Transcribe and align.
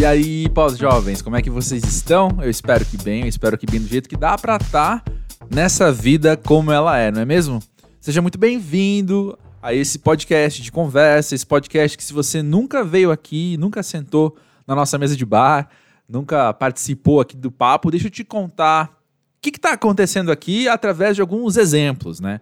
E 0.00 0.06
aí, 0.06 0.48
pós-jovens, 0.50 1.20
como 1.20 1.34
é 1.34 1.42
que 1.42 1.50
vocês 1.50 1.82
estão? 1.82 2.38
Eu 2.40 2.48
espero 2.48 2.84
que 2.84 2.96
bem, 2.96 3.22
eu 3.22 3.26
espero 3.26 3.58
que 3.58 3.66
bem 3.66 3.80
do 3.80 3.88
jeito 3.88 4.08
que 4.08 4.16
dá 4.16 4.38
pra 4.38 4.54
estar 4.54 5.00
tá 5.00 5.12
nessa 5.52 5.90
vida 5.90 6.36
como 6.36 6.70
ela 6.70 6.96
é, 6.96 7.10
não 7.10 7.20
é 7.20 7.24
mesmo? 7.24 7.60
Seja 8.00 8.22
muito 8.22 8.38
bem-vindo 8.38 9.36
a 9.60 9.74
esse 9.74 9.98
podcast 9.98 10.62
de 10.62 10.70
conversa, 10.70 11.34
esse 11.34 11.44
podcast 11.44 11.98
que 11.98 12.04
se 12.04 12.12
você 12.12 12.44
nunca 12.44 12.84
veio 12.84 13.10
aqui, 13.10 13.56
nunca 13.58 13.82
sentou 13.82 14.36
na 14.68 14.76
nossa 14.76 14.96
mesa 14.98 15.16
de 15.16 15.26
bar, 15.26 15.68
nunca 16.08 16.54
participou 16.54 17.20
aqui 17.20 17.36
do 17.36 17.50
papo, 17.50 17.90
deixa 17.90 18.06
eu 18.06 18.10
te 18.12 18.22
contar 18.22 18.96
o 19.36 19.40
que 19.42 19.48
está 19.48 19.72
acontecendo 19.72 20.30
aqui 20.30 20.68
através 20.68 21.16
de 21.16 21.22
alguns 21.22 21.56
exemplos, 21.56 22.20
né? 22.20 22.40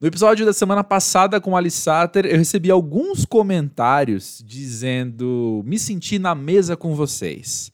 No 0.00 0.08
episódio 0.08 0.44
da 0.44 0.52
semana 0.52 0.82
passada 0.82 1.40
com 1.40 1.56
Alice 1.56 1.80
Satter, 1.80 2.26
eu 2.26 2.36
recebi 2.36 2.70
alguns 2.70 3.24
comentários 3.24 4.42
dizendo 4.44 5.62
me 5.64 5.78
senti 5.78 6.18
na 6.18 6.34
mesa 6.34 6.76
com 6.76 6.94
vocês. 6.94 7.72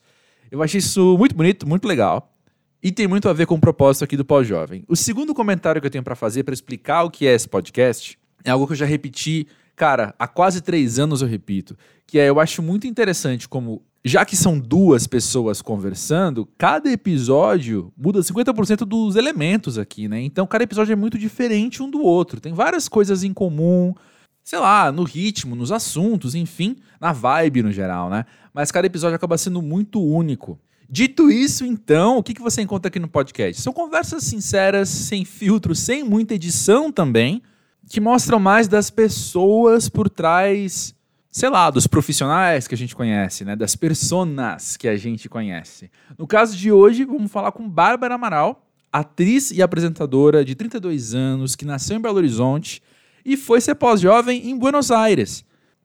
Eu 0.50 0.62
achei 0.62 0.78
isso 0.78 1.16
muito 1.16 1.34
bonito, 1.34 1.66
muito 1.66 1.88
legal. 1.88 2.36
E 2.82 2.92
tem 2.92 3.08
muito 3.08 3.28
a 3.28 3.32
ver 3.32 3.46
com 3.46 3.54
o 3.54 3.60
propósito 3.60 4.04
aqui 4.04 4.16
do 4.16 4.24
Pós-Jovem. 4.24 4.84
O 4.86 4.96
segundo 4.96 5.34
comentário 5.34 5.80
que 5.80 5.86
eu 5.86 5.90
tenho 5.90 6.04
para 6.04 6.14
fazer 6.14 6.44
para 6.44 6.54
explicar 6.54 7.04
o 7.04 7.10
que 7.10 7.26
é 7.26 7.34
esse 7.34 7.48
podcast 7.48 8.18
é 8.44 8.50
algo 8.50 8.66
que 8.66 8.72
eu 8.72 8.76
já 8.76 8.86
repeti, 8.86 9.46
cara, 9.74 10.14
há 10.18 10.28
quase 10.28 10.60
três 10.60 10.98
anos 10.98 11.22
eu 11.22 11.28
repito, 11.28 11.76
que 12.06 12.18
é 12.18 12.28
eu 12.28 12.38
acho 12.38 12.62
muito 12.62 12.86
interessante 12.86 13.48
como 13.48 13.82
já 14.04 14.24
que 14.24 14.36
são 14.36 14.58
duas 14.58 15.06
pessoas 15.06 15.60
conversando, 15.60 16.48
cada 16.56 16.90
episódio 16.90 17.92
muda 17.96 18.20
50% 18.20 18.78
dos 18.86 19.14
elementos 19.14 19.78
aqui, 19.78 20.08
né? 20.08 20.20
Então 20.22 20.46
cada 20.46 20.64
episódio 20.64 20.92
é 20.92 20.96
muito 20.96 21.18
diferente 21.18 21.82
um 21.82 21.90
do 21.90 22.02
outro. 22.02 22.40
Tem 22.40 22.52
várias 22.52 22.88
coisas 22.88 23.22
em 23.22 23.32
comum, 23.32 23.94
sei 24.42 24.58
lá, 24.58 24.90
no 24.90 25.02
ritmo, 25.02 25.54
nos 25.54 25.70
assuntos, 25.70 26.34
enfim, 26.34 26.76
na 27.00 27.12
vibe 27.12 27.62
no 27.62 27.72
geral, 27.72 28.08
né? 28.08 28.24
Mas 28.54 28.70
cada 28.70 28.86
episódio 28.86 29.16
acaba 29.16 29.36
sendo 29.36 29.60
muito 29.60 30.02
único. 30.02 30.58
Dito 30.88 31.30
isso, 31.30 31.64
então, 31.64 32.18
o 32.18 32.22
que, 32.22 32.34
que 32.34 32.42
você 32.42 32.62
encontra 32.62 32.88
aqui 32.88 32.98
no 32.98 33.06
podcast? 33.06 33.62
São 33.62 33.72
conversas 33.72 34.24
sinceras, 34.24 34.88
sem 34.88 35.24
filtro, 35.24 35.72
sem 35.72 36.02
muita 36.02 36.34
edição 36.34 36.90
também, 36.90 37.42
que 37.88 38.00
mostram 38.00 38.40
mais 38.40 38.66
das 38.66 38.90
pessoas 38.90 39.88
por 39.88 40.08
trás 40.08 40.94
sei 41.30 41.48
lá, 41.48 41.70
dos 41.70 41.86
profissionais 41.86 42.66
que 42.66 42.74
a 42.74 42.78
gente 42.78 42.96
conhece, 42.96 43.44
né? 43.44 43.54
Das 43.54 43.76
personas 43.76 44.76
que 44.76 44.88
a 44.88 44.96
gente 44.96 45.28
conhece. 45.28 45.90
No 46.18 46.26
caso 46.26 46.56
de 46.56 46.72
hoje, 46.72 47.04
vamos 47.04 47.30
falar 47.30 47.52
com 47.52 47.68
Bárbara 47.68 48.16
Amaral, 48.16 48.66
atriz 48.92 49.50
e 49.50 49.62
apresentadora 49.62 50.44
de 50.44 50.54
32 50.54 51.14
anos, 51.14 51.54
que 51.54 51.64
nasceu 51.64 51.96
em 51.96 52.00
Belo 52.00 52.16
Horizonte 52.16 52.82
e 53.24 53.36
foi 53.36 53.60
ser 53.60 53.76
pós-jovem 53.76 54.48
em 54.48 54.58
Buenos 54.58 54.90
Aires. 54.90 55.44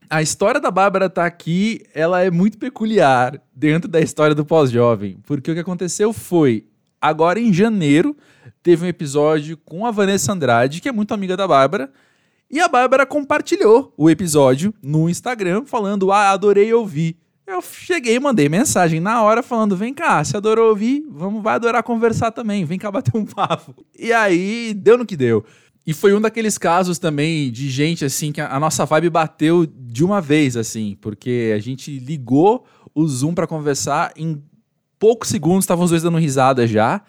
A 0.10 0.22
história 0.22 0.60
da 0.60 0.72
Bárbara 0.72 1.10
tá 1.10 1.26
aqui, 1.26 1.82
ela 1.94 2.22
é 2.22 2.32
muito 2.32 2.58
peculiar 2.58 3.42
dentro 3.54 3.90
da 3.90 4.00
história 4.00 4.36
do 4.36 4.46
pós-jovem, 4.46 5.18
porque 5.24 5.52
o 5.52 5.54
que 5.54 5.60
aconteceu 5.60 6.14
foi, 6.14 6.68
agora 7.02 7.40
em 7.40 7.52
janeiro, 7.52 8.16
teve 8.62 8.86
um 8.86 8.88
episódio 8.88 9.58
com 9.58 9.86
a 9.86 9.92
Vanessa 9.92 10.32
Andrade, 10.32 10.80
que 10.80 10.90
é 10.90 10.92
muito 10.92 11.14
amiga 11.14 11.36
da 11.36 11.48
Bárbara, 11.48 11.92
e 12.50 12.60
a 12.60 12.68
Bárbara 12.68 13.06
compartilhou 13.06 13.94
o 13.98 14.10
episódio 14.10 14.74
no 14.82 15.10
Instagram, 15.10 15.66
falando: 15.66 16.12
Ah, 16.12 16.30
adorei 16.30 16.74
ouvir. 16.74 17.18
Eu 17.48 17.62
cheguei 17.62 18.16
e 18.16 18.20
mandei 18.20 18.50
mensagem 18.50 19.00
na 19.00 19.22
hora 19.22 19.44
falando: 19.44 19.76
vem 19.76 19.94
cá, 19.94 20.24
se 20.24 20.36
adorou 20.36 20.70
ouvir, 20.70 21.06
vamos, 21.10 21.44
vai 21.44 21.56
adorar 21.56 21.84
conversar 21.84 22.32
também, 22.32 22.66
vem 22.66 22.80
cá 22.80 22.90
bater 22.92 23.16
um 23.16 23.26
papo. 23.26 23.86
E 23.98 24.12
aí, 24.12 24.74
deu 24.74 24.98
no 24.98 25.06
que 25.06 25.16
deu. 25.16 25.46
E 25.86 25.94
foi 25.94 26.16
um 26.16 26.22
daqueles 26.22 26.58
casos 26.58 26.98
também 26.98 27.52
de 27.52 27.70
gente 27.70 28.04
assim 28.04 28.32
que 28.32 28.42
a 28.42 28.60
nossa 28.60 28.86
vibe 28.86 29.12
bateu 29.12 29.68
de 29.68 30.04
uma 30.04 30.20
vez, 30.20 30.58
assim, 30.58 30.98
porque 31.00 31.54
a 31.56 31.60
gente 31.60 32.00
ligou 32.00 32.66
o 32.96 33.08
Zoom 33.08 33.36
para 33.36 33.46
conversar, 33.46 34.12
em 34.16 34.42
poucos 34.98 35.30
segundos 35.30 35.66
estavam 35.66 35.86
os 35.86 35.92
dois 35.92 36.02
dando 36.02 36.18
risada 36.18 36.66
já. 36.66 37.04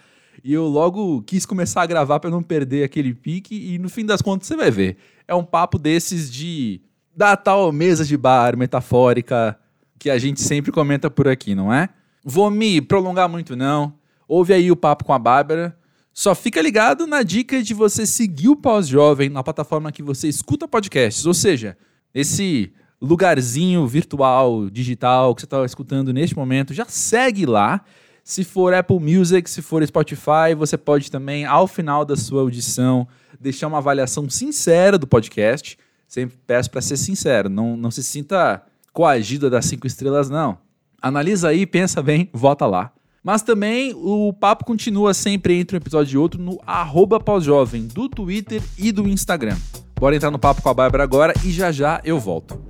E 0.45 0.53
eu 0.53 0.67
logo 0.67 1.23
quis 1.23 1.47
começar 1.47 1.83
a 1.83 1.87
gravar 1.87 2.21
para 2.21 2.31
não 2.31 2.43
perder 2.43 2.85
aquele 2.85 3.15
pique, 3.15 3.75
e 3.75 3.79
no 3.79 3.89
fim 3.89 4.05
das 4.05 4.23
contas 4.23 4.47
você 4.47 4.57
vai 4.57 4.71
ver 4.71 4.97
é 5.29 5.35
um 5.35 5.45
papo 5.45 5.79
desses 5.79 6.31
de 6.31 6.81
da 7.15 7.37
tal 7.37 7.73
mesa 7.73 8.05
de 8.05 8.17
bar 8.17 8.57
metafórica 8.57 9.59
que 9.99 10.11
a 10.11 10.19
gente 10.19 10.41
sempre 10.41 10.71
comenta 10.71 11.11
por 11.11 11.27
aqui, 11.27 11.55
não 11.55 11.73
é? 11.73 11.89
Vou 12.23 12.51
me 12.51 12.81
prolongar 12.83 13.29
muito 13.29 13.57
não. 13.57 13.95
Ouve 14.29 14.53
aí 14.53 14.71
o 14.71 14.77
papo 14.77 15.05
com 15.05 15.15
a 15.15 15.19
Bárbara. 15.19 15.77
Só 16.13 16.35
fica 16.35 16.61
ligado 16.61 17.07
na 17.07 17.23
dica 17.23 17.63
de 17.63 17.73
você 17.73 18.07
seguir 18.07 18.49
o 18.49 18.57
Pós-Jovem 18.57 19.31
na 19.31 19.43
plataforma 19.43 19.91
que 19.91 20.03
você 20.03 20.29
escuta 20.29 20.69
podcasts, 20.69 21.25
ou 21.25 21.35
seja, 21.35 21.77
esse 22.15 22.73
lugarzinho 23.01 23.87
virtual, 23.87 24.69
digital 24.69 25.35
que 25.35 25.43
você 25.43 25.47
está 25.47 25.65
escutando 25.65 26.13
neste 26.13 26.37
momento, 26.37 26.75
já 26.75 26.85
segue 26.87 27.47
lá. 27.47 27.83
Se 28.27 28.43
for 28.43 28.75
Apple 28.75 28.99
Music, 28.99 29.49
se 29.49 29.63
for 29.63 29.87
Spotify, 29.87 30.53
você 30.59 30.77
pode 30.77 31.13
também, 31.13 31.45
ao 31.45 31.69
final 31.69 32.05
da 32.05 32.17
sua 32.17 32.41
audição, 32.41 33.07
deixar 33.39 33.69
uma 33.69 33.79
avaliação 33.79 34.29
sincera 34.29 34.99
do 34.99 35.07
podcast. 35.07 35.79
Sempre 36.09 36.37
peço 36.45 36.69
para 36.69 36.81
ser 36.81 36.97
sincero, 36.97 37.49
não, 37.49 37.77
não 37.77 37.89
se 37.89 38.03
sinta 38.03 38.65
coagido 38.93 39.47
a 39.47 39.51
dar 39.51 39.63
cinco 39.63 39.87
estrelas, 39.87 40.29
não. 40.29 40.59
Analisa 41.01 41.51
aí, 41.51 41.65
pensa 41.65 42.03
bem, 42.03 42.29
vota 42.33 42.67
lá. 42.67 42.93
Mas 43.23 43.43
também 43.43 43.95
o 43.95 44.33
papo 44.33 44.65
continua 44.65 45.15
sempre 45.15 45.55
entre 45.55 45.77
um 45.77 45.79
episódio 45.79 46.17
e 46.17 46.19
outro 46.19 46.43
no 46.43 46.61
arroba 46.67 47.21
pós-jovem 47.21 47.87
do 47.87 48.09
Twitter 48.09 48.61
e 48.77 48.91
do 48.91 49.07
Instagram. 49.07 49.57
Bora 49.95 50.17
entrar 50.17 50.33
no 50.33 50.39
papo 50.39 50.63
com 50.63 50.69
a 50.69 50.75
Bárbara 50.75 51.05
agora 51.05 51.33
e 51.45 51.53
já 51.53 51.71
já 51.71 52.01
eu 52.05 52.19
volto. 52.19 52.66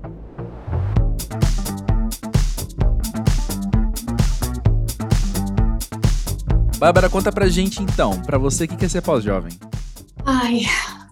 Bárbara, 6.79 7.09
conta 7.09 7.33
pra 7.33 7.49
gente 7.49 7.83
então, 7.83 8.21
pra 8.23 8.37
você 8.39 8.67
que 8.67 8.77
quer 8.77 8.91
ser 8.91 9.01
pós-jovem. 9.01 9.53
Ai, 10.25 10.63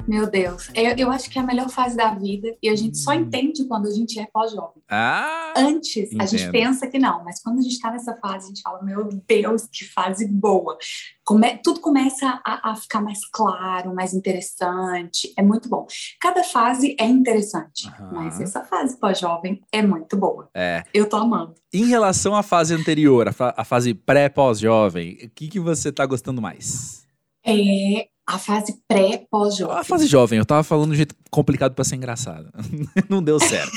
meu 0.07 0.29
Deus. 0.29 0.71
Eu, 0.75 0.97
eu, 0.97 1.11
acho 1.11 1.31
que 1.31 1.39
é 1.39 1.43
a 1.43 1.47
melhor 1.47 1.69
fase 1.69 1.97
da 1.97 2.15
vida 2.15 2.55
e 2.63 2.69
a 2.69 2.77
gente 2.77 2.99
só 2.99 3.13
hum. 3.13 3.15
entende 3.15 3.65
quando 3.65 3.89
a 3.89 3.91
gente 3.91 4.19
é 4.19 4.27
pós-jovem. 4.33 4.83
Ah, 4.89 5.53
Antes, 5.57 5.97
entendo. 5.97 6.23
a 6.23 6.27
gente 6.27 6.51
pensa 6.51 6.87
que 6.87 6.99
não, 6.99 7.25
mas 7.25 7.43
quando 7.43 7.59
a 7.59 7.63
gente 7.63 7.75
está 7.75 7.91
nessa 7.91 8.15
fase, 8.17 8.47
a 8.47 8.49
gente 8.49 8.63
fala: 8.63 8.83
Meu 8.83 9.09
Deus, 9.27 9.67
que 9.67 9.85
fase 9.85 10.27
boa. 10.27 10.77
Come, 11.25 11.59
tudo 11.63 11.81
começa 11.81 12.41
a, 12.45 12.73
a, 12.73 12.77
ficar 12.77 13.01
mais 13.01 13.21
claro, 13.31 13.95
mais 13.95 14.13
interessante. 14.13 15.33
É 15.37 15.43
muito 15.43 15.69
bom. 15.69 15.87
Cada 16.21 16.45
fase 16.45 16.97
é 16.99 17.07
interessante, 17.07 17.89
uhum. 17.99 18.11
mas 18.13 18.41
essa 18.41 18.63
fase 18.65 18.99
pós-jovem 18.99 19.63
é 19.73 19.83
muito 19.83 20.17
boa. 20.17 20.51
É. 20.55 20.83
Eu 20.93 21.09
tô 21.09 21.17
amando. 21.17 21.55
Em 21.73 21.87
relação 21.87 22.35
à 22.35 22.43
fase 22.43 22.75
anterior, 22.75 23.29
a, 23.29 23.33
fa 23.33 23.55
a 23.57 23.65
fase 23.65 23.95
pré-pós-jovem, 23.95 25.19
o 25.25 25.31
que, 25.31 25.49
que 25.49 25.61
você 25.61 25.91
tá 25.91 26.05
gostando 26.05 26.43
mais? 26.43 27.05
É, 27.47 28.09
a 28.27 28.39
fase 28.39 28.81
pré-pós-jovem. 28.89 29.77
A 29.77 29.85
fase 29.85 30.07
jovem, 30.07 30.39
eu 30.39 30.47
tava 30.47 30.63
falando 30.63 30.89
de 30.89 30.93
um 30.93 30.97
jeito 30.97 31.15
complicado 31.31 31.75
para 31.75 31.85
ser 31.85 31.97
engraçado. 31.97 32.51
Não 33.09 33.23
deu 33.23 33.39
certo. 33.39 33.73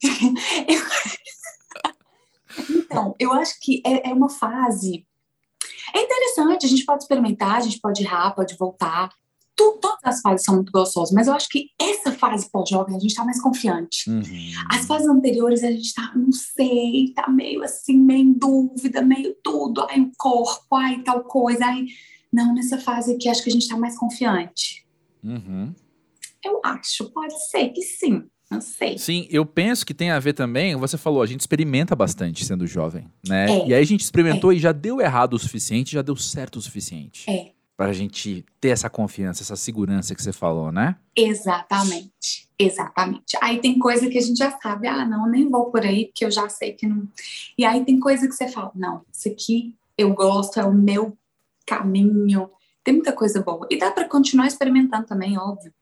então, 2.70 3.14
eu 3.18 3.32
acho 3.32 3.54
que 3.60 3.82
é, 3.84 4.10
é, 4.10 4.12
uma 4.12 4.28
fase. 4.28 5.04
É 5.94 6.02
interessante, 6.02 6.66
a 6.66 6.68
gente 6.68 6.84
pode 6.84 7.02
experimentar, 7.02 7.56
a 7.56 7.60
gente 7.60 7.80
pode 7.80 8.02
errar, 8.02 8.30
pode 8.30 8.56
voltar. 8.56 9.10
Tu, 9.54 9.78
todas 9.82 9.98
as 10.04 10.20
fases 10.20 10.46
são 10.46 10.54
muito 10.54 10.72
gostosas, 10.72 11.12
mas 11.12 11.26
eu 11.26 11.34
acho 11.34 11.48
que 11.48 11.66
essa 11.78 12.12
fase 12.12 12.50
pós-jovem 12.50 12.96
a 12.96 12.98
gente 12.98 13.14
tá 13.14 13.24
mais 13.24 13.42
confiante. 13.42 14.08
Uhum. 14.08 14.22
As 14.70 14.86
fases 14.86 15.08
anteriores 15.08 15.62
a 15.62 15.70
gente 15.70 15.92
tá, 15.92 16.12
não 16.14 16.32
sei, 16.32 17.12
tá 17.14 17.28
meio 17.28 17.62
assim, 17.62 17.98
meio 17.98 18.20
em 18.20 18.32
dúvida, 18.32 19.02
meio 19.02 19.34
tudo. 19.42 19.84
Ai, 19.90 20.00
o 20.00 20.12
corpo, 20.16 20.76
ai, 20.76 21.02
tal 21.02 21.24
coisa, 21.24 21.66
ai 21.66 21.84
não, 22.32 22.54
nessa 22.54 22.78
fase 22.78 23.14
aqui 23.14 23.28
acho 23.28 23.42
que 23.42 23.50
a 23.50 23.52
gente 23.52 23.62
está 23.62 23.76
mais 23.76 23.98
confiante. 23.98 24.86
Uhum. 25.22 25.74
Eu 26.44 26.60
acho, 26.64 27.10
pode 27.10 27.38
ser 27.48 27.68
que 27.68 27.82
sim. 27.82 28.24
Não 28.50 28.60
sei. 28.60 28.98
Sim, 28.98 29.26
eu 29.30 29.46
penso 29.46 29.86
que 29.86 29.94
tem 29.94 30.10
a 30.10 30.18
ver 30.18 30.34
também. 30.34 30.76
Você 30.76 30.98
falou, 30.98 31.22
a 31.22 31.26
gente 31.26 31.40
experimenta 31.40 31.96
bastante 31.96 32.44
sendo 32.44 32.66
jovem, 32.66 33.10
né? 33.26 33.50
É, 33.50 33.68
e 33.68 33.74
aí 33.74 33.80
a 33.80 33.86
gente 33.86 34.02
experimentou 34.02 34.52
é. 34.52 34.56
e 34.56 34.58
já 34.58 34.72
deu 34.72 35.00
errado 35.00 35.34
o 35.34 35.38
suficiente, 35.38 35.92
já 35.92 36.02
deu 36.02 36.14
certo 36.16 36.56
o 36.56 36.62
suficiente. 36.62 37.30
É. 37.30 37.52
Pra 37.74 37.94
gente 37.94 38.44
ter 38.60 38.68
essa 38.68 38.90
confiança, 38.90 39.42
essa 39.42 39.56
segurança 39.56 40.14
que 40.14 40.22
você 40.22 40.32
falou, 40.34 40.70
né? 40.70 40.96
Exatamente. 41.16 42.46
Exatamente. 42.58 43.38
Aí 43.40 43.58
tem 43.58 43.78
coisa 43.78 44.08
que 44.08 44.18
a 44.18 44.20
gente 44.20 44.36
já 44.36 44.50
sabe, 44.60 44.86
ah, 44.86 45.06
não, 45.06 45.26
nem 45.26 45.48
vou 45.48 45.70
por 45.70 45.80
aí, 45.80 46.06
porque 46.06 46.24
eu 46.24 46.30
já 46.30 46.46
sei 46.50 46.74
que 46.74 46.86
não. 46.86 47.08
E 47.56 47.64
aí 47.64 47.82
tem 47.86 47.98
coisa 47.98 48.28
que 48.28 48.34
você 48.34 48.48
fala, 48.48 48.70
não, 48.74 49.00
isso 49.10 49.28
aqui 49.28 49.74
eu 49.96 50.12
gosto, 50.12 50.60
é 50.60 50.64
o 50.64 50.74
meu 50.74 51.16
caminho. 51.66 52.50
Tem 52.84 52.94
muita 52.94 53.12
coisa 53.12 53.42
boa. 53.42 53.66
E 53.70 53.78
dá 53.78 53.90
para 53.90 54.08
continuar 54.08 54.46
experimentando 54.46 55.06
também, 55.06 55.38
óbvio. 55.38 55.72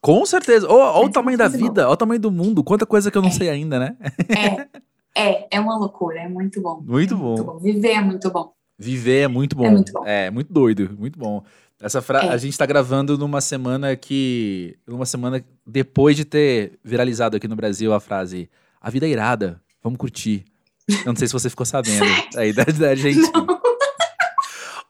Com 0.00 0.24
certeza. 0.24 0.66
Olha 0.68 1.06
o 1.06 1.10
tamanho 1.10 1.36
da 1.36 1.48
vida, 1.48 1.84
olha 1.84 1.92
o 1.92 1.96
tamanho 1.96 2.20
do 2.20 2.30
mundo. 2.30 2.64
Quanta 2.64 2.86
coisa 2.86 3.10
que 3.10 3.18
eu 3.18 3.22
não 3.22 3.28
é. 3.28 3.32
sei 3.32 3.50
ainda, 3.50 3.78
né? 3.78 3.96
É, 4.28 4.66
é, 5.14 5.48
é 5.56 5.60
uma 5.60 5.76
loucura. 5.76 6.20
É 6.20 6.28
muito 6.28 6.60
bom. 6.60 6.82
Muito, 6.82 7.14
é 7.14 7.16
bom. 7.16 7.24
muito 7.24 7.44
bom. 7.44 7.58
Viver 7.58 7.92
é 7.92 8.00
muito 8.00 8.30
bom. 8.30 8.52
Viver 8.78 9.20
é 9.20 9.28
muito 9.28 9.54
bom. 9.54 9.66
É 9.66 9.70
muito 9.70 9.92
bom. 9.92 10.06
É, 10.06 10.30
muito 10.30 10.52
doido, 10.52 10.96
muito 10.98 11.18
bom. 11.18 11.44
Essa 11.78 12.00
fra... 12.00 12.24
É. 12.24 12.28
A 12.30 12.36
gente 12.38 12.52
está 12.52 12.64
gravando 12.64 13.18
numa 13.18 13.40
semana 13.40 13.94
que. 13.94 14.76
Numa 14.86 15.04
semana 15.04 15.44
depois 15.66 16.16
de 16.16 16.24
ter 16.24 16.78
viralizado 16.82 17.36
aqui 17.36 17.46
no 17.46 17.56
Brasil 17.56 17.92
a 17.92 18.00
frase 18.00 18.50
A 18.80 18.90
vida 18.90 19.06
é 19.06 19.10
irada, 19.10 19.60
vamos 19.82 19.98
curtir. 19.98 20.44
Eu 20.88 21.12
não 21.12 21.16
sei 21.16 21.28
se 21.28 21.32
você 21.32 21.48
ficou 21.48 21.66
sabendo 21.66 22.04
aí 22.36 22.52
da, 22.52 22.64
da 22.64 22.90
Argentina. 22.90 23.59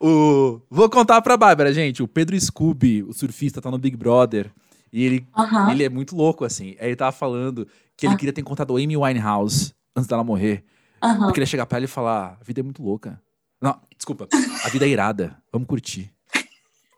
O... 0.03 0.61
Vou 0.71 0.89
contar 0.89 1.21
pra 1.23 1.37
Bárbara, 1.37 1.73
gente. 1.73 2.03
O 2.03 2.09
Pedro 2.09 2.39
Scooby, 2.41 3.03
o 3.03 3.13
surfista, 3.13 3.61
tá 3.61 3.71
no 3.71 3.79
Big 3.79 3.97
Brother. 3.97 4.51
E 4.93 5.05
ele, 5.05 5.27
ele 5.71 5.85
é 5.85 5.89
muito 5.89 6.17
louco, 6.17 6.45
assim. 6.45 6.75
Aí 6.81 6.89
ele 6.89 6.97
tava 6.97 7.13
falando 7.13 7.67
que 7.97 8.07
ele 8.07 8.15
Ah. 8.15 8.17
queria 8.17 8.33
ter 8.33 8.41
encontrado 8.41 8.77
Amy 8.77 8.97
Winehouse 8.97 9.75
antes 9.95 10.09
dela 10.09 10.25
morrer. 10.25 10.65
Aham. 11.03 11.27
Eu 11.29 11.33
queria 11.33 11.47
chegar 11.47 11.67
pra 11.67 11.79
ela 11.79 11.85
e 11.85 11.89
falar: 11.89 12.39
a 12.41 12.45
vida 12.45 12.61
é 12.61 12.63
muito 12.63 12.83
louca. 12.83 13.21
Não, 13.61 13.79
desculpa. 13.97 14.27
A 14.65 14.69
vida 14.71 14.87
é 14.87 14.89
irada. 14.89 15.37
Vamos 15.53 15.69
curtir. 15.69 16.11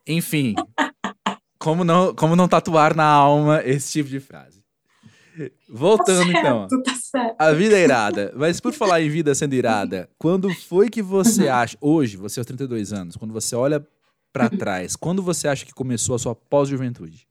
Enfim. 0.06 0.54
Como 1.58 1.84
não, 1.84 2.12
como 2.12 2.34
não 2.34 2.48
tatuar 2.48 2.96
na 2.96 3.04
alma 3.04 3.62
esse 3.64 3.92
tipo 3.92 4.08
de 4.08 4.18
frase? 4.18 4.61
Voltando 5.68 6.30
então. 6.30 6.68
Certo, 6.68 6.82
tá 6.82 6.94
certo. 6.94 7.36
A 7.38 7.52
vida 7.52 7.76
é 7.78 7.84
irada. 7.84 8.32
Mas 8.36 8.60
por 8.60 8.72
falar 8.72 9.00
em 9.00 9.08
vida 9.08 9.34
sendo 9.34 9.54
irada, 9.54 10.08
quando 10.18 10.52
foi 10.54 10.88
que 10.90 11.02
você 11.02 11.48
acha, 11.48 11.76
hoje, 11.80 12.16
você 12.16 12.40
aos 12.40 12.46
32 12.46 12.92
anos, 12.92 13.16
quando 13.16 13.32
você 13.32 13.54
olha 13.54 13.86
pra 14.32 14.48
trás, 14.48 14.96
quando 14.96 15.22
você 15.22 15.48
acha 15.48 15.64
que 15.64 15.72
começou 15.74 16.14
a 16.14 16.18
sua 16.18 16.34
pós-juventude? 16.34 17.26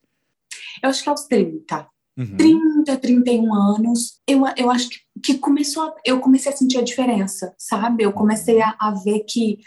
Eu 0.83 0.89
acho 0.89 1.03
que 1.03 1.09
aos 1.09 1.25
30. 1.25 1.87
Uhum. 2.17 2.37
30, 2.37 2.97
31 2.97 3.53
anos, 3.53 4.19
eu, 4.27 4.43
eu 4.57 4.69
acho 4.69 4.89
que, 4.89 4.99
que 5.23 5.37
começou, 5.37 5.83
a- 5.83 5.95
eu 6.05 6.19
comecei 6.19 6.51
a 6.51 6.55
sentir 6.55 6.77
a 6.77 6.83
diferença, 6.83 7.53
sabe? 7.57 8.03
Eu 8.03 8.11
comecei 8.11 8.61
a, 8.61 8.75
a 8.79 8.91
ver 8.91 9.21
que, 9.21 9.59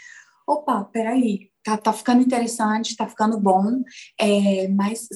opa, 0.46 0.84
peraí, 0.84 1.50
tá, 1.64 1.76
tá 1.78 1.92
ficando 1.92 2.20
interessante, 2.22 2.96
tá 2.96 3.08
ficando 3.08 3.40
bom, 3.40 3.82
é, 4.20 4.68
mas 4.68 5.08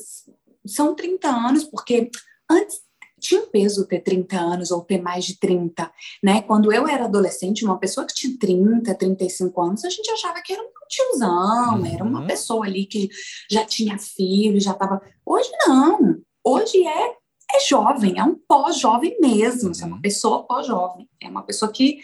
são 0.67 0.95
30 0.97 1.29
anos, 1.29 1.65
porque 1.65 2.11
antes 2.51 2.81
tinha 3.19 3.41
um 3.43 3.47
peso 3.47 3.87
ter 3.87 4.01
30 4.01 4.37
anos 4.39 4.71
ou 4.71 4.81
ter 4.83 5.01
mais 5.01 5.25
de 5.25 5.39
30, 5.39 5.91
né? 6.23 6.43
Quando 6.43 6.73
eu 6.73 6.87
era 6.89 7.05
adolescente, 7.05 7.65
uma 7.65 7.79
pessoa 7.79 8.07
que 8.07 8.15
tinha 8.15 8.37
30, 8.39 8.95
35 8.95 9.61
anos, 9.63 9.85
a 9.85 9.91
gente 9.91 10.11
achava 10.11 10.41
que 10.43 10.53
era 10.53 10.63
um 10.63 10.69
tiozão, 10.89 11.85
era 11.87 12.03
uma 12.05 12.21
Uhum. 12.21 12.27
pessoa 12.27 12.65
ali 12.67 12.87
que 12.87 13.09
já 13.51 13.65
tinha 13.65 13.99
filho, 13.99 14.61
já 14.61 14.73
tava... 14.75 15.01
Hoje 15.25 15.51
não, 15.67 16.19
hoje 16.45 16.87
é 16.87 17.17
é 17.51 17.61
jovem, 17.67 18.19
é 18.19 18.23
um 18.25 18.35
pós-jovem 18.47 19.17
mesmo, 19.21 19.73
é 19.81 19.85
uma 19.87 19.97
Uhum. 19.97 20.03
pessoa 20.03 20.43
pós-jovem, 20.47 21.09
é 21.23 21.29
uma 21.29 21.43
pessoa 21.43 21.71
que 21.73 21.99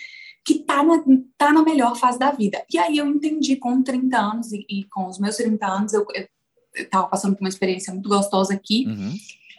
que 0.47 0.59
tá 0.59 0.83
na, 0.83 1.03
tá 1.39 1.53
na 1.55 1.63
melhor 1.63 1.97
fase 1.97 2.19
da 2.19 2.31
vida. 2.31 2.63
E 2.71 2.77
aí 2.79 2.99
eu 2.99 3.07
entendi 3.07 3.57
com 3.57 3.83
30 3.83 4.19
anos 4.19 4.53
e, 4.53 4.67
e 4.69 4.85
com 4.85 5.07
os 5.07 5.19
meus 5.19 5.37
30 5.37 5.67
anos 5.67 5.93
eu, 5.95 6.07
eu, 6.15 6.27
eu 6.75 6.91
tava 6.91 7.07
passando 7.09 7.35
por 7.35 7.43
uma 7.43 7.49
experiência 7.49 7.91
muito 7.95 8.09
gostosa 8.11 8.53
aqui, 8.53 8.85
Uhum. 8.87 9.15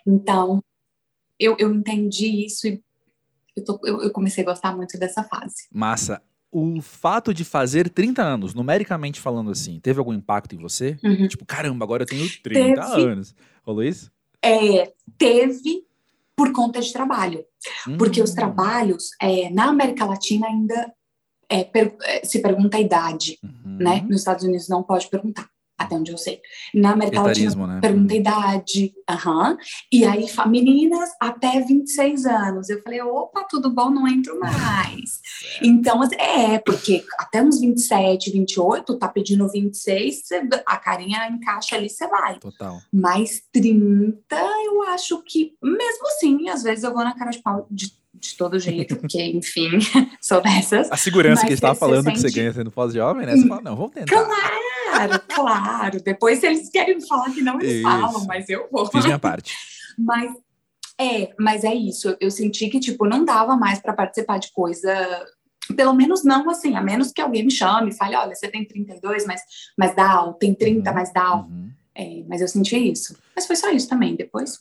então 0.05 0.63
eu, 1.39 1.55
eu 1.59 1.73
entendi 1.73 2.45
isso 2.45 2.67
e 2.67 2.81
eu, 3.55 3.63
tô- 3.63 3.79
eu- 3.83 4.01
eu 4.03 4.11
comecei 4.11 4.43
a 4.43 4.47
gostar 4.47 4.75
muito 4.75 4.97
dessa 4.99 5.23
fase. 5.23 5.67
Massa. 5.71 6.21
O 6.51 6.81
fato 6.81 7.33
de 7.33 7.43
fazer 7.43 7.89
30 7.89 8.23
anos, 8.23 8.53
numericamente 8.53 9.19
falando 9.19 9.51
assim, 9.51 9.79
teve 9.79 9.99
algum 9.99 10.13
impacto 10.13 10.55
em 10.55 10.59
você? 10.59 10.97
Uhum. 11.03 11.27
Tipo, 11.27 11.45
caramba, 11.45 11.83
agora 11.83 12.03
eu 12.03 12.07
tenho 12.07 12.25
30 12.41 12.81
Teve. 12.81 13.03
anos. 13.03 13.35
Rolou 13.63 13.83
isso? 13.83 14.09
É, 14.41 14.93
teve 15.17 15.83
por 16.35 16.51
conta 16.53 16.79
de 16.81 16.91
trabalho. 16.93 17.43
Porque 17.97 18.21
os 18.21 18.31
Hum. 18.31 18.35
trabalhos, 18.35 19.09
é, 19.21 19.49
na 19.49 19.65
América 19.69 20.05
Latina, 20.05 20.47
ainda 20.47 20.93
é, 21.49 21.63
per- 21.63 21.95
é, 22.03 22.25
se 22.25 22.41
pergunta 22.41 22.77
a 22.77 22.81
idade, 22.81 23.37
Uhum. 23.43 23.77
né? 23.79 24.01
Nos 24.01 24.17
Estados 24.21 24.43
Unidos 24.43 24.67
não 24.67 24.81
pode 24.81 25.07
perguntar, 25.09 25.47
até 25.77 25.95
onde 25.95 26.11
eu 26.11 26.17
sei. 26.17 26.39
Na 26.73 26.91
América 26.91 27.21
Latina, 27.21 27.67
né? 27.67 27.79
pergunta 27.81 28.13
a 28.13 28.17
idade. 28.17 28.93
aham. 29.09 29.57
E 29.91 30.05
aí, 30.05 30.25
meninas 30.47 31.09
até 31.19 31.59
26 31.61 32.25
anos. 32.25 32.69
Eu 32.69 32.81
falei, 32.81 33.01
opa, 33.01 33.43
tudo 33.49 33.69
bom, 33.73 33.89
não 33.89 34.07
entro 34.07 34.39
mais. 34.39 35.19
Então, 35.61 36.01
assim, 36.01 36.15
é, 36.15 36.59
porque 36.59 37.03
até 37.17 37.41
uns 37.41 37.59
27, 37.61 38.31
28, 38.31 38.97
tá 38.97 39.07
pedindo 39.07 39.47
26, 39.47 40.21
você- 40.25 40.41
a 40.65 40.77
carinha 40.77 41.27
encaixa 41.29 41.75
ali, 41.75 41.89
você 41.89 42.07
vai. 42.07 42.39
Total. 42.39 42.77
Mas 42.91 43.41
30, 43.53 44.17
eu 44.65 44.83
acho 44.89 45.21
que, 45.23 45.53
mesmo 45.63 46.07
assim, 46.07 46.49
às 46.49 46.63
vezes 46.63 46.83
eu 46.83 46.93
vou 46.93 47.03
na 47.03 47.13
cara 47.15 47.31
de 47.31 47.41
pau 47.41 47.67
de, 47.71 47.91
de 48.13 48.35
todo 48.37 48.59
jeito, 48.59 48.95
porque, 48.97 49.21
enfim, 49.23 49.69
sou 50.21 50.41
dessas. 50.41 50.91
A 50.91 50.97
segurança 50.97 51.41
Mas 51.41 51.41
que 51.41 51.47
a 51.47 51.49
gente 51.55 51.61
tava 51.61 51.75
falando 51.75 52.05
que 52.11 52.15
você 52.17 52.21
sente- 52.29 52.35
ganha 52.35 52.53
sendo 52.53 52.71
pós-jovem, 52.71 53.25
né? 53.25 53.35
Você 53.37 53.47
fala, 53.47 53.61
não, 53.61 53.75
vamos 53.75 53.93
tentar. 53.93 54.11
Claro, 54.25 54.55
claro. 55.33 56.01
Depois, 56.01 56.39
se 56.39 56.47
eles 56.47 56.69
querem 56.69 56.99
falar 57.05 57.31
que 57.33 57.41
não, 57.41 57.59
eles 57.59 57.73
Isso. 57.75 57.83
falam, 57.83 58.25
mas 58.25 58.49
eu 58.49 58.67
vou. 58.71 58.85
Fiz 58.87 59.05
minha 59.05 59.19
parte. 59.19 59.53
Mas 59.97 60.29
é, 60.99 61.33
mas 61.39 61.63
é 61.63 61.73
isso. 61.73 62.09
Eu, 62.09 62.17
eu 62.21 62.31
senti 62.31 62.67
que, 62.69 62.79
tipo, 62.79 63.05
não 63.05 63.23
dava 63.23 63.55
mais 63.55 63.79
para 63.79 63.93
participar 63.93 64.39
de 64.39 64.51
coisa. 64.51 64.91
Pelo 65.75 65.93
menos 65.93 66.23
não 66.23 66.49
assim, 66.49 66.75
a 66.75 66.81
menos 66.81 67.11
que 67.11 67.21
alguém 67.21 67.43
me 67.43 67.51
chame 67.51 67.89
e 67.91 67.95
fale, 67.95 68.15
olha, 68.15 68.35
você 68.35 68.47
tem 68.49 68.65
32, 68.65 69.25
mas, 69.25 69.41
mas 69.77 69.95
dá, 69.95 70.31
tem 70.39 70.53
30, 70.53 70.89
Uhum. 70.89 70.95
mas 70.95 71.13
dá. 71.13 71.35
Uhum. 71.37 71.69
É, 71.95 72.23
mas 72.27 72.41
eu 72.41 72.47
senti 72.47 72.75
isso. 72.91 73.17
Mas 73.35 73.47
foi 73.47 73.55
só 73.55 73.71
isso 73.71 73.87
também, 73.87 74.15
depois, 74.15 74.59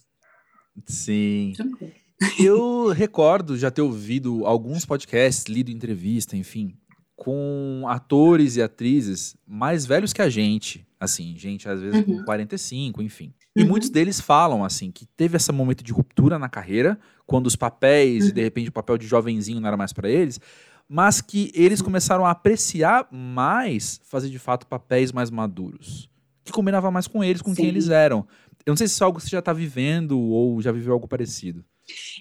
Sim. 0.87 1.53
tranquilo. 1.57 1.93
Eu 2.39 2.89
recordo 2.89 3.57
já 3.57 3.71
ter 3.71 3.83
ouvido 3.83 4.47
alguns 4.47 4.87
podcasts, 4.87 5.45
lido 5.47 5.71
entrevista, 5.71 6.37
enfim, 6.37 6.77
com 7.17 7.85
atores 7.89 8.57
e 8.57 8.63
atrizes 8.63 9.37
mais 9.47 9.87
velhos 9.87 10.13
que 10.13 10.23
a 10.23 10.29
gente. 10.29 10.87
Assim, 10.99 11.35
gente, 11.37 11.69
às 11.69 11.81
vezes 11.81 12.07
Uhum. 12.07 12.19
com 12.19 12.25
45, 12.25 13.03
enfim. 13.03 13.33
E 13.55 13.63
Uhum. 13.63 13.69
muitos 13.69 13.91
deles 13.91 14.21
falam, 14.21 14.65
assim, 14.65 14.91
que 14.91 15.07
teve 15.17 15.37
esse 15.37 15.53
momento 15.53 15.85
de 15.85 15.93
ruptura 15.93 16.39
na 16.39 16.49
carreira, 16.49 16.99
quando 17.27 17.47
os 17.47 17.55
papéis, 17.57 18.25
e 18.25 18.29
Uhum. 18.29 18.35
de 18.35 18.43
repente 18.43 18.69
o 18.69 18.73
papel 18.73 18.97
de 18.99 19.07
jovenzinho 19.07 19.61
não 19.61 19.69
era 19.69 19.77
mais 19.77 19.93
pra 19.93 20.09
eles, 20.09 20.41
mas 20.89 21.21
que 21.21 21.53
eles 21.55 21.81
começaram 21.83 22.25
a 22.27 22.31
apreciar 22.31 23.07
mais 23.13 24.01
fazer 24.05 24.29
de 24.29 24.39
fato 24.39 24.67
papéis 24.67 25.13
mais 25.13 25.31
maduros. 25.31 26.09
Que 26.45 26.53
combinava 26.53 26.91
mais 26.91 27.07
com 27.07 27.23
eles, 27.23 27.41
com 27.41 27.55
quem 27.55 27.65
Sim. 27.67 27.71
eles 27.71 27.89
eram. 27.89 28.27
Eu 28.67 28.71
não 28.73 28.77
sei 28.77 28.87
se 28.89 28.95
isso 28.95 29.05
é 29.05 29.07
algo 29.07 29.19
que 29.19 29.25
você 29.25 29.31
já 29.31 29.43
tá 29.43 29.53
vivendo 29.53 30.19
ou 30.19 30.61
já 30.61 30.73
viveu 30.73 30.93
algo 30.95 31.07
parecido. 31.09 31.65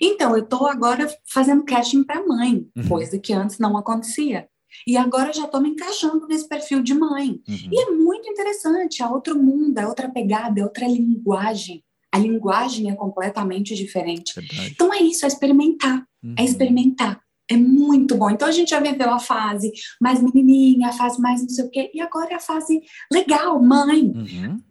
Então, 0.01 0.35
eu 0.35 0.43
tô 0.45 0.65
agora 0.67 1.07
fazendo 1.25 1.63
casting 1.63 2.03
para 2.03 2.25
mãe, 2.25 2.67
Uhum. 2.75 2.87
coisa 2.87 3.17
que 3.17 3.31
antes 3.33 3.59
não 3.59 3.77
acontecia. 3.77 4.47
E 4.87 4.97
agora 4.97 5.31
já 5.33 5.47
tô 5.47 5.59
me 5.59 5.69
encaixando 5.69 6.27
nesse 6.27 6.47
perfil 6.47 6.81
de 6.81 6.93
mãe. 6.93 7.41
Uhum. 7.47 7.69
E 7.71 7.81
é 7.81 7.91
muito 7.91 8.29
interessante, 8.29 9.01
é 9.01 9.07
outro 9.07 9.37
mundo, 9.37 9.77
é 9.77 9.87
outra 9.87 10.09
pegada, 10.09 10.59
é 10.59 10.63
outra 10.63 10.87
linguagem. 10.87 11.83
A 12.11 12.17
linguagem 12.19 12.91
é 12.91 12.95
completamente 12.95 13.73
diferente. 13.75 14.35
Verdade. 14.35 14.69
Então 14.71 14.93
é 14.93 15.01
isso, 15.01 15.25
é 15.25 15.27
experimentar, 15.27 16.05
Uhum. 16.23 16.35
é 16.37 16.43
experimentar. 16.43 17.19
É 17.51 17.57
muito 17.57 18.15
bom. 18.15 18.29
Então 18.29 18.47
a 18.47 18.51
gente 18.51 18.69
já 18.69 18.79
viveu 18.79 19.09
a 19.09 19.19
fase 19.19 19.69
mais 19.99 20.23
menininha, 20.23 20.87
a 20.87 20.93
fase 20.93 21.19
mais 21.19 21.41
não 21.41 21.49
sei 21.49 21.65
o 21.65 21.69
quê, 21.69 21.91
e 21.93 21.99
agora 21.99 22.31
é 22.31 22.35
a 22.35 22.39
fase 22.39 22.81
legal, 23.11 23.61
mãe. 23.61 24.13
Uhum. 24.15 24.61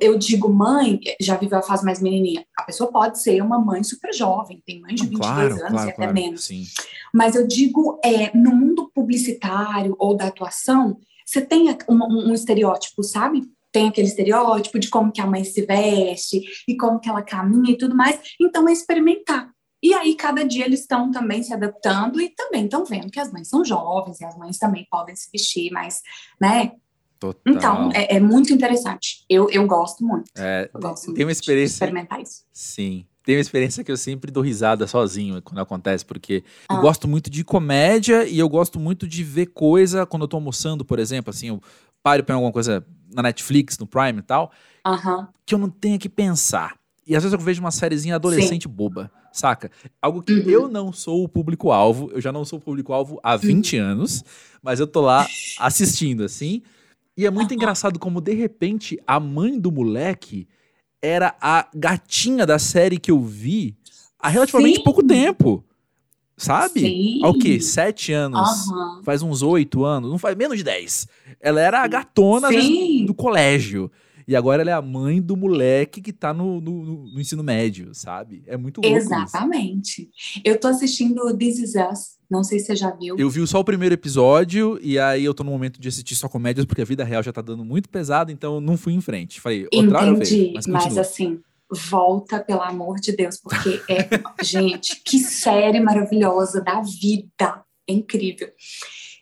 Eu 0.00 0.18
digo 0.18 0.48
mãe, 0.50 0.98
já 1.20 1.36
viveu 1.36 1.58
a 1.58 1.62
fase 1.62 1.84
mais 1.84 2.00
menininha. 2.00 2.44
A 2.58 2.62
pessoa 2.62 2.90
pode 2.90 3.20
ser 3.22 3.42
uma 3.42 3.58
mãe 3.58 3.82
super 3.82 4.14
jovem, 4.14 4.62
tem 4.66 4.80
mãe 4.80 4.94
de 4.94 5.02
Não, 5.04 5.10
22 5.10 5.26
claro, 5.30 5.52
anos 5.54 5.58
claro, 5.60 5.76
e 5.76 5.92
até 5.92 5.92
claro. 5.94 6.14
menos. 6.14 6.44
Sim. 6.44 6.64
Mas 7.12 7.34
eu 7.34 7.46
digo, 7.46 8.00
é, 8.04 8.34
no 8.36 8.54
mundo 8.54 8.71
publicitário 8.94 9.94
ou 9.98 10.16
da 10.16 10.26
atuação, 10.26 10.98
você 11.24 11.40
tem 11.40 11.68
um, 11.88 12.30
um- 12.30 12.34
estereótipo, 12.34 13.02
sabe? 13.02 13.42
Tem 13.70 13.88
aquele 13.88 14.06
estereótipo 14.08 14.78
de 14.78 14.88
como 14.90 15.10
que 15.12 15.20
a 15.20 15.26
mãe 15.26 15.44
se 15.44 15.64
veste 15.64 16.42
e 16.68 16.76
como 16.76 17.00
que 17.00 17.08
ela 17.08 17.22
caminha 17.22 17.72
e 17.72 17.78
tudo 17.78 17.94
mais. 17.94 18.20
Então 18.40 18.68
é 18.68 18.72
experimentar. 18.72 19.50
E 19.82 19.92
aí, 19.94 20.14
cada 20.14 20.44
dia 20.44 20.64
eles 20.64 20.80
estão 20.80 21.10
também 21.10 21.42
se 21.42 21.52
adaptando 21.52 22.20
e 22.20 22.28
também 22.30 22.66
estão 22.66 22.84
vendo 22.84 23.10
que 23.10 23.18
as 23.18 23.32
mães 23.32 23.48
são 23.48 23.64
jovens 23.64 24.20
e 24.20 24.24
as 24.24 24.36
mães 24.36 24.56
também 24.56 24.86
podem 24.90 25.16
se 25.16 25.28
vestir, 25.32 25.72
mas, 25.72 26.00
né? 26.40 26.72
Total. 27.18 27.42
Então, 27.52 27.90
é, 27.92 28.16
é 28.16 28.20
muito 28.20 28.52
interessante. 28.52 29.24
Eu, 29.28 29.48
eu 29.50 29.66
gosto 29.66 30.04
muito. 30.04 30.30
É, 30.36 30.70
Eu 30.72 30.80
gosto 30.80 31.06
tem 31.06 31.14
muito 31.14 31.20
uma 31.22 31.32
de 31.32 31.38
experiência. 31.38 31.74
experimentar 31.74 32.20
isso. 32.20 32.44
Sim. 32.52 33.06
Tem 33.24 33.36
uma 33.36 33.40
experiência 33.40 33.84
que 33.84 33.92
eu 33.92 33.96
sempre 33.96 34.30
dou 34.30 34.42
risada 34.42 34.86
sozinho 34.86 35.40
quando 35.42 35.60
acontece, 35.60 36.04
porque 36.04 36.42
eu 36.68 36.76
Ah. 36.76 36.80
gosto 36.80 37.06
muito 37.06 37.30
de 37.30 37.44
comédia 37.44 38.26
e 38.26 38.38
eu 38.38 38.48
gosto 38.48 38.80
muito 38.80 39.06
de 39.06 39.22
ver 39.22 39.46
coisa 39.46 40.04
quando 40.04 40.22
eu 40.22 40.28
tô 40.28 40.36
almoçando, 40.36 40.84
por 40.84 40.98
exemplo, 40.98 41.30
assim, 41.30 41.48
eu 41.48 41.62
paro 42.02 42.24
ponho 42.24 42.36
alguma 42.38 42.52
coisa 42.52 42.84
na 43.14 43.22
Netflix, 43.22 43.78
no 43.78 43.86
Prime 43.86 44.18
e 44.18 44.22
tal, 44.22 44.50
Aham. 44.84 45.28
que 45.46 45.54
eu 45.54 45.58
não 45.58 45.68
tenho 45.70 45.98
que 45.98 46.08
pensar. 46.08 46.76
E 47.06 47.14
às 47.14 47.22
vezes 47.22 47.32
eu 47.32 47.38
vejo 47.38 47.60
uma 47.60 47.70
sériezinha 47.70 48.16
adolescente 48.16 48.66
boba, 48.66 49.10
saca? 49.32 49.70
Algo 50.00 50.22
que 50.22 50.32
Uhum. 50.34 50.50
eu 50.50 50.68
não 50.68 50.92
sou 50.92 51.22
o 51.24 51.28
público-alvo, 51.28 52.10
eu 52.12 52.20
já 52.20 52.32
não 52.32 52.44
sou 52.44 52.58
o 52.58 52.62
público-alvo 52.62 53.20
há 53.22 53.36
20 53.36 53.76
anos, 53.76 54.24
mas 54.62 54.80
eu 54.80 54.86
tô 54.86 55.00
lá 55.00 55.28
assistindo, 55.58 56.24
assim. 56.24 56.62
E 57.16 57.24
é 57.26 57.30
muito 57.30 57.50
Aham. 57.52 57.56
engraçado 57.56 57.98
como, 58.00 58.20
de 58.20 58.34
repente, 58.34 58.98
a 59.06 59.20
mãe 59.20 59.60
do 59.60 59.70
moleque 59.70 60.48
era 61.02 61.34
a 61.40 61.66
gatinha 61.74 62.46
da 62.46 62.58
série 62.58 62.98
que 62.98 63.10
eu 63.10 63.20
vi 63.20 63.76
há 64.18 64.28
relativamente 64.28 64.76
Sim. 64.76 64.84
pouco 64.84 65.02
tempo. 65.02 65.64
Sabe? 66.36 66.80
Sim. 66.80 67.20
Há 67.22 67.28
o 67.28 67.38
quê? 67.38 67.60
Sete 67.60 68.12
anos? 68.12 68.68
Aham. 68.70 69.02
Faz 69.04 69.22
uns 69.22 69.42
oito 69.42 69.84
anos? 69.84 70.10
Não 70.10 70.18
faz 70.18 70.36
menos 70.36 70.56
de 70.56 70.64
dez. 70.64 71.06
Ela 71.40 71.60
era 71.60 71.82
a 71.82 71.86
gatona 71.86 72.48
do 73.06 73.14
colégio. 73.14 73.90
E 74.26 74.36
agora 74.36 74.62
ela 74.62 74.70
é 74.70 74.74
a 74.74 74.82
mãe 74.82 75.20
do 75.20 75.36
moleque 75.36 76.00
que 76.00 76.12
tá 76.12 76.32
no, 76.32 76.60
no, 76.60 77.04
no 77.12 77.20
ensino 77.20 77.42
médio, 77.42 77.94
sabe? 77.94 78.42
É 78.46 78.56
muito 78.56 78.80
louco 78.80 78.96
Exatamente. 78.96 80.10
Isso. 80.16 80.40
Eu 80.44 80.58
tô 80.58 80.68
assistindo 80.68 81.36
This 81.36 81.58
Is 81.58 81.74
Us, 81.74 82.16
não 82.30 82.42
sei 82.42 82.58
se 82.58 82.66
você 82.66 82.76
já 82.76 82.90
viu. 82.90 83.16
Eu 83.18 83.28
vi 83.28 83.46
só 83.46 83.60
o 83.60 83.64
primeiro 83.64 83.94
episódio 83.94 84.78
e 84.82 84.98
aí 84.98 85.24
eu 85.24 85.34
tô 85.34 85.44
no 85.44 85.50
momento 85.50 85.80
de 85.80 85.88
assistir 85.88 86.16
só 86.16 86.28
comédias 86.28 86.64
porque 86.64 86.82
a 86.82 86.84
vida 86.86 87.04
real 87.04 87.22
já 87.22 87.32
tá 87.32 87.42
dando 87.42 87.64
muito 87.64 87.88
pesado, 87.88 88.30
então 88.30 88.54
eu 88.54 88.60
não 88.60 88.76
fui 88.76 88.92
em 88.92 89.00
frente. 89.00 89.40
Falei, 89.40 89.66
outra 89.72 90.06
Entendi, 90.06 90.42
hora 90.42 90.52
mas, 90.54 90.66
mas 90.66 90.98
assim, 90.98 91.40
volta, 91.70 92.40
pelo 92.40 92.62
amor 92.62 93.00
de 93.00 93.12
Deus, 93.12 93.38
porque 93.38 93.80
é, 93.88 94.08
gente, 94.44 95.02
que 95.04 95.18
série 95.18 95.80
maravilhosa 95.80 96.60
da 96.60 96.80
vida. 96.80 97.64
É 97.88 97.92
incrível. 97.92 98.48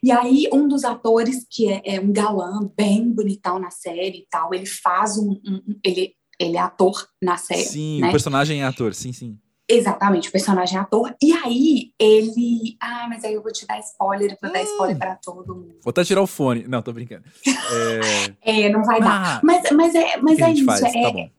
E 0.03 0.11
aí, 0.11 0.49
um 0.53 0.67
dos 0.67 0.85
atores, 0.85 1.47
que 1.51 1.69
é, 1.69 1.83
é, 1.85 2.01
um 2.01 2.13
galã, 2.13 2.61
bem 2.77 3.11
bonitão 3.13 3.59
na 3.59 3.71
série 3.71 4.19
e 4.19 4.27
tal, 4.31 4.55
ele 4.55 4.67
faz 4.67 5.19
um. 5.19 5.33
um 5.47 5.61
ele, 5.85 6.15
ele 6.39 6.57
é 6.57 6.61
ator 6.61 7.07
na 7.23 7.37
série. 7.37 7.65
Sim, 7.65 8.01
né? 8.01 8.09
o 8.09 8.11
personagem 8.11 8.63
é 8.63 8.65
ator, 8.65 8.95
sim, 8.95 9.13
sim. 9.13 9.39
Exatamente, 9.69 10.29
o 10.29 10.33
personagem 10.33 10.79
é 10.79 10.81
ator. 10.81 11.15
E 11.23 11.33
aí, 11.33 11.93
ele. 11.99 12.77
Ah, 12.81 13.07
mas 13.09 13.25
aí 13.25 13.35
eu 13.35 13.43
vou 13.43 13.53
te 13.53 13.67
dar 13.67 13.79
spoiler, 13.81 14.37
vou 14.41 14.51
hum. 14.51 14.53
dar 14.53 14.63
spoiler 14.63 14.99
pra 14.99 15.17
todo 15.17 15.55
mundo. 15.55 15.77
Vou 15.83 15.91
até 15.91 16.03
tirar 16.03 16.23
o 16.23 16.27
fone. 16.27 16.67
Não, 16.67 16.83
tô 16.83 16.93
brincando. 16.93 17.25
É, 18.43 18.63
é 18.65 18.69
não 18.69 18.83
vai 18.83 18.99
ah, 18.99 19.05
dar. 19.05 19.41
Mas, 19.45 19.71
mas 19.71 19.95
é, 19.95 20.17
mas 20.17 20.39
é 20.41 20.51
isso. 20.51 20.65
Faz? 20.65 20.83
É, 20.83 21.03
tá 21.03 21.13
bom 21.13 21.31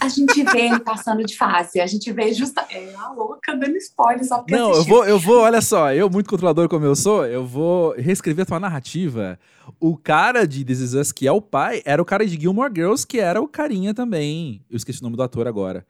a 0.00 0.08
gente 0.08 0.42
vê 0.44 0.66
ele 0.66 0.80
passando 0.80 1.24
de 1.24 1.36
fase, 1.36 1.80
a 1.80 1.86
gente 1.86 2.12
vê 2.12 2.32
justa 2.34 2.66
é 2.70 2.94
a 2.94 3.10
louca 3.12 3.56
dando 3.56 3.76
spoiler 3.78 4.24
só 4.24 4.38
porque 4.38 4.54
Não, 4.54 4.72
assistiu. 4.72 4.94
eu 4.94 4.98
vou, 4.98 5.08
eu 5.08 5.18
vou, 5.18 5.40
olha 5.40 5.62
só, 5.62 5.92
eu 5.92 6.10
muito 6.10 6.28
controlador 6.28 6.68
como 6.68 6.84
eu 6.84 6.94
sou, 6.94 7.24
eu 7.24 7.46
vou 7.46 7.94
reescrever 7.96 8.42
a 8.42 8.46
tua 8.46 8.60
narrativa. 8.60 9.38
O 9.80 9.96
cara 9.96 10.46
de 10.46 10.64
This 10.64 10.80
Is 10.80 10.94
Us, 10.94 11.12
que 11.12 11.26
é 11.26 11.32
o 11.32 11.40
pai, 11.40 11.82
era 11.86 12.00
o 12.00 12.04
cara 12.04 12.26
de 12.26 12.38
Gilmore 12.38 12.72
Girls, 12.74 13.06
que 13.06 13.18
era 13.18 13.40
o 13.40 13.48
carinha 13.48 13.94
também. 13.94 14.60
Eu 14.70 14.76
esqueci 14.76 15.00
o 15.00 15.04
nome 15.04 15.16
do 15.16 15.22
ator 15.22 15.48
agora. 15.48 15.86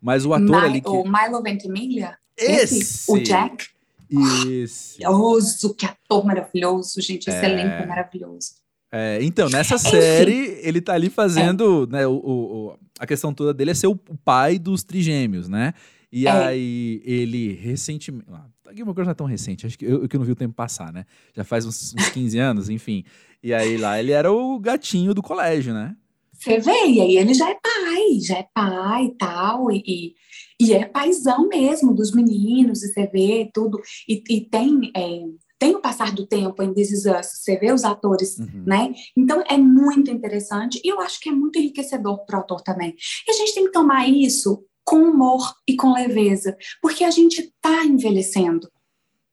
Mas 0.00 0.24
o 0.24 0.32
ator 0.32 0.60
My, 0.60 0.66
ali 0.66 0.80
que... 0.80 0.88
O 0.88 1.02
Milo 1.02 1.42
Ventimiglia? 1.42 2.16
Esse. 2.36 2.78
esse? 2.78 3.10
O 3.10 3.18
Jack? 3.20 3.66
Isso. 4.08 5.02
Maravilhoso, 5.02 5.74
que 5.74 5.84
ator 5.84 6.24
maravilhoso, 6.24 7.00
gente. 7.00 7.28
Esse 7.28 7.44
é... 7.44 7.50
elenco 7.50 7.82
é 7.82 7.86
maravilhoso. 7.86 8.66
É, 8.92 9.18
então, 9.20 9.48
nessa 9.48 9.76
série, 9.78 10.58
ele 10.62 10.80
tá 10.80 10.94
ali 10.94 11.10
fazendo, 11.10 11.88
é. 11.90 11.92
né, 11.92 12.06
o, 12.06 12.14
o, 12.14 12.78
a 12.98 13.06
questão 13.06 13.32
toda 13.32 13.52
dele 13.52 13.70
é 13.70 13.74
ser 13.74 13.86
o 13.86 13.96
pai 13.96 14.58
dos 14.58 14.82
trigêmeos, 14.82 15.48
né? 15.48 15.74
E 16.12 16.26
é. 16.26 16.30
aí 16.30 17.02
ele 17.04 17.52
recentemente. 17.52 18.26
Ah, 18.30 18.46
uma 18.82 18.94
coisa 18.94 19.06
não 19.06 19.12
é 19.12 19.14
tão 19.14 19.26
recente, 19.26 19.66
acho 19.66 19.78
que 19.78 19.84
eu, 19.84 20.08
que 20.08 20.18
não 20.18 20.24
vi 20.24 20.32
o 20.32 20.36
tempo 20.36 20.54
passar, 20.54 20.92
né? 20.92 21.04
Já 21.34 21.44
faz 21.44 21.64
uns, 21.64 21.94
uns 21.94 22.08
15 22.10 22.38
anos, 22.38 22.68
enfim. 22.68 23.04
E 23.42 23.54
aí 23.54 23.76
lá 23.76 23.98
ele 23.98 24.12
era 24.12 24.32
o 24.32 24.58
gatinho 24.58 25.14
do 25.14 25.22
colégio, 25.22 25.72
né? 25.72 25.96
Você 26.32 26.58
vê, 26.58 26.86
e 26.86 27.00
aí 27.00 27.16
ele 27.16 27.32
já 27.32 27.48
é 27.50 27.54
pai, 27.54 28.20
já 28.20 28.38
é 28.38 28.46
pai 28.52 29.06
e 29.06 29.14
tal, 29.14 29.70
e, 29.70 30.14
e 30.60 30.72
é 30.74 30.84
paizão 30.84 31.48
mesmo 31.48 31.94
dos 31.94 32.12
meninos, 32.12 32.82
e 32.82 32.88
você 32.88 33.06
vê 33.06 33.50
tudo. 33.52 33.80
E, 34.08 34.22
e 34.28 34.40
tem 34.42 34.92
é, 34.94 35.22
tem 35.58 35.74
o 35.74 35.80
passar 35.80 36.12
do 36.12 36.26
tempo 36.26 36.62
em 36.62 36.72
This 36.72 36.90
Is 36.90 37.06
Us, 37.06 37.26
você 37.26 37.56
vê 37.56 37.72
os 37.72 37.84
atores, 37.84 38.38
uhum. 38.38 38.64
né? 38.66 38.94
Então 39.16 39.42
é 39.48 39.56
muito 39.56 40.10
interessante 40.10 40.80
e 40.84 40.88
eu 40.88 41.00
acho 41.00 41.20
que 41.20 41.28
é 41.28 41.32
muito 41.32 41.58
enriquecedor 41.58 42.24
para 42.26 42.36
o 42.36 42.40
autor 42.40 42.60
também. 42.62 42.94
E 43.26 43.30
a 43.30 43.34
gente 43.34 43.54
tem 43.54 43.64
que 43.64 43.72
tomar 43.72 44.08
isso 44.08 44.64
com 44.84 44.98
humor 44.98 45.54
e 45.66 45.76
com 45.76 45.92
leveza, 45.92 46.56
porque 46.80 47.02
a 47.04 47.10
gente 47.10 47.40
está 47.40 47.84
envelhecendo, 47.84 48.70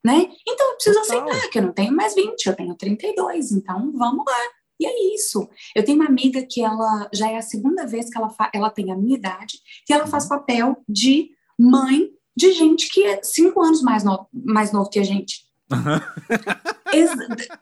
né? 0.03 0.29
Então 0.47 0.69
eu 0.69 0.75
preciso 0.75 1.01
Total. 1.01 1.29
aceitar 1.29 1.49
que 1.49 1.59
eu 1.59 1.63
não 1.63 1.73
tenho 1.73 1.93
mais 1.93 2.15
20, 2.15 2.45
eu 2.45 2.55
tenho 2.55 2.75
32, 2.75 3.51
então 3.51 3.91
vamos 3.91 4.25
lá. 4.25 4.39
E 4.79 4.85
é 4.85 5.15
isso. 5.15 5.47
Eu 5.75 5.85
tenho 5.85 5.99
uma 5.99 6.09
amiga 6.09 6.45
que 6.49 6.61
ela 6.61 7.07
já 7.13 7.29
é 7.29 7.37
a 7.37 7.41
segunda 7.41 7.85
vez 7.85 8.09
que 8.09 8.17
ela, 8.17 8.33
ela 8.53 8.69
tem 8.69 8.91
a 8.91 8.97
minha 8.97 9.15
idade 9.15 9.59
e 9.87 9.93
ela 9.93 10.07
faz 10.07 10.23
uhum. 10.23 10.29
papel 10.29 10.77
de 10.89 11.29
mãe 11.59 12.09
de 12.35 12.51
gente 12.51 12.89
que 12.89 13.03
é 13.03 13.21
cinco 13.21 13.61
anos 13.61 13.81
mais, 13.81 14.03
no, 14.03 14.27
mais 14.33 14.71
novo 14.71 14.89
que 14.89 14.99
a 14.99 15.03
gente. 15.03 15.43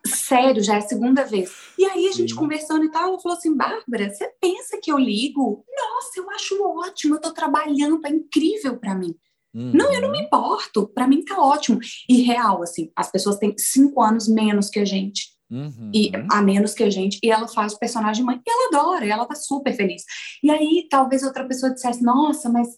Sério, 0.05 0.63
já 0.63 0.75
é 0.75 0.77
a 0.77 0.81
segunda 0.81 1.23
vez. 1.23 1.51
E 1.77 1.85
aí 1.85 2.07
a 2.07 2.11
gente 2.11 2.33
Sim. 2.33 2.39
conversando 2.39 2.83
e 2.85 2.91
tal, 2.91 3.09
ela 3.09 3.19
falou 3.19 3.37
assim: 3.37 3.55
Bárbara, 3.55 4.13
você 4.13 4.29
pensa 4.39 4.79
que 4.81 4.91
eu 4.91 4.97
ligo? 4.97 5.63
Nossa, 5.69 6.19
eu 6.19 6.29
acho 6.31 6.63
ótimo, 6.63 7.15
eu 7.15 7.21
tô 7.21 7.31
trabalhando, 7.31 8.05
é 8.05 8.09
incrível 8.09 8.77
para 8.77 8.95
mim. 8.95 9.15
Uhum. 9.53 9.71
Não, 9.73 9.93
eu 9.93 10.01
não 10.01 10.11
me 10.11 10.21
importo, 10.21 10.87
para 10.87 11.07
mim 11.07 11.23
tá 11.23 11.37
ótimo. 11.37 11.79
E 12.07 12.21
real, 12.21 12.63
assim, 12.63 12.91
as 12.95 13.11
pessoas 13.11 13.37
têm 13.37 13.53
cinco 13.57 14.01
anos 14.01 14.27
menos 14.27 14.69
que 14.69 14.79
a 14.79 14.85
gente. 14.85 15.29
Uhum. 15.49 15.91
E 15.93 16.11
a 16.31 16.41
menos 16.41 16.73
que 16.73 16.81
a 16.81 16.89
gente, 16.89 17.19
e 17.21 17.29
ela 17.29 17.45
faz 17.45 17.73
o 17.73 17.79
personagem 17.79 18.23
mãe, 18.23 18.37
e 18.37 18.49
ela 18.49 18.69
adora, 18.69 19.05
ela 19.05 19.25
tá 19.25 19.35
super 19.35 19.75
feliz. 19.75 20.03
E 20.41 20.49
aí, 20.49 20.87
talvez 20.89 21.23
outra 21.23 21.45
pessoa 21.45 21.73
dissesse, 21.73 22.01
nossa, 22.01 22.49
mas 22.49 22.69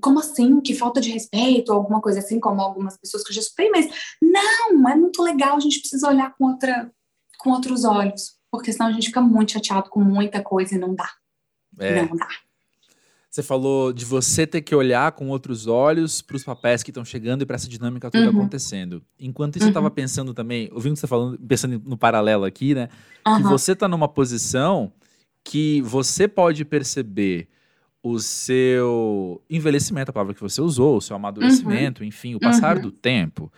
como 0.00 0.20
assim? 0.20 0.60
Que 0.60 0.74
falta 0.74 1.00
de 1.00 1.10
respeito, 1.10 1.70
ou 1.70 1.76
alguma 1.78 2.00
coisa 2.00 2.18
assim, 2.18 2.40
como 2.40 2.60
algumas 2.60 2.96
pessoas 2.96 3.22
que 3.22 3.30
eu 3.30 3.34
já 3.34 3.40
escutei, 3.40 3.70
mas 3.70 3.88
não, 4.20 4.88
é 4.88 4.96
muito 4.96 5.22
legal, 5.22 5.56
a 5.56 5.60
gente 5.60 5.80
precisa 5.80 6.08
olhar 6.08 6.34
com, 6.36 6.46
outra, 6.46 6.90
com 7.38 7.50
outros 7.50 7.84
olhos, 7.84 8.36
porque 8.50 8.72
senão 8.72 8.86
a 8.86 8.92
gente 8.92 9.06
fica 9.06 9.20
muito 9.20 9.52
chateado 9.52 9.88
com 9.90 10.00
muita 10.00 10.42
coisa 10.42 10.74
e 10.74 10.78
não 10.78 10.94
dá. 10.94 11.10
É. 11.78 12.02
Não 12.02 12.16
dá. 12.16 12.28
Você 13.30 13.42
falou 13.42 13.92
de 13.92 14.04
você 14.04 14.46
ter 14.46 14.62
que 14.62 14.74
olhar 14.74 15.12
com 15.12 15.28
outros 15.28 15.66
olhos 15.66 16.22
para 16.22 16.34
os 16.34 16.42
papéis 16.42 16.82
que 16.82 16.90
estão 16.90 17.04
chegando 17.04 17.42
e 17.42 17.46
para 17.46 17.56
essa 17.56 17.68
dinâmica 17.68 18.10
toda 18.10 18.24
uhum. 18.24 18.38
acontecendo. 18.38 19.02
Enquanto 19.20 19.56
isso, 19.56 19.64
uhum. 19.64 19.68
eu 19.68 19.72
estava 19.72 19.90
pensando 19.90 20.32
também, 20.32 20.70
ouvindo 20.72 20.96
você 20.96 21.06
falando, 21.06 21.38
pensando 21.38 21.80
no 21.84 21.96
paralelo 21.96 22.44
aqui, 22.44 22.74
né? 22.74 22.88
Uhum. 23.26 23.36
Que 23.36 23.42
você 23.44 23.72
está 23.72 23.86
numa 23.86 24.08
posição 24.08 24.90
que 25.44 25.80
você 25.82 26.26
pode 26.26 26.64
perceber 26.64 27.48
o 28.10 28.18
seu 28.20 29.42
envelhecimento, 29.48 30.10
a 30.10 30.12
palavra 30.12 30.34
que 30.34 30.40
você 30.40 30.60
usou, 30.60 30.96
o 30.96 31.00
seu 31.00 31.16
amadurecimento, 31.16 32.02
uhum. 32.02 32.08
enfim, 32.08 32.34
o 32.34 32.40
passar 32.40 32.76
uhum. 32.76 32.82
do 32.82 32.90
tempo, 32.90 33.52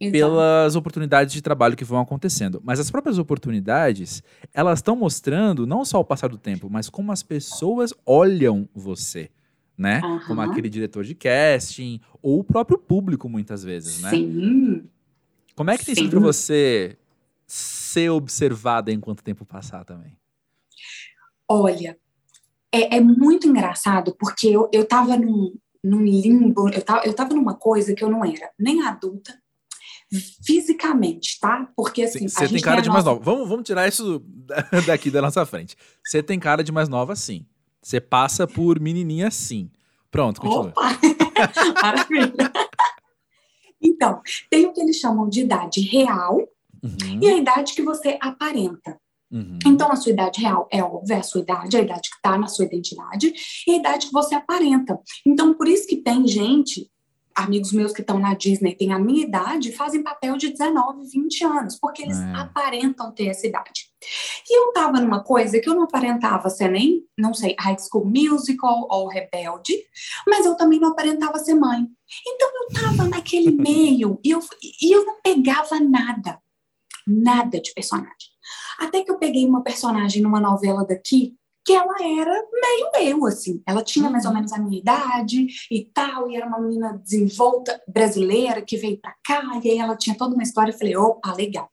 Exato. 0.00 0.12
pelas 0.12 0.76
oportunidades 0.76 1.32
de 1.32 1.42
trabalho 1.42 1.76
que 1.76 1.84
vão 1.84 2.00
acontecendo. 2.00 2.60
Mas 2.64 2.80
as 2.80 2.90
próprias 2.90 3.18
oportunidades, 3.18 4.22
elas 4.52 4.78
estão 4.78 4.96
mostrando 4.96 5.66
não 5.66 5.84
só 5.84 6.00
o 6.00 6.04
passar 6.04 6.28
do 6.28 6.38
tempo, 6.38 6.68
mas 6.70 6.88
como 6.88 7.12
as 7.12 7.22
pessoas 7.22 7.92
olham 8.06 8.68
você. 8.74 9.30
Né? 9.76 10.00
Uhum. 10.04 10.20
Como 10.26 10.40
aquele 10.42 10.68
diretor 10.68 11.04
de 11.04 11.14
casting, 11.14 12.00
ou 12.20 12.40
o 12.40 12.44
próprio 12.44 12.76
público, 12.76 13.28
muitas 13.30 13.64
vezes, 13.64 14.02
né? 14.02 14.10
Sim. 14.10 14.84
Como 15.56 15.70
é 15.70 15.78
que 15.78 15.86
tem 15.86 15.94
sido 15.94 16.10
para 16.10 16.20
você 16.20 16.98
ser 17.46 18.10
observada 18.10 18.92
enquanto 18.92 19.20
o 19.20 19.24
tempo 19.24 19.44
passar 19.44 19.84
também? 19.84 20.16
Olha, 21.48 21.98
é, 22.72 22.96
é 22.96 23.00
muito 23.00 23.48
engraçado, 23.48 24.14
porque 24.18 24.48
eu, 24.48 24.68
eu 24.72 24.86
tava 24.86 25.16
num, 25.16 25.54
num 25.82 26.02
limbo, 26.02 26.68
eu 26.68 26.82
tava, 26.82 27.06
eu 27.06 27.14
tava 27.14 27.34
numa 27.34 27.54
coisa 27.54 27.94
que 27.94 28.02
eu 28.02 28.10
não 28.10 28.24
era 28.24 28.50
nem 28.58 28.82
adulta, 28.82 29.34
fisicamente, 30.44 31.38
tá? 31.40 31.68
Porque 31.76 32.02
assim. 32.02 32.28
Você 32.28 32.48
tem 32.48 32.60
cara 32.60 32.80
de 32.80 32.88
mais 32.88 33.04
nova. 33.04 33.20
Vamos, 33.22 33.48
vamos 33.48 33.64
tirar 33.64 33.88
isso 33.88 34.22
daqui 34.86 35.10
da 35.10 35.22
nossa 35.22 35.46
frente. 35.46 35.76
Você 36.04 36.22
tem 36.22 36.38
cara 36.38 36.64
de 36.64 36.72
mais 36.72 36.88
nova, 36.88 37.14
sim. 37.14 37.46
Você 37.82 38.00
passa 38.00 38.46
por 38.46 38.80
menininha, 38.80 39.30
sim. 39.30 39.70
Pronto, 40.10 40.40
continua. 40.40 40.70
Opa! 40.70 40.98
Maravilha. 41.80 42.52
Então, 43.80 44.20
tem 44.50 44.66
o 44.66 44.72
que 44.72 44.80
eles 44.80 44.96
chamam 44.96 45.28
de 45.28 45.40
idade 45.40 45.80
real 45.80 46.36
uhum. 46.82 47.20
e 47.22 47.28
a 47.28 47.36
idade 47.36 47.72
que 47.72 47.82
você 47.82 48.18
aparenta. 48.20 49.00
Uhum. 49.30 49.58
Então, 49.64 49.92
a 49.92 49.96
sua 49.96 50.12
idade 50.12 50.40
real 50.40 50.68
é 50.72 50.82
óbvia, 50.82 51.14
é 51.14 51.18
a 51.18 51.22
sua 51.22 51.40
idade, 51.40 51.76
a 51.76 51.80
idade 51.80 52.10
que 52.10 52.16
está 52.16 52.36
na 52.36 52.48
sua 52.48 52.64
identidade 52.64 53.32
e 53.66 53.70
a 53.70 53.76
idade 53.76 54.06
que 54.06 54.12
você 54.12 54.34
aparenta. 54.34 54.98
Então, 55.24 55.54
por 55.54 55.68
isso 55.68 55.86
que 55.86 55.96
tem 55.96 56.26
gente, 56.26 56.90
amigos 57.34 57.72
meus 57.72 57.92
que 57.92 58.00
estão 58.00 58.18
na 58.18 58.34
Disney, 58.34 58.74
têm 58.74 58.92
a 58.92 58.98
minha 58.98 59.24
idade, 59.24 59.72
fazem 59.72 60.02
papel 60.02 60.36
de 60.36 60.50
19, 60.50 61.06
20 61.08 61.44
anos, 61.44 61.78
porque 61.80 62.02
eles 62.02 62.18
é. 62.18 62.34
aparentam 62.34 63.12
ter 63.12 63.26
essa 63.26 63.46
idade. 63.46 63.88
E 64.48 64.58
eu 64.58 64.68
estava 64.68 65.00
numa 65.00 65.22
coisa 65.22 65.60
que 65.60 65.68
eu 65.68 65.74
não 65.74 65.84
aparentava 65.84 66.50
ser 66.50 66.68
nem, 66.68 67.04
não 67.16 67.32
sei, 67.32 67.54
High 67.58 67.76
School 67.78 68.06
Musical 68.06 68.88
ou 68.90 69.08
Rebelde, 69.08 69.74
mas 70.26 70.44
eu 70.44 70.56
também 70.56 70.80
não 70.80 70.90
aparentava 70.90 71.38
ser 71.38 71.54
mãe. 71.54 71.86
Então, 72.26 72.48
eu 72.48 72.68
estava 72.68 73.08
naquele 73.08 73.52
meio 73.54 74.18
e 74.24 74.30
eu, 74.30 74.40
e 74.82 74.92
eu 74.92 75.06
não 75.06 75.20
pegava 75.22 75.78
nada, 75.78 76.40
nada 77.06 77.60
de 77.60 77.72
personagem. 77.72 78.29
Até 78.80 79.02
que 79.02 79.10
eu 79.10 79.18
peguei 79.18 79.46
uma 79.46 79.62
personagem 79.62 80.22
numa 80.22 80.40
novela 80.40 80.84
daqui 80.84 81.34
que 81.64 81.74
ela 81.74 81.94
era 82.00 82.32
meio 82.52 82.90
eu, 83.00 83.26
assim. 83.26 83.62
Ela 83.66 83.84
tinha 83.84 84.08
mais 84.08 84.24
ou 84.24 84.30
uhum. 84.30 84.36
menos 84.38 84.52
a 84.52 84.58
minha 84.58 84.80
idade 84.80 85.46
e 85.70 85.84
tal, 85.92 86.30
e 86.30 86.36
era 86.36 86.46
uma 86.46 86.58
menina 86.58 86.98
desenvolta 87.04 87.80
brasileira 87.86 88.62
que 88.62 88.76
veio 88.76 88.98
pra 88.98 89.14
cá, 89.24 89.42
e 89.62 89.70
aí 89.70 89.78
ela 89.78 89.96
tinha 89.96 90.16
toda 90.16 90.34
uma 90.34 90.42
história. 90.42 90.72
Eu 90.72 90.78
falei, 90.78 90.96
opa, 90.96 91.34
legal. 91.34 91.68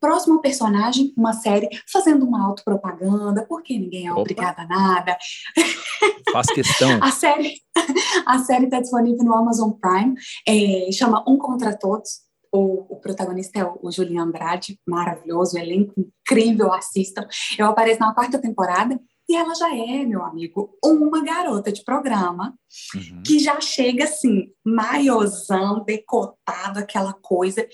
Próximo 0.00 0.40
personagem, 0.40 1.12
uma 1.16 1.32
série 1.32 1.68
fazendo 1.90 2.26
uma 2.26 2.46
autopropaganda, 2.46 3.44
porque 3.46 3.78
ninguém 3.78 4.06
é 4.06 4.12
Opa. 4.12 4.20
obrigada 4.20 4.62
a 4.62 4.66
nada. 4.66 5.16
Faz 6.30 6.46
questão. 6.48 7.02
a 7.02 7.10
série 7.10 7.54
a 8.26 8.38
série 8.40 8.64
está 8.64 8.80
disponível 8.80 9.24
no 9.24 9.34
Amazon 9.34 9.70
Prime, 9.70 10.14
é, 10.46 10.92
chama 10.92 11.24
Um 11.26 11.38
Contra 11.38 11.76
Todos. 11.76 12.25
O, 12.56 12.86
o, 12.94 12.96
protagonista 13.00 13.58
é 13.58 13.64
o, 13.64 13.78
o 13.82 13.90
Julian 13.92 14.22
Andrade, 14.22 14.78
maravilhoso, 14.88 15.58
elenco 15.58 15.92
incrível, 15.98 16.72
assistam. 16.72 17.26
Eu 17.58 17.66
apareço 17.66 18.00
na 18.00 18.14
quarta 18.14 18.38
temporada 18.40 18.98
E 19.28 19.34
ela 19.34 19.54
já 19.56 19.74
é, 19.76 20.04
meu 20.06 20.22
amigo, 20.22 20.78
uma 20.84 21.22
garota 21.22 21.72
de 21.72 21.82
programa 21.84 22.54
Uhum. 22.94 23.22
que 23.26 23.38
já 23.38 23.60
chega 23.60 24.04
assim, 24.04 24.52
maiozão, 24.64 25.82
decotado, 25.84 26.78
aquela 26.78 27.12
coisa. 27.12 27.66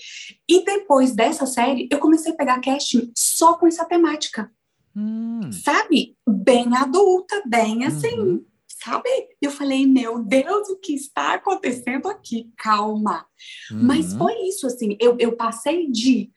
E 0.49 0.63
depois 0.65 1.13
dessa 1.13 1.45
série, 1.45 1.87
eu 1.91 1.99
comecei 1.99 2.31
a 2.31 2.35
pegar 2.35 2.59
casting 2.61 3.11
só 3.15 3.53
com 3.57 3.67
essa 3.67 3.85
temática, 3.85 4.51
Hum. 4.95 5.51
sabe? 5.51 6.15
Bem 6.27 6.75
adulta, 6.75 7.41
bem 7.47 7.85
assim, 7.85 8.17
Uhum. 8.19 8.45
Sabe? 8.83 9.09
Eu 9.41 9.51
falei, 9.51 9.85
meu 9.87 10.19
Deus, 10.23 10.69
o 10.69 10.77
que 10.77 10.93
está 10.93 11.33
acontecendo 11.35 12.07
aqui? 12.07 12.51
Calma. 12.57 13.25
Mas 13.71 14.11
Uhum. 14.13 14.17
foi 14.19 14.33
isso, 14.47 14.67
assim, 14.67 14.97
eu, 14.99 15.15
eu 15.19 15.35
passei 15.35 15.89
de 15.89 16.31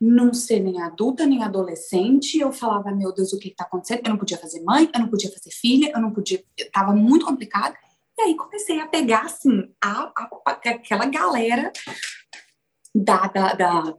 não 0.00 0.34
ser 0.34 0.58
nem 0.58 0.82
adulta, 0.82 1.24
nem 1.24 1.44
adolescente, 1.44 2.36
eu 2.38 2.50
falava, 2.52 2.90
meu 2.90 3.12
Deus, 3.14 3.32
o 3.32 3.38
que 3.38 3.48
está 3.48 3.64
acontecendo? 3.64 4.00
Eu 4.04 4.10
não 4.10 4.18
podia 4.18 4.36
fazer 4.38 4.60
mãe, 4.62 4.90
eu 4.92 5.00
não 5.00 5.08
podia 5.08 5.30
fazer 5.30 5.50
filha, 5.50 5.92
eu 5.94 6.00
não 6.00 6.10
podia, 6.10 6.42
estava 6.58 6.92
muito 6.92 7.24
complicado. 7.24 7.76
E 8.18 8.22
aí 8.22 8.36
comecei 8.36 8.80
a 8.80 8.86
pegar, 8.86 9.26
assim, 9.26 9.72
a, 9.80 10.12
a- 10.16 10.30
a- 10.46 10.50
aquela 10.50 11.06
galera 11.06 11.72
da, 12.94 13.26
da, 13.28 13.54
da 13.54 13.96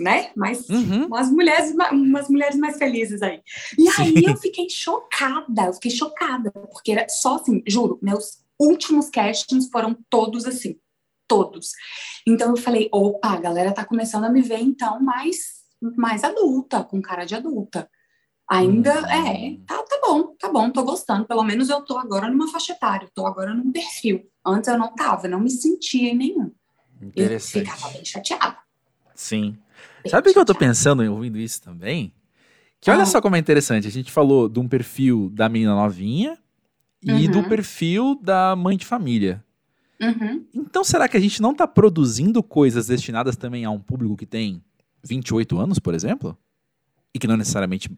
né, 0.00 0.30
mais 0.36 0.68
Uhum. 0.68 1.06
umas 1.06 1.30
mulheres, 1.30 1.74
ma- 1.74 1.90
umas 1.90 2.28
mulheres 2.28 2.56
mais 2.56 2.76
felizes 2.78 3.20
aí. 3.22 3.40
E 3.76 3.88
aí 3.88 4.12
Sim. 4.14 4.22
eu 4.28 4.36
fiquei 4.36 4.68
chocada, 4.70 5.66
eu 5.66 5.72
fiquei 5.74 5.90
chocada, 5.90 6.50
porque 6.52 6.92
era 6.92 7.08
só 7.08 7.36
assim, 7.36 7.62
juro, 7.66 7.98
meus 8.00 8.38
últimos 8.58 9.08
castings 9.10 9.68
foram 9.70 9.96
todos 10.08 10.44
assim, 10.46 10.78
todos. 11.26 11.72
Então 12.26 12.50
eu 12.50 12.56
falei, 12.56 12.88
opa, 12.92 13.30
a 13.30 13.40
galera 13.40 13.72
tá 13.72 13.84
começando 13.84 14.24
a 14.24 14.30
me 14.30 14.40
ver 14.42 14.60
então 14.60 15.00
mais, 15.02 15.36
mais 15.96 16.22
adulta, 16.24 16.84
com 16.84 17.02
cara 17.02 17.24
de 17.24 17.34
adulta. 17.34 17.90
Ainda 18.50 19.02
Hum. 19.02 19.06
é, 19.06 19.58
tá, 19.66 19.82
tá 19.82 20.00
bom, 20.06 20.34
tá 20.38 20.48
bom, 20.50 20.70
tô 20.70 20.82
gostando. 20.82 21.26
Pelo 21.26 21.42
menos 21.44 21.68
eu 21.68 21.82
tô 21.82 21.98
agora 21.98 22.30
numa 22.30 22.48
faixa 22.50 22.72
etária, 22.72 23.08
tô 23.14 23.26
agora 23.26 23.52
num 23.52 23.70
perfil. 23.70 24.26
Antes 24.46 24.68
eu 24.68 24.78
não 24.78 24.94
tava, 24.94 25.26
eu 25.26 25.30
não 25.32 25.40
me 25.40 25.50
sentia 25.50 26.10
em 26.10 26.16
nenhum. 26.16 26.50
Eu 27.00 27.08
Interessante. 27.08 27.70
ficava 27.70 27.92
bem 27.92 28.04
chateada. 28.04 28.56
Sim. 29.14 29.58
Sabe 30.06 30.30
o 30.30 30.32
que 30.32 30.38
eu 30.38 30.44
tô 30.44 30.54
pensando 30.54 31.02
em 31.02 31.08
ouvindo 31.08 31.38
isso 31.38 31.60
também? 31.62 32.12
Que 32.80 32.90
olha 32.90 33.02
Ah. 33.02 33.06
só 33.06 33.20
como 33.20 33.36
é 33.36 33.38
interessante. 33.38 33.86
A 33.86 33.90
gente 33.90 34.12
falou 34.12 34.48
de 34.48 34.58
um 34.60 34.68
perfil 34.68 35.30
da 35.30 35.48
menina 35.48 35.74
novinha 35.74 36.38
e 37.02 37.10
Uhum. 37.26 37.30
do 37.42 37.48
perfil 37.48 38.18
da 38.22 38.54
mãe 38.56 38.76
de 38.76 38.86
família. 38.86 39.44
Uhum. 40.00 40.44
Então 40.54 40.84
será 40.84 41.08
que 41.08 41.16
a 41.16 41.20
gente 41.20 41.42
não 41.42 41.52
tá 41.54 41.66
produzindo 41.66 42.40
coisas 42.42 42.86
destinadas 42.86 43.36
também 43.36 43.64
a 43.64 43.70
um 43.70 43.80
público 43.80 44.16
que 44.16 44.26
tem 44.26 44.62
28 45.02 45.58
anos, 45.58 45.78
por 45.80 45.92
exemplo? 45.92 46.38
E 47.12 47.18
que 47.18 47.26
não 47.26 47.34
é 47.34 47.38
necessariamente 47.38 47.90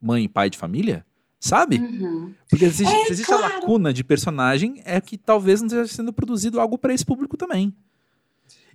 mãe 0.00 0.24
e 0.24 0.28
pai 0.28 0.50
de 0.50 0.58
família? 0.58 1.06
Sabe? 1.40 1.78
Uhum. 1.78 2.34
Porque 2.50 2.64
existe, 2.64 2.92
É, 2.92 3.04
se 3.06 3.12
existe 3.12 3.32
a 3.32 3.38
claro. 3.38 3.54
lacuna 3.54 3.92
de 3.94 4.02
personagem, 4.04 4.82
é 4.84 5.00
que 5.00 5.16
talvez 5.16 5.60
não 5.60 5.68
esteja 5.68 5.86
sendo 5.86 6.12
produzido 6.12 6.60
algo 6.60 6.76
para 6.76 6.92
esse 6.92 7.04
público 7.06 7.36
também. 7.36 7.72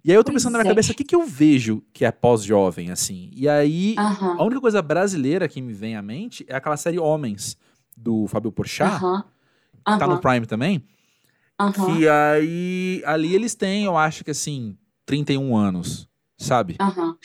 E 0.05 0.11
aí 0.11 0.17
eu 0.17 0.23
tô 0.23 0.31
Pois 0.31 0.41
pensando 0.43 0.53
na 0.53 0.59
minha 0.59 0.67
é. 0.67 0.73
cabeça, 0.73 0.91
o 0.91 0.95
que, 0.95 1.03
que 1.03 1.15
eu 1.15 1.25
vejo 1.25 1.81
que 1.93 2.03
é 2.03 2.11
pós-jovem, 2.11 2.91
assim? 2.91 3.31
E 3.33 3.47
aí, 3.47 3.95
a 3.97 4.43
única 4.43 4.59
coisa 4.59 4.81
brasileira 4.81 5.47
que 5.47 5.61
me 5.61 5.71
vem 5.73 5.95
à 5.95 6.01
mente 6.01 6.45
é 6.47 6.55
aquela 6.55 6.75
série 6.75 6.99
Homens, 6.99 7.57
do 7.95 8.27
Fábio 8.27 8.51
Porchat, 8.51 8.99
que 8.99 9.97
tá 9.97 10.07
no. 10.07 10.19
Prime 10.19 10.45
também. 10.45 10.83
Aham. 11.59 11.71
Que 11.71 12.09
aí, 12.09 13.01
ali 13.05 13.33
eles 13.33 13.55
têm, 13.55 13.85
eu 13.85 13.95
acho 13.97 14.23
que 14.25 14.31
assim, 14.31 14.77
31 15.05 15.55
anos, 15.55 16.09
sabe? 16.37 16.75
Aham. 16.81 17.15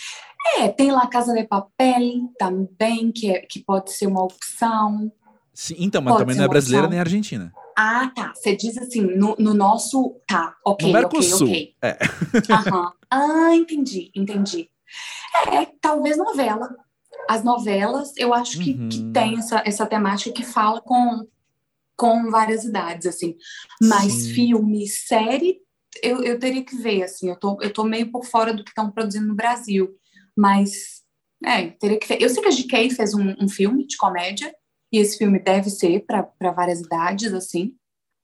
É, 0.58 0.68
tem 0.68 0.92
lá 0.92 1.06
Casa 1.08 1.32
de 1.34 1.44
Papel 1.44 2.32
também, 2.38 3.10
que, 3.10 3.30
é, 3.30 3.40
que 3.40 3.62
pode 3.64 3.92
ser 3.92 4.06
uma 4.06 4.22
opção. 4.22 5.10
Sim, 5.52 5.74
então, 5.78 6.00
mas 6.00 6.12
Pode 6.12 6.22
também 6.22 6.36
não 6.36 6.44
é 6.44 6.48
brasileira 6.48 6.86
opção. 6.86 6.90
nem 6.90 7.00
argentina. 7.00 7.52
Ah, 7.80 8.10
tá. 8.12 8.32
Você 8.34 8.56
diz 8.56 8.76
assim, 8.76 9.02
no, 9.02 9.36
no 9.38 9.54
nosso. 9.54 10.20
Tá, 10.26 10.56
ok, 10.66 10.92
No 10.92 10.98
ok, 11.06 11.32
ok. 11.34 11.74
É. 11.80 11.96
Aham. 12.50 12.92
Ah, 13.08 13.54
entendi, 13.54 14.10
entendi. 14.16 14.68
É, 15.52 15.64
talvez 15.80 16.16
novela. 16.16 16.74
As 17.30 17.44
novelas, 17.44 18.12
eu 18.16 18.34
acho 18.34 18.58
que, 18.58 18.74
que 18.88 18.98
Uhum. 18.98 19.12
tem 19.12 19.38
essa, 19.38 19.62
essa 19.64 19.86
temática 19.86 20.32
que 20.34 20.44
fala 20.44 20.80
com, 20.80 21.24
com 21.96 22.28
várias 22.32 22.64
idades, 22.64 23.06
assim. 23.06 23.36
Mas 23.80 24.12
Sim. 24.12 24.34
filme, 24.34 24.88
série, 24.88 25.58
eu, 26.02 26.24
eu 26.24 26.36
teria 26.36 26.64
que 26.64 26.74
ver, 26.76 27.04
assim. 27.04 27.28
Eu 27.30 27.36
tô, 27.38 27.58
eu 27.62 27.72
tô 27.72 27.84
meio 27.84 28.10
por 28.10 28.24
fora 28.24 28.52
do 28.52 28.64
que 28.64 28.70
estão 28.70 28.90
produzindo 28.90 29.28
no 29.28 29.36
Brasil. 29.36 29.94
Mas, 30.36 31.02
é, 31.44 31.68
teria 31.70 31.98
que 31.98 32.08
ver. 32.08 32.20
Eu 32.20 32.28
sei 32.28 32.42
que 32.42 32.48
a 32.48 32.52
GK 32.52 32.90
fez 32.90 33.14
um, 33.14 33.36
um 33.40 33.48
filme 33.48 33.86
de 33.86 33.96
comédia, 33.96 34.52
e 34.92 34.98
esse 34.98 35.18
filme 35.18 35.38
deve 35.38 35.70
ser 35.70 36.04
para 36.06 36.52
várias 36.52 36.80
idades, 36.80 37.32
assim. 37.32 37.74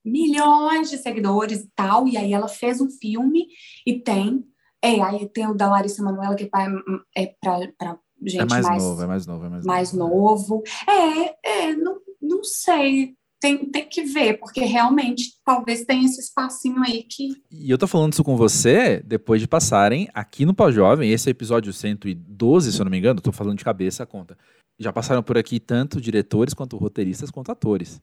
Milhões 0.03 0.89
de 0.89 0.97
seguidores 0.97 1.61
e 1.61 1.69
tal. 1.75 2.07
E 2.07 2.17
aí 2.17 2.33
ela 2.33 2.47
fez 2.47 2.81
um 2.81 2.89
filme 2.89 3.47
e 3.85 3.99
tem. 3.99 4.43
É, 4.81 5.01
aí 5.01 5.27
tem 5.29 5.47
o 5.47 5.53
da 5.53 5.69
Larissa 5.69 6.03
Manoela, 6.03 6.35
que 6.35 6.43
é 6.43 7.23
é 7.23 7.35
pra 7.41 7.97
gente 8.23 8.41
é 8.41 8.45
mais, 8.45 8.65
mais, 8.65 8.83
novo, 8.83 9.01
é 9.01 9.07
mais 9.07 9.25
novo, 9.25 9.45
é 9.45 9.49
mais, 9.49 9.65
mais 9.65 9.93
novo. 9.93 10.13
novo. 10.15 10.63
É, 10.87 11.67
é, 11.67 11.75
não, 11.75 11.97
não 12.21 12.43
sei. 12.43 13.15
Tem, 13.39 13.69
tem 13.69 13.87
que 13.87 14.01
ver, 14.03 14.39
porque 14.39 14.61
realmente 14.61 15.33
talvez 15.45 15.83
tenha 15.85 16.05
esse 16.05 16.19
espacinho 16.19 16.81
aí 16.81 17.03
que. 17.03 17.29
E 17.51 17.69
eu 17.69 17.77
tô 17.77 17.85
falando 17.85 18.13
isso 18.13 18.23
com 18.23 18.35
você 18.35 19.03
depois 19.05 19.41
de 19.41 19.47
passarem 19.47 20.09
aqui 20.13 20.45
no 20.45 20.53
Pós-Jovem, 20.53 21.11
esse 21.11 21.29
é 21.29 21.31
episódio 21.31 21.71
112, 21.71 22.71
se 22.71 22.79
eu 22.79 22.85
não 22.85 22.91
me 22.91 22.97
engano, 22.97 23.21
tô 23.21 23.31
falando 23.31 23.57
de 23.57 23.65
cabeça 23.65 24.03
a 24.03 24.05
conta. 24.05 24.37
Já 24.77 24.91
passaram 24.91 25.23
por 25.23 25.37
aqui 25.37 25.59
tanto 25.59 26.01
diretores, 26.01 26.53
quanto 26.53 26.77
roteiristas, 26.77 27.31
quanto 27.31 27.51
atores. 27.51 28.01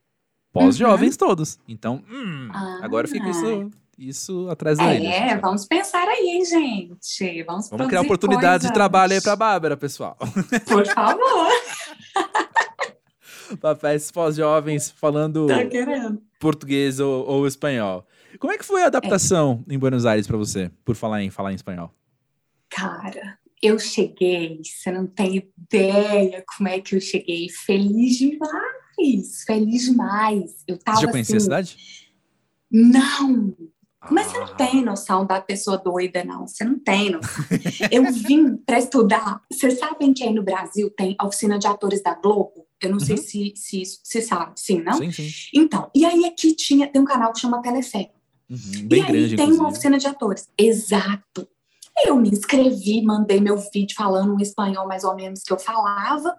Pós-jovens 0.52 1.16
todos. 1.16 1.58
Então, 1.68 2.02
hum, 2.10 2.48
Ah. 2.52 2.80
agora 2.82 3.06
fica 3.08 3.28
isso, 3.28 3.70
isso 3.98 4.48
atrás 4.50 4.78
da 4.78 4.84
orelha. 4.84 5.08
É, 5.08 5.38
vamos 5.38 5.66
pensar 5.66 6.06
aí, 6.08 6.26
hein, 6.28 6.44
gente. 6.44 7.42
Vamos, 7.44 7.68
Vamos 7.70 7.86
criar 7.88 8.00
oportunidades 8.02 8.62
de 8.66 8.68
coisas. 8.68 8.74
trabalho 8.74 9.12
aí 9.14 9.20
pra 9.20 9.36
Bárbara, 9.36 9.76
pessoal. 9.76 10.16
Por 10.66 10.86
favor, 10.86 11.52
Papéis 13.60 14.10
pós-jovens 14.10 14.90
falando 14.90 15.46
tá 15.46 15.56
português 16.40 16.98
ou, 17.00 17.26
ou 17.26 17.46
espanhol. 17.46 18.06
Como 18.38 18.52
é 18.52 18.56
que 18.58 18.64
foi 18.64 18.82
a 18.82 18.86
adaptação 18.86 19.62
em 19.68 19.78
Buenos 19.78 20.06
Aires 20.06 20.26
pra 20.26 20.36
você, 20.38 20.70
por 20.84 20.96
falar 20.96 21.22
em 21.22 21.28
falar 21.30 21.52
em 21.52 21.56
espanhol? 21.56 21.92
Cara, 22.70 23.38
eu 23.62 23.78
cheguei, 23.78 24.60
você 24.64 24.90
não 24.90 25.06
tem 25.06 25.36
ideia 25.36 26.44
como 26.56 26.68
é 26.68 26.80
que 26.80 26.96
eu 26.96 27.00
cheguei. 27.00 27.48
Feliz 27.64 28.16
demais, 28.18 29.44
feliz 29.46 29.84
demais. 29.84 30.50
Eu 30.66 30.76
tava 30.78 30.98
Você 30.98 31.06
já 31.06 31.12
conhecia 31.12 31.36
assim, 31.36 31.42
a 31.42 31.44
cidade? 31.44 31.76
Não, 32.70 33.54
mas 34.10 34.26
você 34.26 34.36
Ah. 34.36 34.40
não 34.40 34.56
tem 34.56 34.82
noção 34.84 35.26
da 35.26 35.40
pessoa 35.40 35.78
doida, 35.78 36.24
não. 36.24 36.46
Você 36.46 36.64
não 36.64 36.78
tem 36.78 37.10
noção. 37.10 37.44
Eu 37.90 38.10
vim 38.12 38.56
para 38.66 38.78
estudar. 38.78 39.40
Vocês 39.50 39.78
sabem 39.78 40.12
que 40.12 40.24
aí 40.24 40.32
no 40.34 40.42
Brasil 40.42 40.90
tem 40.90 41.14
a 41.18 41.26
oficina 41.26 41.58
de 41.58 41.66
atores 41.66 42.02
da 42.02 42.14
Globo? 42.14 42.66
Eu 42.80 42.90
não 42.90 42.98
sei 42.98 43.16
Uhum. 43.16 43.22
se, 43.22 43.52
se 43.54 43.82
isso 43.82 44.00
se 44.02 44.20
sabe, 44.22 44.52
sim, 44.58 44.82
não? 44.82 44.94
Sim, 44.94 45.12
sim. 45.12 45.28
Então, 45.54 45.88
e 45.94 46.04
aí 46.04 46.24
aqui 46.24 46.52
tinha, 46.54 46.88
tem 46.88 47.00
um 47.00 47.04
canal 47.04 47.32
que 47.32 47.38
chama 47.40 47.62
Telefé. 47.62 48.10
Uhum, 48.50 48.58
e 48.90 48.94
aí 48.94 49.06
grande, 49.06 49.12
tem 49.12 49.44
inclusive. 49.44 49.52
uma 49.60 49.68
oficina 49.68 49.98
de 49.98 50.06
atores. 50.08 50.48
Exato. 50.58 51.48
Eu 52.04 52.16
me 52.16 52.30
inscrevi, 52.30 53.02
mandei 53.02 53.40
meu 53.40 53.56
vídeo 53.56 53.94
falando 53.96 54.34
um 54.34 54.40
espanhol 54.40 54.86
mais 54.86 55.04
ou 55.04 55.14
menos 55.14 55.42
que 55.42 55.52
eu 55.52 55.58
falava, 55.58 56.36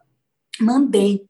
mandei. 0.60 1.26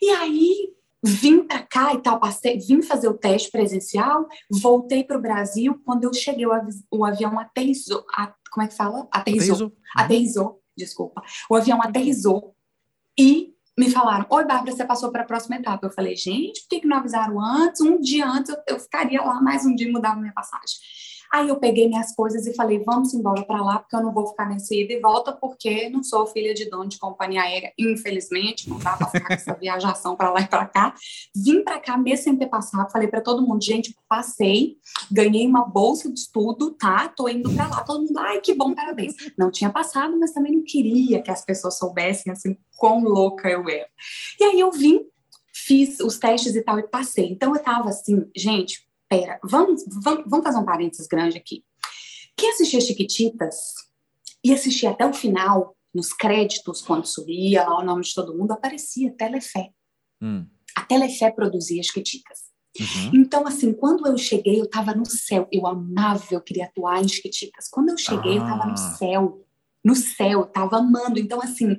E 0.00 0.08
aí 0.10 0.72
vim 1.02 1.44
para 1.44 1.62
cá 1.62 1.94
e 1.94 1.98
tal, 2.02 2.18
passei, 2.20 2.58
vim 2.58 2.82
fazer 2.82 3.08
o 3.08 3.16
teste 3.16 3.50
presencial, 3.50 4.26
voltei 4.50 5.04
para 5.04 5.16
o 5.18 5.20
Brasil. 5.22 5.80
Quando 5.84 6.04
eu 6.04 6.12
cheguei, 6.12 6.46
o, 6.46 6.52
avi- 6.52 6.84
o 6.90 7.04
avião 7.04 7.38
aterrissou. 7.38 8.04
a- 8.14 8.34
como 8.50 8.64
é 8.64 8.68
que 8.68 8.74
fala? 8.76 9.06
Aterrissou. 9.12 9.54
Aterrissou. 9.54 9.72
Aterrissou, 9.96 10.62
desculpa. 10.76 11.22
O 11.48 11.54
avião 11.54 11.80
aterrissou 11.82 12.54
e 13.18 13.54
me 13.78 13.88
falaram: 13.90 14.26
Oi, 14.28 14.44
Bárbara, 14.44 14.72
você 14.72 14.84
passou 14.84 15.10
para 15.12 15.22
a 15.22 15.26
próxima 15.26 15.56
etapa. 15.56 15.86
Eu 15.86 15.90
falei: 15.92 16.16
Gente, 16.16 16.62
por 16.62 16.68
que, 16.70 16.80
que 16.80 16.86
não 16.86 16.96
avisaram 16.98 17.40
antes? 17.40 17.80
Um 17.80 18.00
dia 18.00 18.28
antes 18.28 18.50
eu, 18.50 18.56
eu 18.68 18.80
ficaria 18.80 19.22
lá 19.22 19.40
mais 19.40 19.64
um 19.64 19.74
dia 19.74 19.88
e 19.88 19.92
mudava 19.92 20.20
minha 20.20 20.32
passagem. 20.32 20.76
Aí 21.32 21.48
eu 21.48 21.56
peguei 21.56 21.88
minhas 21.88 22.12
coisas 22.14 22.44
e 22.46 22.54
falei: 22.54 22.82
Vamos 22.84 23.14
embora 23.14 23.44
para 23.44 23.62
lá, 23.62 23.78
porque 23.78 23.94
eu 23.94 24.02
não 24.02 24.12
vou 24.12 24.26
ficar 24.26 24.48
nesse 24.48 24.82
ida 24.82 24.92
e 24.92 25.00
volta, 25.00 25.32
porque 25.32 25.88
não 25.88 26.02
sou 26.02 26.26
filha 26.26 26.52
de 26.52 26.68
dono 26.68 26.88
de 26.88 26.98
companhia 26.98 27.42
aérea, 27.42 27.72
infelizmente. 27.78 28.68
Não 28.68 28.78
dá 28.78 28.96
para 28.96 29.06
ficar 29.06 29.28
com 29.28 29.32
essa 29.34 29.54
viajação 29.54 30.16
para 30.16 30.30
lá 30.30 30.40
e 30.40 30.48
para 30.48 30.66
cá. 30.66 30.94
Vim 31.34 31.62
para 31.62 31.78
cá 31.78 31.96
mesmo 31.96 32.24
sem 32.24 32.36
ter 32.36 32.48
passado. 32.48 32.90
Falei 32.90 33.06
para 33.06 33.20
todo 33.20 33.46
mundo: 33.46 33.62
Gente, 33.62 33.94
passei, 34.08 34.76
ganhei 35.10 35.46
uma 35.46 35.64
bolsa 35.64 36.12
de 36.12 36.18
estudo, 36.18 36.72
tá? 36.72 37.08
Tô 37.08 37.28
indo 37.28 37.52
para 37.54 37.68
lá. 37.68 37.84
Todo 37.84 38.00
mundo: 38.00 38.18
Ai, 38.18 38.40
que 38.40 38.52
bom, 38.52 38.74
parabéns. 38.74 39.14
Não 39.38 39.52
tinha 39.52 39.70
passado, 39.70 40.18
mas 40.18 40.32
também 40.32 40.52
não 40.52 40.64
queria 40.64 41.22
que 41.22 41.30
as 41.30 41.44
pessoas 41.44 41.78
soubessem 41.78 42.32
assim 42.32 42.56
quão 42.76 43.04
louca 43.04 43.48
eu 43.48 43.68
era. 43.68 43.86
E 44.40 44.44
aí 44.44 44.58
eu 44.58 44.72
vim, 44.72 45.02
fiz 45.52 46.00
os 46.00 46.18
testes 46.18 46.56
e 46.56 46.62
tal 46.62 46.78
e 46.78 46.88
passei. 46.88 47.30
Então 47.30 47.54
eu 47.54 47.62
tava 47.62 47.90
assim, 47.90 48.28
gente, 48.34 48.89
pera, 49.10 49.40
vamos, 49.42 49.84
vamos, 50.02 50.24
vamos 50.26 50.44
fazer 50.44 50.58
um 50.58 50.64
parênteses 50.64 51.08
grande 51.08 51.36
aqui. 51.36 51.64
Quem 52.36 52.50
assistia 52.50 52.80
Chiquititas 52.80 53.56
e 54.42 54.52
assistia 54.52 54.90
até 54.90 55.04
o 55.04 55.12
final, 55.12 55.76
nos 55.92 56.12
créditos, 56.12 56.80
quando 56.80 57.04
subia 57.04 57.68
lá 57.68 57.80
o 57.80 57.84
nome 57.84 58.02
de 58.02 58.14
todo 58.14 58.36
mundo, 58.36 58.52
aparecia 58.52 59.12
Telefé. 59.12 59.70
Hum. 60.22 60.46
a 60.76 60.82
Telefé 60.82 61.30
produzia 61.30 61.80
as 61.80 61.86
Chiquititas. 61.86 62.50
Uhum. 62.78 63.20
Então, 63.20 63.46
assim, 63.46 63.72
quando 63.72 64.06
eu 64.06 64.16
cheguei, 64.16 64.60
eu 64.60 64.64
estava 64.64 64.94
no 64.94 65.04
céu. 65.04 65.48
Eu 65.50 65.66
amava, 65.66 66.24
eu 66.30 66.40
queria 66.40 66.66
atuar 66.66 67.02
em 67.02 67.08
Chiquititas. 67.08 67.68
Quando 67.68 67.88
eu 67.88 67.98
cheguei, 67.98 68.32
ah. 68.32 68.36
eu 68.36 68.42
estava 68.42 68.66
no 68.66 68.76
céu 68.76 69.46
no 69.84 69.94
céu, 69.94 70.42
estava 70.42 70.78
amando. 70.78 71.18
Então, 71.18 71.40
assim, 71.40 71.76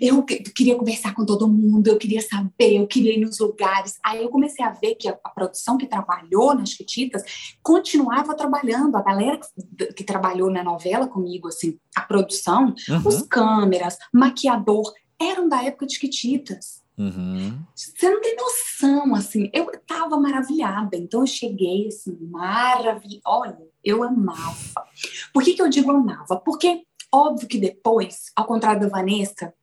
eu 0.00 0.22
queria 0.24 0.76
conversar 0.76 1.14
com 1.14 1.24
todo 1.24 1.48
mundo, 1.48 1.88
eu 1.88 1.96
queria 1.96 2.20
saber, 2.20 2.78
eu 2.78 2.86
queria 2.86 3.14
ir 3.14 3.20
nos 3.20 3.38
lugares. 3.38 3.98
Aí 4.04 4.22
eu 4.22 4.28
comecei 4.28 4.64
a 4.64 4.70
ver 4.70 4.96
que 4.96 5.08
a, 5.08 5.18
a 5.24 5.30
produção 5.30 5.78
que 5.78 5.86
trabalhou 5.86 6.54
nas 6.54 6.74
Quititas 6.74 7.22
continuava 7.62 8.36
trabalhando. 8.36 8.96
A 8.96 9.02
galera 9.02 9.38
que, 9.38 9.86
que, 9.92 10.04
trabalhou 10.04 10.50
na 10.50 10.62
novela 10.62 11.06
comigo, 11.06 11.48
assim, 11.48 11.78
a 11.94 12.02
produção, 12.02 12.74
uhum. 12.88 13.02
os 13.04 13.22
câmeras, 13.22 13.96
maquiador, 14.12 14.92
eram 15.20 15.48
da 15.48 15.62
época 15.62 15.86
de 15.86 15.98
Quititas. 15.98 16.84
Uhum. 16.96 17.60
Você 17.74 18.08
não 18.08 18.20
tem 18.20 18.36
noção, 18.36 19.14
assim, 19.16 19.50
eu 19.52 19.68
estava 19.70 20.18
maravilhada. 20.18 20.96
Então 20.96 21.20
eu 21.20 21.26
cheguei, 21.26 21.88
assim, 21.88 22.16
maravilhosa. 22.30 23.22
Olha, 23.26 23.58
eu 23.82 24.02
amava. 24.02 24.86
Por 25.32 25.42
que, 25.42 25.54
que 25.54 25.62
eu 25.62 25.68
digo 25.68 25.90
amava? 25.90 26.36
Porque 26.36 26.84
Óbvio 27.14 27.46
que 27.46 27.58
depois, 27.58 28.32
ao 28.34 28.44
contrário 28.44 28.80
da 28.80 28.88
Vanessa, 28.88 29.54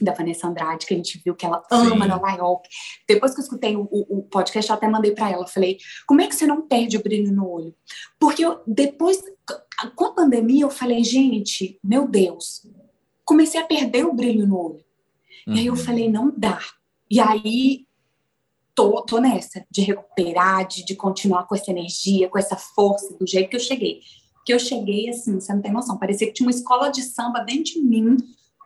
da 0.00 0.12
Vanessa 0.12 0.48
Andrade, 0.48 0.84
que 0.84 0.94
a 0.94 0.96
gente 0.96 1.20
viu 1.24 1.32
que 1.32 1.46
ela 1.46 1.62
ama 1.70 2.02
Sim. 2.02 2.08
Nova 2.08 2.30
York. 2.32 2.68
Depois 3.06 3.32
que 3.32 3.40
eu 3.40 3.44
escutei 3.44 3.76
o, 3.76 3.82
o, 3.82 4.18
o 4.18 4.22
podcast, 4.24 4.68
eu 4.68 4.76
até 4.76 4.88
mandei 4.88 5.12
para 5.12 5.30
ela. 5.30 5.46
Falei, 5.46 5.78
como 6.08 6.20
é 6.20 6.26
que 6.26 6.34
você 6.34 6.44
não 6.44 6.66
perde 6.66 6.96
o 6.96 7.02
brilho 7.02 7.32
no 7.32 7.48
olho? 7.48 7.72
Porque 8.18 8.44
eu, 8.44 8.60
depois, 8.66 9.22
com 9.94 10.06
a 10.06 10.12
pandemia, 10.12 10.64
eu 10.64 10.70
falei, 10.70 11.04
gente, 11.04 11.78
meu 11.84 12.08
Deus, 12.08 12.66
comecei 13.24 13.60
a 13.60 13.66
perder 13.66 14.04
o 14.04 14.12
brilho 14.12 14.44
no 14.44 14.58
olho. 14.58 14.84
Uhum. 15.46 15.54
E 15.54 15.60
aí 15.60 15.66
eu 15.66 15.74
uhum. 15.74 15.78
falei, 15.78 16.10
não 16.10 16.32
dá. 16.36 16.58
E 17.08 17.20
aí, 17.20 17.86
tô, 18.74 19.02
tô 19.02 19.18
nessa, 19.20 19.64
de 19.70 19.82
recuperar, 19.82 20.66
de, 20.66 20.84
de 20.84 20.96
continuar 20.96 21.46
com 21.46 21.54
essa 21.54 21.70
energia, 21.70 22.28
com 22.28 22.38
essa 22.38 22.56
força, 22.56 23.16
do 23.16 23.26
jeito 23.26 23.50
que 23.50 23.56
eu 23.56 23.60
cheguei 23.60 24.00
que 24.48 24.54
eu 24.54 24.58
cheguei 24.58 25.10
assim, 25.10 25.38
você 25.38 25.52
não 25.52 25.60
tem 25.60 25.70
noção, 25.70 25.98
parecia 25.98 26.26
que 26.26 26.32
tinha 26.32 26.46
uma 26.46 26.56
escola 26.56 26.88
de 26.88 27.02
samba 27.02 27.40
dentro 27.40 27.74
de 27.74 27.82
mim, 27.82 28.16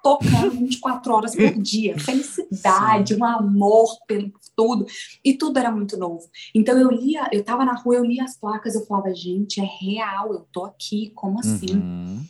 tocando 0.00 0.52
24 0.52 1.12
horas 1.12 1.34
por 1.34 1.54
dia. 1.60 1.98
Felicidade, 1.98 3.14
Sim. 3.14 3.20
um 3.20 3.24
amor 3.24 3.88
pelo 4.06 4.30
tudo. 4.56 4.86
E 5.24 5.34
tudo 5.34 5.58
era 5.58 5.72
muito 5.72 5.96
novo. 5.96 6.30
Então 6.54 6.78
eu 6.78 6.88
lia, 6.88 7.28
eu 7.32 7.42
tava 7.42 7.64
na 7.64 7.74
rua, 7.74 7.96
eu 7.96 8.04
lia 8.04 8.22
as 8.22 8.36
placas, 8.36 8.76
eu 8.76 8.86
falava, 8.86 9.12
gente, 9.12 9.60
é 9.60 9.64
real, 9.64 10.32
eu 10.32 10.46
tô 10.52 10.64
aqui, 10.64 11.10
como 11.16 11.40
assim? 11.40 11.74
Uhum. 11.74 12.24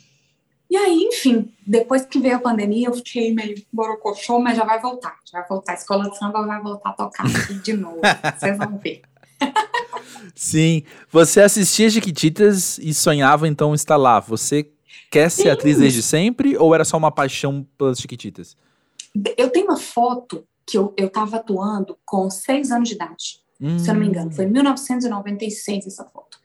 E 0.67 0.75
aí, 0.75 1.03
enfim, 1.03 1.53
depois 1.67 2.07
que 2.07 2.17
veio 2.17 2.37
a 2.37 2.39
pandemia, 2.39 2.87
eu 2.87 2.93
fiquei 2.95 3.35
meio 3.35 3.63
borocochô, 3.71 4.39
mas 4.39 4.57
já 4.57 4.65
vai 4.65 4.81
voltar, 4.81 5.15
já 5.31 5.41
vai 5.41 5.47
voltar. 5.47 5.73
A 5.73 5.75
escola 5.75 6.09
de 6.09 6.17
samba 6.17 6.43
vai 6.43 6.59
voltar 6.59 6.89
a 6.89 6.93
tocar 6.93 7.27
aqui 7.27 7.53
de 7.61 7.73
novo. 7.73 8.01
Vocês 8.35 8.57
vão 8.57 8.79
ver. 8.79 9.03
Sim. 10.35 10.83
Você 11.11 11.41
assistia 11.41 11.89
Chiquititas 11.89 12.77
e 12.77 12.93
sonhava 12.93 13.47
então 13.47 13.73
estar 13.73 13.97
lá. 13.97 14.19
Você 14.19 14.69
quer 15.11 15.29
ser 15.29 15.43
Sim. 15.43 15.49
atriz 15.49 15.77
desde 15.77 16.01
sempre 16.01 16.57
ou 16.57 16.73
era 16.73 16.85
só 16.85 16.97
uma 16.97 17.11
paixão 17.11 17.65
pelas 17.77 17.99
Chiquititas? 17.99 18.57
Eu 19.37 19.49
tenho 19.49 19.67
uma 19.67 19.77
foto 19.77 20.45
que 20.65 20.77
eu, 20.77 20.93
eu 20.97 21.09
tava 21.09 21.37
atuando 21.37 21.97
com 22.05 22.29
seis 22.29 22.71
anos 22.71 22.89
de 22.89 22.95
idade, 22.95 23.39
hum. 23.61 23.77
se 23.77 23.89
eu 23.89 23.93
não 23.93 24.01
me 24.01 24.07
engano. 24.07 24.31
Foi 24.31 24.45
em 24.45 24.49
1996 24.49 25.87
essa 25.87 26.05
foto. 26.05 26.39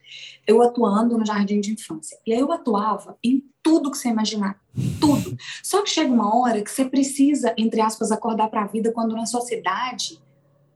Eu 0.46 0.62
atuando 0.62 1.16
no 1.16 1.26
jardim 1.26 1.60
de 1.60 1.72
infância. 1.72 2.18
E 2.26 2.32
aí 2.32 2.40
eu 2.40 2.50
atuava 2.50 3.16
em 3.22 3.42
tudo 3.62 3.90
que 3.90 3.98
você 3.98 4.08
imaginar. 4.08 4.58
Tudo. 5.00 5.36
Só 5.62 5.82
que 5.82 5.90
chega 5.90 6.12
uma 6.12 6.34
hora 6.34 6.62
que 6.62 6.70
você 6.70 6.84
precisa, 6.84 7.54
entre 7.56 7.80
aspas, 7.80 8.10
acordar 8.10 8.48
para 8.48 8.62
a 8.62 8.66
vida 8.66 8.92
quando 8.92 9.14
na 9.14 9.26
sua 9.26 9.42
cidade 9.42 10.18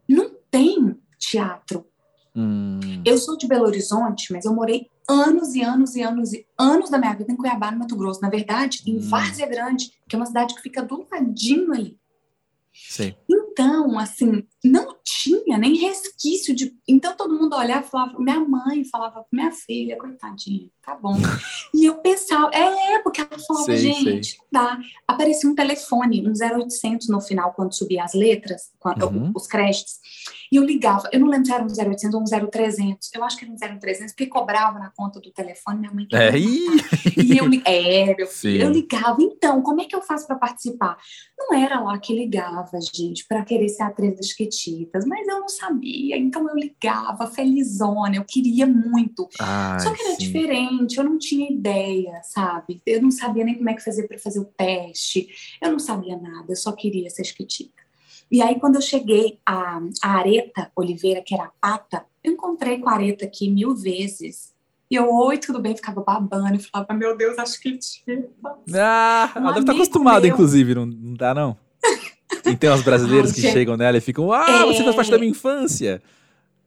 não 0.09 0.31
tem 0.51 0.97
teatro 1.19 1.87
Hum. 2.35 2.81
Eu 3.05 3.19
sou 3.19 3.37
de 3.37 3.47
Belo 3.47 3.67
Horizonte, 3.67 4.33
mas 4.33 4.45
eu 4.45 4.55
morei 4.55 4.91
anos 5.09 5.55
e 5.55 5.63
anos 5.63 5.95
e 5.95 6.03
anos 6.03 6.33
e 6.33 6.47
anos 6.59 6.91
da 6.91 6.99
minha 6.99 7.15
vida 7.15 7.33
em 7.33 7.37
Cuiabá, 7.37 7.71
no 7.71 7.81
Mato 7.81 7.97
Grosso. 7.97 8.23
Na 8.23 8.31
verdade, 8.31 8.83
em 8.87 8.97
hum. 8.97 9.01
Várzea 9.01 9.47
Grande, 9.47 9.93
que 10.09 10.17
é 10.17 10.19
uma 10.19 10.27
cidade 10.27 10.55
que 10.55 10.63
fica 10.63 10.83
do 10.83 11.07
ladinho 11.11 11.73
ali. 11.73 11.99
Sim. 12.73 13.15
Então, 13.29 13.99
assim, 13.99 14.47
não 14.65 14.97
tinha 15.05 15.59
nem 15.59 15.77
resquício 15.77 16.55
de. 16.55 16.75
Então 16.89 17.15
todo 17.15 17.39
mundo 17.39 17.55
olhava 17.55 17.87
e 17.87 17.91
falava, 17.91 18.19
minha 18.19 18.41
mãe 18.41 18.85
falava, 18.85 19.27
minha 19.31 19.53
filha, 19.53 19.99
coitadinha, 19.99 20.71
tá 20.85 20.95
bom. 20.95 21.15
e 21.73 21.87
eu 21.87 21.97
pensava, 21.97 22.51
é, 22.53 22.99
porque 22.99 23.21
ela 23.21 23.39
falava, 23.47 23.67
sei, 23.67 23.77
gente, 23.77 24.31
sei. 24.31 24.41
dá. 24.51 24.79
Aparecia 25.07 25.49
um 25.49 25.55
telefone, 25.55 26.27
um 26.27 26.33
0800 26.33 27.09
no 27.09 27.21
final, 27.21 27.53
quando 27.53 27.73
subia 27.75 28.05
as 28.05 28.15
letras, 28.15 28.71
quando, 28.79 29.07
uhum. 29.07 29.33
os 29.35 29.47
créditos. 29.47 30.01
E 30.53 30.57
eu 30.57 30.65
ligava, 30.65 31.09
eu 31.11 31.19
não 31.19 31.29
lembro 31.29 31.47
se 31.47 31.53
era 31.53 31.65
um 31.65 31.91
0800 31.93 32.15
ou 32.15 32.21
um 32.21 32.51
0300, 32.51 33.11
eu 33.15 33.25
acho 33.25 33.39
que 33.39 33.45
era 33.47 33.55
um 33.75 33.79
0300, 33.81 34.13
porque 34.13 34.27
cobrava 34.27 34.79
na 34.79 34.91
conta 34.91 35.19
do 35.19 35.31
telefone, 35.33 35.79
minha 35.79 35.93
mãe. 35.93 36.07
É, 36.13 36.37
e 36.37 37.39
eu, 37.39 37.47
é, 37.65 38.15
meu 38.15 38.27
filho, 38.27 38.65
eu 38.65 38.71
ligava, 38.71 39.23
então, 39.23 39.63
como 39.63 39.81
é 39.81 39.87
que 39.87 39.97
eu 39.97 40.03
faço 40.03 40.27
para 40.27 40.37
participar? 40.37 40.99
Não 41.39 41.55
era 41.55 41.81
lá 41.81 41.99
que 41.99 42.15
ligava, 42.15 42.79
gente, 42.93 43.25
para 43.27 43.43
querer 43.43 43.71
ser 43.71 43.83
atriz 43.83 44.15
das 44.15 44.33
Quetitas, 44.35 45.07
mas 45.07 45.27
eu 45.27 45.41
não 45.41 45.49
sabia, 45.49 46.19
então 46.19 46.47
eu 46.47 46.55
ligava 46.55 47.27
felizona, 47.29 48.17
eu 48.17 48.25
queria 48.25 48.67
muito. 48.67 49.29
Ai, 49.41 49.81
Só 49.81 49.91
que 49.91 50.03
era 50.03 50.17
sim. 50.17 50.19
diferente, 50.19 50.72
eu 50.97 51.05
não 51.05 51.19
tinha 51.19 51.51
ideia, 51.51 52.21
sabe? 52.25 52.81
Eu 52.87 53.03
não 53.03 53.11
sabia 53.11 53.45
nem 53.45 53.57
como 53.57 53.71
é 53.71 53.75
que 53.75 53.85
fazer 53.85 54.07
para 54.07 54.19
fazer 54.19 54.41
o 54.41 54.45
teste, 54.45 55.29
eu 55.61 55.71
não 55.71 55.79
sabia 55.79 56.17
nada, 56.17 56.47
eu 56.49 56.57
só 56.57 56.73
queria 56.73 57.09
ser 57.11 57.23
esquetita. 57.23 57.83
E 58.31 58.41
aí, 58.41 58.59
quando 58.59 58.77
eu 58.77 58.81
cheguei 58.81 59.39
a, 59.45 59.79
a 60.03 60.09
Areta 60.19 60.73
Oliveira, 60.75 61.21
que 61.21 61.35
era 61.35 61.45
a 61.45 61.53
pata, 61.61 62.07
eu 62.25 62.33
encontrei 62.33 62.79
com 62.79 62.89
a 62.89 62.95
Areta 62.95 63.27
aqui 63.27 63.51
mil 63.51 63.75
vezes. 63.75 64.53
E 64.91 64.95
eu, 64.95 65.11
oi, 65.11 65.37
tudo 65.37 65.61
bem? 65.61 65.77
Ficava 65.77 66.03
babando. 66.03 66.55
e 66.55 66.59
falava, 66.59 66.95
meu 66.95 67.17
Deus, 67.17 67.39
acho 67.39 67.61
que 67.61 67.77
tinha. 67.77 68.25
Ah, 68.75 69.33
um 69.37 69.41
ela 69.41 69.53
deve 69.53 69.61
estar 69.61 69.73
acostumada, 69.73 70.21
meu. 70.21 70.33
inclusive, 70.33 70.75
não, 70.75 70.87
não 70.87 71.15
dá, 71.15 71.35
não? 71.35 71.57
E 72.47 72.57
tem 72.57 72.71
uns 72.71 72.83
brasileiros 72.83 73.31
Ai, 73.31 73.35
que 73.35 73.41
gente... 73.43 73.53
chegam 73.53 73.77
nela 73.77 73.99
e 73.99 74.01
ficam, 74.01 74.33
ah, 74.33 74.47
é... 74.49 74.67
você 74.67 74.83
faz 74.83 74.97
parte 74.97 75.11
da 75.11 75.19
minha 75.19 75.31
infância. 75.31 76.03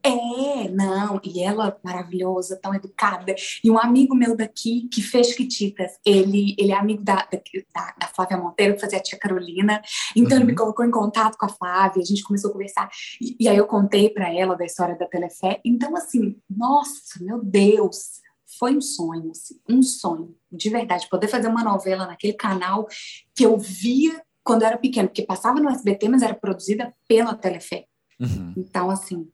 É, 0.05 0.69
não, 0.69 1.19
e 1.23 1.41
ela 1.41 1.75
maravilhosa, 1.83 2.59
tão 2.61 2.75
educada. 2.75 3.33
E 3.63 3.71
um 3.71 3.79
amigo 3.79 4.13
meu 4.13 4.37
daqui 4.37 4.87
que 4.93 5.01
fez 5.01 5.33
Quititas, 5.33 5.93
ele, 6.05 6.55
ele 6.59 6.71
é 6.71 6.75
amigo 6.75 7.03
da, 7.03 7.15
da, 7.15 7.95
da 7.99 8.07
Flávia 8.15 8.37
Monteiro, 8.37 8.75
que 8.75 8.81
fazia 8.81 8.99
a 8.99 9.01
tia 9.01 9.17
Carolina. 9.17 9.81
Então 10.15 10.33
uhum. 10.33 10.37
ele 10.37 10.45
me 10.45 10.51
uhum. 10.51 10.57
colocou 10.57 10.85
em 10.85 10.91
contato 10.91 11.37
com 11.39 11.47
a 11.47 11.49
Flávia, 11.49 12.03
a 12.03 12.05
gente 12.05 12.21
começou 12.21 12.51
a 12.51 12.53
conversar. 12.53 12.87
E, 13.19 13.35
e 13.39 13.49
aí 13.49 13.57
eu 13.57 13.65
contei 13.65 14.09
para 14.11 14.31
ela 14.31 14.55
da 14.55 14.63
história 14.63 14.95
da 14.95 15.07
Telefé. 15.07 15.59
Então, 15.65 15.95
assim, 15.97 16.37
nossa, 16.47 17.23
meu 17.23 17.43
Deus, 17.43 18.21
foi 18.59 18.77
um 18.77 18.81
sonho, 18.81 19.31
assim, 19.31 19.59
um 19.67 19.81
sonho, 19.81 20.35
de 20.51 20.69
verdade, 20.69 21.09
poder 21.09 21.27
fazer 21.27 21.47
uma 21.47 21.63
novela 21.63 22.05
naquele 22.05 22.33
canal 22.33 22.87
que 23.35 23.43
eu 23.43 23.57
via 23.57 24.21
quando 24.43 24.61
eu 24.61 24.67
era 24.67 24.77
pequeno, 24.77 25.07
porque 25.07 25.23
passava 25.23 25.59
no 25.59 25.69
SBT, 25.69 26.07
mas 26.07 26.21
era 26.21 26.35
produzida 26.35 26.93
pela 27.07 27.33
Telefé. 27.33 27.85
Uhum. 28.19 28.53
Então, 28.55 28.91
assim, 28.91 29.27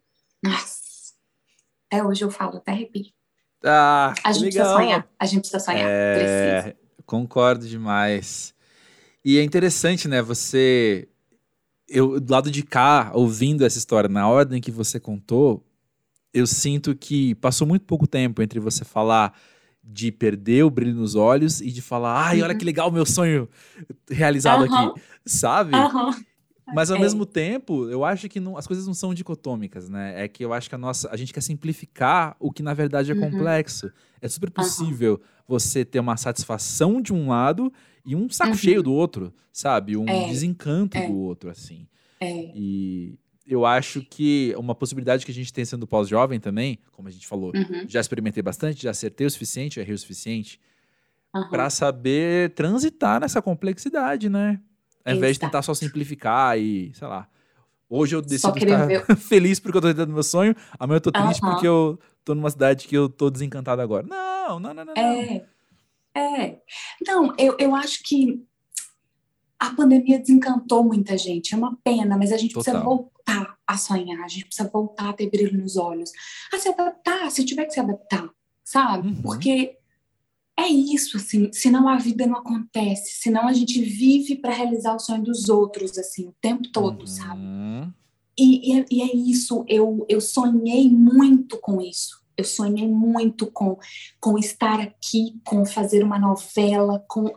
nossa, 0.43 1.13
até 1.87 2.03
hoje 2.03 2.23
eu 2.23 2.31
falo, 2.31 2.57
até 2.57 2.71
arrepio. 2.71 3.11
Ah, 3.63 4.13
a 4.23 4.31
gente 4.31 4.45
legal. 4.45 4.65
precisa 4.65 4.73
sonhar, 4.73 5.07
a 5.19 5.25
gente 5.25 5.39
precisa 5.41 5.59
sonhar, 5.59 5.87
é, 5.89 6.61
precisa. 6.61 6.77
Concordo 7.05 7.67
demais. 7.67 8.55
E 9.23 9.37
é 9.37 9.43
interessante, 9.43 10.07
né, 10.07 10.21
você... 10.21 11.07
Eu, 11.87 12.19
do 12.19 12.31
lado 12.31 12.49
de 12.49 12.63
cá, 12.63 13.11
ouvindo 13.13 13.65
essa 13.65 13.77
história, 13.77 14.07
na 14.07 14.27
ordem 14.27 14.61
que 14.61 14.71
você 14.71 14.97
contou, 14.97 15.61
eu 16.33 16.47
sinto 16.47 16.95
que 16.95 17.35
passou 17.35 17.67
muito 17.67 17.85
pouco 17.85 18.07
tempo 18.07 18.41
entre 18.41 18.59
você 18.61 18.85
falar 18.85 19.37
de 19.83 20.11
perder 20.11 20.63
o 20.63 20.69
brilho 20.69 20.95
nos 20.95 21.15
olhos 21.15 21.59
e 21.59 21.69
de 21.69 21.81
falar, 21.81 22.27
ai, 22.27 22.41
olha 22.41 22.55
que 22.55 22.63
legal 22.63 22.89
o 22.89 22.91
meu 22.93 23.05
sonho 23.05 23.49
realizado 24.09 24.65
uhum. 24.65 24.89
aqui, 24.89 25.01
sabe? 25.25 25.75
Uhum. 25.75 26.11
Mas 26.67 26.91
ao 26.91 26.97
é. 26.97 26.99
mesmo 26.99 27.25
tempo, 27.25 27.89
eu 27.89 28.05
acho 28.05 28.29
que 28.29 28.39
não, 28.39 28.57
as 28.57 28.67
coisas 28.67 28.87
não 28.87 28.93
são 28.93 29.13
dicotômicas, 29.13 29.89
né? 29.89 30.23
É 30.23 30.27
que 30.27 30.43
eu 30.43 30.53
acho 30.53 30.69
que 30.69 30.75
a 30.75 30.77
nossa, 30.77 31.09
a 31.11 31.17
gente 31.17 31.33
quer 31.33 31.41
simplificar 31.41 32.35
o 32.39 32.51
que 32.51 32.63
na 32.63 32.73
verdade 32.73 33.11
é 33.11 33.15
uhum. 33.15 33.31
complexo. 33.31 33.91
É 34.21 34.27
super 34.27 34.49
possível 34.51 35.13
uhum. 35.13 35.19
você 35.47 35.83
ter 35.83 35.99
uma 35.99 36.17
satisfação 36.17 37.01
de 37.01 37.13
um 37.13 37.29
lado 37.29 37.71
e 38.05 38.15
um 38.15 38.29
saco 38.29 38.51
uhum. 38.51 38.57
cheio 38.57 38.83
do 38.83 38.93
outro, 38.93 39.33
sabe? 39.51 39.97
Um 39.97 40.07
é. 40.07 40.27
desencanto 40.27 40.97
é. 40.97 41.07
do 41.07 41.17
outro, 41.17 41.49
assim. 41.49 41.87
É. 42.19 42.51
E 42.55 43.17
eu 43.45 43.65
acho 43.65 44.01
que 44.01 44.53
uma 44.57 44.75
possibilidade 44.75 45.25
que 45.25 45.31
a 45.31 45.35
gente 45.35 45.51
tem 45.51 45.65
sendo 45.65 45.87
pós-jovem 45.87 46.39
também, 46.39 46.79
como 46.91 47.07
a 47.07 47.11
gente 47.11 47.27
falou, 47.27 47.51
uhum. 47.53 47.85
já 47.87 47.99
experimentei 47.99 48.41
bastante, 48.41 48.83
já 48.83 48.91
acertei 48.91 49.27
o 49.27 49.31
suficiente, 49.31 49.79
errei 49.79 49.95
o 49.95 49.97
suficiente, 49.97 50.59
para 51.49 51.69
saber 51.69 52.51
transitar 52.51 53.19
nessa 53.19 53.41
complexidade, 53.41 54.29
né? 54.29 54.59
Ao 55.05 55.13
invés 55.13 55.35
de 55.35 55.39
tentar 55.39 55.61
só 55.61 55.73
simplificar 55.73 56.57
e, 56.57 56.91
sei 56.93 57.07
lá. 57.07 57.27
Hoje 57.89 58.15
eu 58.15 58.21
decido 58.21 58.57
estar 58.57 58.85
ver... 58.85 59.05
feliz 59.17 59.59
porque 59.59 59.77
eu 59.77 59.81
tô 59.81 59.87
tentando 59.89 60.13
meu 60.13 60.23
sonho, 60.23 60.55
amanhã 60.79 60.97
eu 60.97 61.01
tô 61.01 61.11
triste 61.11 61.41
porque 61.41 61.67
eu 61.67 61.99
tô 62.23 62.33
numa 62.33 62.49
cidade 62.49 62.87
que 62.87 62.95
eu 62.95 63.09
tô 63.09 63.29
desencantado 63.29 63.81
agora. 63.81 64.05
Não, 64.07 64.59
não, 64.59 64.73
não, 64.73 64.85
não. 64.85 64.93
É. 64.95 65.45
É. 66.15 66.57
Não, 67.05 67.33
eu, 67.37 67.55
eu 67.57 67.75
acho 67.75 68.01
que 68.03 68.45
a 69.59 69.69
pandemia 69.75 70.19
desencantou 70.19 70.83
muita 70.83 71.17
gente, 71.17 71.53
é 71.53 71.57
uma 71.57 71.77
pena, 71.83 72.17
mas 72.17 72.31
a 72.31 72.37
gente 72.37 72.53
Total. 72.53 72.73
precisa 72.73 72.83
voltar 72.83 73.57
a 73.67 73.77
sonhar, 73.77 74.23
a 74.23 74.27
gente 74.27 74.45
precisa 74.45 74.69
voltar 74.69 75.09
a 75.09 75.13
ter 75.13 75.29
brilho 75.29 75.57
nos 75.57 75.77
olhos, 75.77 76.11
a 76.51 76.57
se 76.57 76.69
adaptar, 76.69 77.29
se 77.29 77.45
tiver 77.45 77.65
que 77.65 77.73
se 77.73 77.79
adaptar, 77.79 78.29
sabe? 78.63 79.09
Uhum. 79.09 79.21
Porque 79.21 79.77
é 80.61 80.69
isso, 80.69 81.17
assim, 81.17 81.49
senão 81.53 81.87
a 81.87 81.97
vida 81.97 82.25
não 82.25 82.37
acontece, 82.39 83.21
senão 83.21 83.47
a 83.47 83.53
gente 83.53 83.81
vive 83.81 84.35
para 84.35 84.53
realizar 84.53 84.95
o 84.95 84.99
sonho 84.99 85.23
dos 85.23 85.49
outros, 85.49 85.97
assim, 85.97 86.27
o 86.27 86.35
tempo 86.41 86.69
todo, 86.71 87.05
sabe? 87.07 87.41
Uhum. 87.41 87.91
E, 88.37 88.71
e 88.73 88.79
é- 88.79 88.85
e 88.91 89.01
é 89.01 89.15
isso, 89.15 89.63
eu, 89.67 90.05
eu 90.09 90.19
sonhei 90.21 90.89
muito 90.89 91.57
com 91.59 91.81
isso. 91.81 92.21
Eu 92.37 92.45
sonhei 92.45 92.87
muito 92.87 93.45
com, 93.51 93.77
com 94.19 94.37
estar 94.37 94.79
aqui, 94.79 95.39
com 95.45 95.65
fazer 95.65 96.03
uma 96.03 96.17
novela, 96.17 97.03
com 97.07 97.31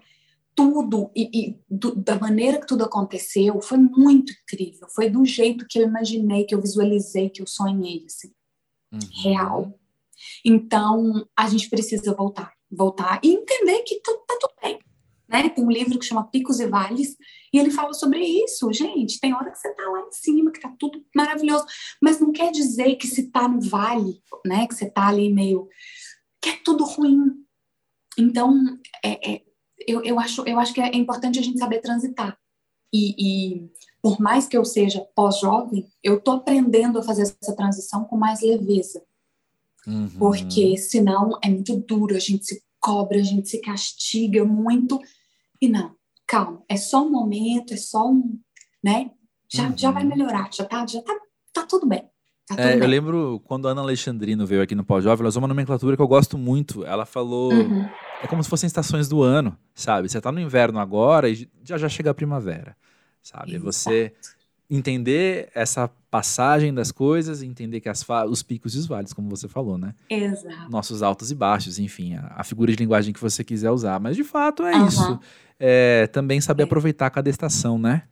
tudo. 0.54 1.10
E, 1.14 1.28
e 1.34 1.60
do- 1.68 1.94
da 1.96 2.18
maneira 2.18 2.58
que 2.60 2.66
tudo 2.66 2.84
aconteceu, 2.84 3.60
foi 3.60 3.76
muito 3.76 4.32
incrível. 4.32 4.86
Foi 4.94 5.10
do 5.10 5.24
jeito 5.26 5.66
que 5.68 5.78
eu 5.78 5.82
imaginei, 5.86 6.44
que 6.44 6.54
eu 6.54 6.60
visualizei, 6.60 7.28
que 7.28 7.42
eu 7.42 7.46
sonhei, 7.46 8.04
assim, 8.06 8.30
Uhum. 8.92 9.00
real. 9.22 9.78
Então, 10.44 11.26
a 11.36 11.48
gente 11.48 11.68
precisa 11.68 12.14
voltar, 12.14 12.52
voltar 12.74 13.20
e 13.22 13.34
entender 13.34 13.82
que 13.82 14.00
tu- 14.00 14.24
tá 14.26 14.36
tudo 14.40 14.54
bem. 14.62 14.78
Né? 15.28 15.48
Tem 15.48 15.64
um 15.64 15.70
livro 15.70 15.98
que 15.98 16.04
chama 16.04 16.28
Picos 16.30 16.60
e 16.60 16.66
Vales, 16.66 17.16
e 17.52 17.58
ele 17.58 17.70
fala 17.70 17.92
sobre 17.94 18.20
isso. 18.20 18.72
Gente, 18.72 19.18
tem 19.20 19.34
hora 19.34 19.50
que 19.50 19.58
você 19.58 19.72
tá 19.74 19.88
lá 19.88 20.00
em 20.00 20.12
cima, 20.12 20.52
que 20.52 20.60
tá 20.60 20.74
tudo 20.78 21.04
maravilhoso, 21.14 21.64
mas 22.02 22.20
não 22.20 22.30
quer 22.32 22.50
dizer 22.52 22.96
que 22.96 23.06
se 23.06 23.30
tá 23.30 23.48
no 23.48 23.60
vale, 23.60 24.20
né? 24.46 24.66
Que 24.66 24.74
você 24.74 24.90
tá 24.90 25.08
ali 25.08 25.32
meio. 25.32 25.68
que 26.42 26.50
é 26.50 26.56
tudo 26.64 26.84
ruim. 26.84 27.42
Então, 28.18 28.78
é, 29.02 29.34
é, 29.34 29.42
eu, 29.88 30.02
eu, 30.04 30.20
acho, 30.20 30.42
eu 30.46 30.58
acho 30.58 30.74
que 30.74 30.80
é 30.80 30.94
importante 30.94 31.38
a 31.38 31.42
gente 31.42 31.58
saber 31.58 31.80
transitar. 31.80 32.38
E, 32.92 33.14
e 33.56 33.70
por 34.02 34.20
mais 34.20 34.46
que 34.46 34.56
eu 34.56 34.64
seja 34.64 35.04
pós-jovem, 35.16 35.86
eu 36.02 36.20
tô 36.20 36.32
aprendendo 36.32 36.98
a 36.98 37.02
fazer 37.02 37.22
essa 37.22 37.56
transição 37.56 38.04
com 38.04 38.16
mais 38.16 38.40
leveza 38.42 39.02
Uhum. 39.86 40.08
porque 40.18 40.76
senão 40.78 41.38
é 41.42 41.48
muito 41.48 41.76
duro, 41.76 42.14
a 42.16 42.18
gente 42.18 42.44
se 42.46 42.62
cobra, 42.80 43.18
a 43.18 43.22
gente 43.22 43.48
se 43.48 43.60
castiga 43.60 44.44
muito. 44.44 44.98
E 45.60 45.68
não, 45.68 45.94
calma, 46.26 46.62
é 46.68 46.76
só 46.76 47.04
um 47.04 47.10
momento, 47.10 47.74
é 47.74 47.76
só 47.76 48.10
um, 48.10 48.38
né? 48.82 49.10
Já, 49.52 49.72
já 49.76 49.90
vai 49.90 50.02
Uhum. 50.02 50.08
melhorar, 50.08 50.50
já 50.52 50.64
tá, 50.64 50.86
já 50.86 51.00
tá, 51.02 51.14
tá 51.52 51.66
tudo 51.66 51.86
bem. 51.86 52.02
Tá 52.46 52.56
É, 52.58 52.78
eu 52.78 52.86
lembro 52.86 53.40
quando 53.44 53.66
a 53.68 53.70
Ana 53.70 53.80
Alexandrino 53.80 54.46
veio 54.46 54.60
aqui 54.62 54.74
no 54.74 54.84
Pós-Jovem, 54.84 55.20
ela 55.22 55.28
usou 55.28 55.40
uma 55.40 55.48
nomenclatura 55.48 55.96
que 55.96 56.02
eu 56.02 56.08
gosto 56.08 56.36
muito. 56.36 56.84
Ela 56.84 57.06
falou. 57.06 57.52
Uhum. 57.52 57.88
É 58.22 58.26
como 58.26 58.42
se 58.42 58.48
fossem 58.50 58.66
estações 58.66 59.08
do 59.08 59.22
ano, 59.22 59.56
sabe? 59.74 60.08
Você 60.08 60.20
tá 60.20 60.30
no 60.32 60.40
inverno 60.40 60.78
agora 60.78 61.28
e 61.28 61.48
já 61.62 61.76
já 61.78 61.88
chega 61.88 62.10
a 62.10 62.14
primavera, 62.14 62.76
sabe? 63.22 63.52
Exato. 63.54 63.64
Você 63.64 64.14
entender 64.70 65.50
essa 65.54 65.88
passagem 66.10 66.72
das 66.72 66.90
coisas, 66.92 67.42
entender 67.42 67.80
que 67.80 67.88
as 67.88 68.04
os 68.28 68.42
picos 68.42 68.74
e 68.74 68.78
os 68.78 68.86
vales, 68.86 69.12
como 69.12 69.28
você 69.28 69.48
falou, 69.48 69.76
né? 69.76 69.94
Exato. 70.08 70.70
Nossos 70.70 71.02
altos 71.02 71.30
e 71.30 71.34
baixos, 71.34 71.78
enfim, 71.78 72.14
a, 72.14 72.34
a 72.36 72.44
figura 72.44 72.70
de 72.72 72.78
linguagem 72.78 73.12
que 73.12 73.20
você 73.20 73.42
quiser 73.42 73.70
usar. 73.70 73.98
Mas 74.00 74.16
de 74.16 74.24
fato 74.24 74.62
é 74.64 74.72
Aham. 74.74 74.86
isso. 74.88 75.20
É, 75.58 76.06
também 76.08 76.40
saber 76.40 76.62
É. 76.62 76.66
aproveitar 76.66 77.10
cada 77.10 77.28
estação, 77.30 77.78
né? 77.78 78.04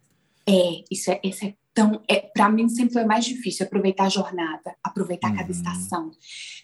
É, 0.49 0.83
isso 0.91 1.11
é, 1.11 1.21
isso 1.25 1.45
é 1.45 1.55
tão. 1.73 2.01
É, 2.09 2.17
para 2.21 2.49
mim 2.51 2.69
sempre 2.69 2.93
foi 2.93 3.05
mais 3.05 3.25
difícil 3.25 3.65
aproveitar 3.67 4.05
a 4.07 4.09
jornada, 4.09 4.75
aproveitar 4.83 5.31
cada 5.33 5.45
Uhum. 5.45 5.51
estação. 5.51 6.11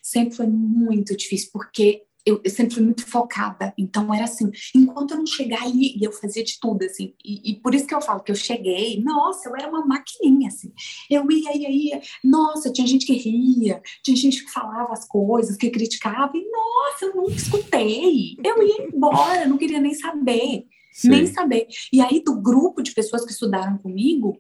Sempre 0.03 0.35
foi 0.37 0.47
muito 0.47 1.17
difícil, 1.17 1.51
porque 1.53 2.03
eu, 2.29 2.41
eu 2.45 2.51
sempre 2.51 2.75
fui 2.75 2.83
muito 2.83 3.07
focada. 3.07 3.73
Então 3.79 4.13
era 4.13 4.25
assim, 4.25 4.51
enquanto 4.75 5.13
eu 5.13 5.19
não 5.19 5.27
chegar 5.27 5.63
ali, 5.63 5.97
e 5.99 6.05
eu 6.05 6.13
fazia 6.13 6.45
de 6.45 6.59
tudo, 6.61 6.85
assim. 6.85 7.15
E, 7.25 7.53
e 7.53 7.57
por 7.57 7.75
isso 7.75 7.87
que 7.87 7.95
eu 7.95 8.03
falo 8.03 8.23
que 8.23 8.31
eu 8.31 8.37
cheguei, 8.37 9.03
nossa, 9.03 9.49
eu 9.49 9.57
era 9.57 9.69
uma 9.69 9.87
maquininha, 9.87 10.49
assim. 10.49 10.73
Eu 11.11 11.31
ia, 11.31 11.57
ia, 11.57 11.71
ia. 11.71 12.01
Nossa, 12.23 12.71
tinha 12.71 12.87
gente 12.87 13.07
que 13.07 13.15
ria, 13.15 13.81
tinha 14.03 14.17
gente 14.17 14.45
que 14.45 14.53
falava 14.53 14.93
as 14.93 15.07
coisas, 15.07 15.57
que 15.57 15.71
criticava, 15.71 16.33
e 16.35 16.51
nossa, 16.51 17.07
eu 17.07 17.17
nunca 17.17 17.33
escutei. 17.33 18.37
Eu 18.45 18.63
ia 18.63 18.83
embora, 18.83 19.47
não 19.47 19.57
queria 19.57 19.81
nem 19.81 19.95
saber 19.95 20.67
nem 21.05 21.27
Sei. 21.27 21.35
saber. 21.35 21.69
E 21.93 22.01
aí, 22.01 22.21
do 22.21 22.41
grupo 22.41 22.83
de 22.83 22.93
pessoas 22.93 23.25
que 23.25 23.31
estudaram 23.31 23.79
comigo, 23.79 24.37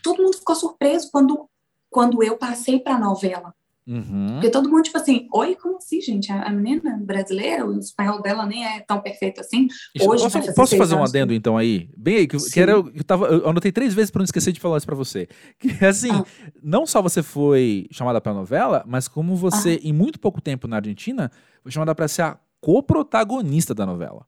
todo 0.00 0.22
mundo 0.22 0.36
ficou 0.36 0.54
surpreso 0.54 1.10
quando, 1.10 1.48
quando 1.90 2.22
eu 2.22 2.36
passei 2.36 2.78
para 2.78 2.94
a 2.94 3.00
novela. 3.00 3.52
Uhum. 3.90 4.32
Porque 4.34 4.50
todo 4.50 4.68
mundo, 4.68 4.82
tipo 4.82 4.98
assim, 4.98 5.26
oi, 5.32 5.54
como 5.56 5.78
assim, 5.78 5.98
gente? 6.02 6.30
A, 6.30 6.42
a 6.42 6.50
menina 6.50 6.98
brasileira, 7.02 7.64
o 7.66 7.78
espanhol 7.78 8.20
dela 8.20 8.44
nem 8.44 8.62
é 8.62 8.80
tão 8.80 9.00
perfeito 9.00 9.40
assim. 9.40 9.66
Isso, 9.94 10.06
Hoje 10.06 10.24
posso, 10.24 10.38
fazer 10.38 10.54
posso 10.54 10.76
fazer 10.76 10.94
um 10.94 10.98
anos 10.98 11.10
adendo 11.10 11.32
então 11.32 11.56
aí? 11.56 11.88
Bem 11.96 12.16
aí, 12.16 12.26
que, 12.28 12.36
que 12.36 12.60
era, 12.60 12.72
eu, 12.72 12.92
tava, 13.04 13.26
eu 13.28 13.48
anotei 13.48 13.72
três 13.72 13.94
vezes 13.94 14.10
pra 14.10 14.18
não 14.20 14.24
esquecer 14.24 14.52
de 14.52 14.60
falar 14.60 14.76
isso 14.76 14.84
pra 14.86 14.94
você. 14.94 15.26
Que 15.58 15.82
assim, 15.86 16.10
Ah. 16.12 16.24
não 16.62 16.86
só 16.86 17.00
você 17.00 17.22
foi 17.22 17.86
chamada 17.90 18.20
pra 18.20 18.34
novela, 18.34 18.84
mas 18.86 19.08
como 19.08 19.34
você, 19.34 19.80
Ah. 19.82 19.88
em 19.88 19.92
muito 19.94 20.20
pouco 20.20 20.40
tempo 20.40 20.68
na 20.68 20.76
Argentina, 20.76 21.32
foi 21.62 21.72
chamada 21.72 21.94
pra 21.94 22.06
ser 22.08 22.22
a 22.22 22.38
coprotagonista 22.60 23.74
da 23.74 23.86
novela. 23.86 24.26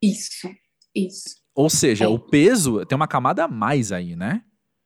Isso, 0.00 0.48
isso. 0.94 1.34
Ou 1.54 1.68
seja, 1.68 2.04
É. 2.04 2.08
o 2.08 2.18
peso 2.18 2.84
tem 2.86 2.94
uma 2.94 3.08
camada 3.08 3.44
a 3.44 3.48
mais 3.48 3.90
aí, 3.90 4.14
né? 4.14 4.42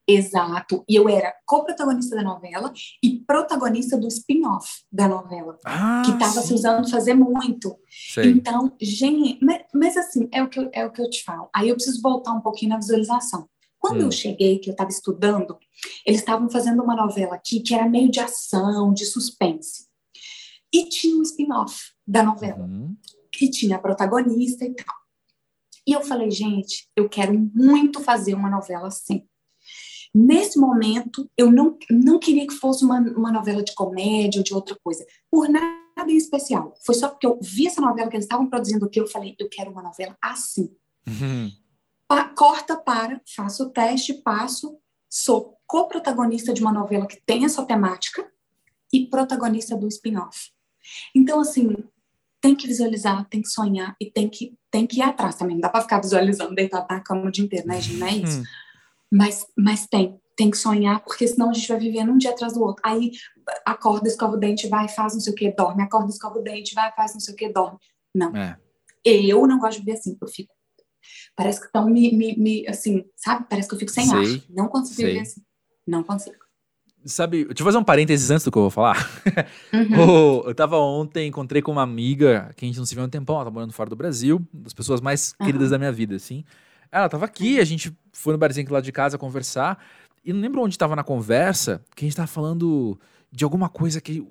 Exato. 0.09 0.83
E 0.89 0.95
eu 0.97 1.07
era 1.07 1.35
co-protagonista 1.45 2.17
da 2.17 2.23
novela 2.23 2.73
e 3.05 3.21
protagonista 3.27 3.95
do 3.99 4.09
spin-off 4.09 4.67
da 4.91 5.07
novela. 5.07 5.59
Ah, 5.67 6.03
Que 6.07 6.13
estava 6.13 6.41
se 6.41 6.55
usando 6.55 6.89
fazer 6.91 7.13
muito. 7.13 7.77
Sei. 8.15 8.31
Então, 8.31 8.73
gente, 8.81 9.39
mas, 9.45 9.63
mas 9.75 9.97
assim, 9.99 10.27
é 10.33 10.43
o, 10.43 10.49
que 10.49 10.59
eu, 10.59 10.71
é 10.73 10.87
o 10.87 10.91
que 10.91 11.03
eu 11.03 11.11
te 11.11 11.23
falo. 11.23 11.51
Aí 11.55 11.69
eu 11.69 11.75
preciso 11.75 12.01
voltar 12.01 12.33
um 12.33 12.41
pouquinho 12.41 12.71
na 12.71 12.79
visualização. 12.79 13.47
Quando 13.79 13.99
Hum. 14.01 14.07
eu 14.07 14.11
cheguei, 14.11 14.59
que 14.59 14.71
eu 14.71 14.73
estava 14.73 14.91
estudando, 14.91 15.59
eles 16.07 16.21
estavam 16.21 16.49
fazendo 16.49 16.83
uma 16.83 16.97
novela 16.97 17.35
aqui 17.35 17.61
que 17.61 17.75
era 17.75 17.87
meio 17.89 18.11
de 18.11 18.19
ação, 18.19 18.93
de 18.95 19.05
suspense. 19.05 19.87
E 20.73 20.89
tinha 20.89 21.17
um 21.19 21.23
spin-off 21.23 21.93
da 22.07 22.23
novela, 22.23 22.65
Uhum. 22.65 22.97
que 23.31 23.51
tinha 23.51 23.77
a 23.77 23.79
protagonista 23.79 24.65
e 24.65 24.75
tal. 24.75 24.97
E 25.87 25.93
eu 25.93 26.01
falei, 26.03 26.31
gente, 26.31 26.89
eu 26.97 27.09
quero 27.09 27.33
muito 27.55 28.01
fazer 28.03 28.35
uma 28.35 28.51
novela 28.51 28.89
assim. 28.89 29.28
Nesse 30.21 30.59
momento, 30.59 31.31
eu 31.39 31.49
não, 31.49 31.79
não 31.89 32.19
queria 32.19 32.45
que 32.45 32.55
fosse 32.55 32.85
uma, 32.85 32.99
uma 32.99 33.31
novela 33.31 33.63
de 33.63 33.73
comédia 33.73 34.41
ou 34.41 34.45
de 34.45 34.53
outra 34.53 34.77
coisa, 34.83 35.07
por 35.31 35.49
nada 35.49 35.79
em 36.09 36.17
especial. 36.17 36.75
Foi 36.85 36.97
só 36.97 37.09
porque 37.09 37.25
eu 37.25 37.39
vi 37.41 37.69
essa 37.69 37.81
novela 37.81 38.11
que 38.11 38.17
eles 38.17 38.25
estavam 38.25 38.51
produzindo 38.51 38.91
que 38.91 38.99
eu 38.99 39.07
falei, 39.07 39.37
eu 39.39 39.49
quero 39.49 39.71
uma 39.71 39.81
novela 39.81 40.17
assim. 40.21 40.75
Uhum. 41.07 41.53
Pa- 42.09 42.35
corta 42.37 42.77
para, 42.77 43.21
faço 43.33 43.63
o 43.63 43.71
teste, 43.71 44.13
passo, 44.15 44.77
sou 45.09 45.57
co-protagonista 45.69 46.53
de 46.53 46.63
uma 46.63 46.73
novela 46.73 47.07
que 47.07 47.23
tem 47.25 47.45
essa 47.45 47.65
temática 47.65 48.29
e 48.93 49.07
protagonista 49.07 49.77
do 49.77 49.87
spin-off. 49.87 50.51
Então, 51.15 51.39
assim, 51.39 51.77
tem 52.41 52.57
que 52.57 52.67
visualizar, 52.67 53.25
tem 53.29 53.41
que 53.41 53.49
sonhar 53.49 53.95
e 54.01 54.11
tem 54.11 54.29
que, 54.29 54.53
tem 54.69 54.85
que 54.85 54.99
ir 54.99 55.03
atrás 55.03 55.37
também. 55.37 55.55
Não 55.55 55.61
dá 55.61 55.69
para 55.69 55.83
ficar 55.83 56.01
visualizando 56.01 56.57
deitado 56.57 56.89
na 56.91 57.01
cama 57.01 57.29
o 57.29 57.31
dia 57.31 57.45
inteiro, 57.45 57.69
né, 57.69 57.81
gente? 57.81 57.99
Não 57.99 58.07
é 58.09 58.17
isso. 58.17 58.41
Hum. 58.41 58.45
Mas, 59.11 59.47
mas 59.57 59.87
tem, 59.87 60.21
tem 60.37 60.51
que 60.51 60.57
sonhar, 60.57 61.01
porque 61.01 61.27
senão 61.27 61.51
a 61.51 61.53
gente 61.53 61.69
vai 61.69 61.79
vivendo 61.79 62.13
um 62.13 62.19
dia 62.19 62.31
atrás 62.31 62.53
do 62.55 62.63
outro. 62.63 62.83
Aí 62.85 63.11
acorda, 63.65 64.09
escova 64.09 64.35
o 64.35 64.39
dente, 64.39 64.69
vai, 64.69 64.89
faz 64.89 65.15
não 65.15 65.21
sei 65.21 65.33
o 65.33 65.37
que, 65.37 65.51
dorme. 65.53 65.83
Acorda, 65.83 66.11
escova 66.11 66.39
o 66.39 66.43
dente, 66.43 66.75
vai, 66.75 66.93
faz 66.95 67.15
não 67.15 67.21
sei 67.21 67.35
o 67.35 67.37
que, 67.37 67.53
dorme. 67.53 67.79
Não. 68.15 68.35
É. 68.37 68.59
Eu 69.05 69.47
não 69.47 69.59
gosto 69.59 69.79
de 69.79 69.85
viver 69.85 69.99
assim, 69.99 70.17
eu 70.21 70.29
fico. 70.29 70.55
Parece 71.35 71.61
que 71.61 71.67
estão 71.67 71.89
me, 71.89 72.13
me, 72.13 72.37
me, 72.37 72.69
assim, 72.69 73.05
sabe? 73.17 73.47
Parece 73.49 73.69
que 73.69 73.75
eu 73.75 73.79
fico 73.79 73.91
sem 73.91 74.07
Sei, 74.07 74.37
ar. 74.37 74.43
Não 74.51 74.69
consigo 74.69 74.97
sei. 74.97 75.07
viver 75.07 75.21
assim. 75.21 75.43
Não 75.87 76.03
consigo. 76.03 76.37
Sabe, 77.05 77.45
deixa 77.45 77.63
eu 77.63 77.65
fazer 77.65 77.79
um 77.79 77.85
parênteses 77.85 78.31
antes 78.31 78.45
do 78.45 78.51
que 78.51 78.59
eu 78.59 78.63
vou 78.63 78.71
falar. 78.71 78.97
Uhum. 79.73 80.43
Eu 80.45 80.55
tava 80.55 80.77
ontem, 80.79 81.29
encontrei 81.29 81.63
com 81.63 81.71
uma 81.71 81.83
amiga 81.83 82.53
que 82.57 82.65
a 82.65 82.69
gente 82.69 82.77
não 82.77 82.85
se 82.85 82.95
viu 82.95 83.05
há 83.05 83.07
um 83.07 83.11
tempão, 83.11 83.37
ela 83.37 83.45
tá 83.47 83.51
morando 83.51 83.73
fora 83.73 83.89
do 83.89 83.97
Brasil, 83.97 84.45
das 84.53 84.75
pessoas 84.75 85.01
mais 85.01 85.33
Aham. 85.41 85.47
queridas 85.47 85.71
da 85.71 85.79
minha 85.79 85.93
vida, 85.93 86.17
assim. 86.17 86.45
Ela 86.91 87.09
tava 87.09 87.25
aqui, 87.25 87.61
a 87.61 87.65
gente 87.65 87.97
foi 88.13 88.33
no 88.33 88.39
barzinho 88.39 88.65
aqui 88.65 88.73
lá 88.73 88.81
de 88.81 88.93
casa 88.93 89.19
conversar, 89.19 89.83
e 90.25 90.33
não 90.33 90.41
lembro 90.41 90.63
onde 90.63 90.77
tava 90.77 90.97
na 90.97 91.05
conversa, 91.05 91.83
que 91.95 92.05
a 92.05 92.09
gente 92.09 92.17
tava 92.17 92.29
falando 92.29 92.99
de 93.31 93.45
alguma 93.45 93.69
coisa 93.69 94.01
que 94.01 94.27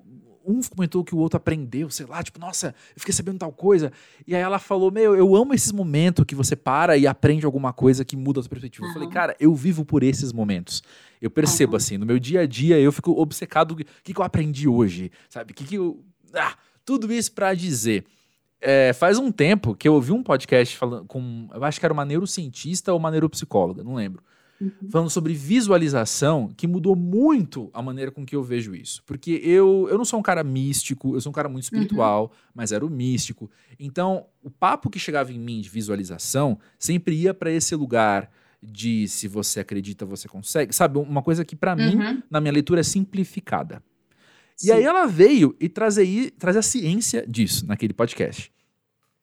um 0.48 0.62
comentou 0.62 1.04
que 1.04 1.14
o 1.14 1.18
outro 1.18 1.36
aprendeu, 1.36 1.90
sei 1.90 2.06
lá, 2.06 2.22
tipo, 2.22 2.40
nossa, 2.40 2.74
eu 2.96 3.00
fiquei 3.00 3.12
sabendo 3.12 3.38
tal 3.38 3.52
coisa. 3.52 3.92
E 4.26 4.34
aí 4.34 4.40
ela 4.40 4.58
falou, 4.58 4.90
meu, 4.90 5.14
eu 5.14 5.36
amo 5.36 5.52
esses 5.52 5.70
momentos 5.70 6.24
que 6.24 6.34
você 6.34 6.56
para 6.56 6.96
e 6.96 7.06
aprende 7.06 7.44
alguma 7.44 7.72
coisa 7.72 8.04
que 8.04 8.16
muda 8.16 8.40
a 8.40 8.42
sua 8.42 8.50
perspectiva. 8.50 8.86
Eu 8.86 8.92
falei, 8.92 9.08
cara, 9.08 9.36
eu 9.38 9.54
vivo 9.54 9.84
por 9.84 10.02
esses 10.02 10.32
momentos. 10.32 10.82
Eu 11.20 11.30
percebo, 11.30 11.72
Aham. 11.72 11.76
assim, 11.76 11.98
no 11.98 12.06
meu 12.06 12.18
dia 12.18 12.40
a 12.40 12.46
dia 12.46 12.78
eu 12.80 12.90
fico 12.90 13.12
obcecado. 13.12 13.72
O 13.72 13.76
que, 13.76 14.14
que 14.14 14.20
eu 14.20 14.24
aprendi 14.24 14.66
hoje? 14.66 15.10
Sabe? 15.28 15.52
O 15.52 15.54
que, 15.54 15.64
que 15.64 15.74
eu. 15.74 16.02
Ah, 16.34 16.56
tudo 16.84 17.12
isso 17.12 17.32
pra 17.32 17.52
dizer. 17.52 18.04
É, 18.60 18.92
faz 18.92 19.18
um 19.18 19.30
tempo 19.30 19.74
que 19.74 19.86
eu 19.86 19.94
ouvi 19.94 20.12
um 20.12 20.22
podcast 20.22 20.76
falando 20.76 21.06
com. 21.06 21.48
Eu 21.52 21.64
acho 21.64 21.78
que 21.78 21.86
era 21.86 21.92
uma 21.92 22.04
neurocientista 22.04 22.92
ou 22.92 22.98
uma 22.98 23.10
neuropsicóloga, 23.10 23.84
não 23.84 23.94
lembro. 23.94 24.22
uhum. 24.60 24.90
falando 24.90 25.10
sobre 25.10 25.32
visualização, 25.34 26.48
que 26.56 26.66
mudou 26.66 26.96
muito 26.96 27.70
a 27.72 27.80
maneira 27.80 28.10
com 28.10 28.26
que 28.26 28.34
eu 28.34 28.42
vejo 28.42 28.74
isso. 28.74 29.02
Porque 29.06 29.40
eu, 29.44 29.86
eu 29.90 29.96
não 29.96 30.04
sou 30.04 30.18
um 30.18 30.22
cara 30.22 30.42
místico, 30.42 31.14
eu 31.14 31.20
sou 31.20 31.30
um 31.30 31.34
cara 31.34 31.48
muito 31.48 31.64
espiritual, 31.64 32.24
uhum. 32.24 32.50
mas 32.54 32.72
era 32.72 32.84
o 32.84 32.90
místico. 32.90 33.50
Então, 33.78 34.26
o 34.42 34.50
papo 34.50 34.90
que 34.90 34.98
chegava 34.98 35.32
em 35.32 35.38
mim 35.38 35.60
de 35.60 35.68
visualização 35.68 36.58
sempre 36.78 37.14
ia 37.14 37.32
para 37.32 37.50
esse 37.50 37.74
lugar 37.74 38.30
de 38.60 39.06
se 39.06 39.28
você 39.28 39.60
acredita, 39.60 40.04
você 40.04 40.26
consegue. 40.26 40.72
Sabe, 40.72 40.98
uma 40.98 41.22
coisa 41.22 41.44
que 41.44 41.54
para 41.54 41.76
uhum. 41.76 41.96
mim, 41.96 42.22
na 42.30 42.40
minha 42.40 42.52
leitura, 42.52 42.80
é 42.80 42.84
simplificada. 42.84 43.82
Sim. 44.58 44.68
E 44.68 44.72
aí 44.72 44.84
ela 44.84 45.06
veio 45.06 45.54
e 45.60 45.68
trazer, 45.68 46.32
trazer 46.32 46.58
a 46.58 46.62
ciência 46.62 47.24
disso 47.26 47.64
naquele 47.64 47.92
podcast. 47.92 48.52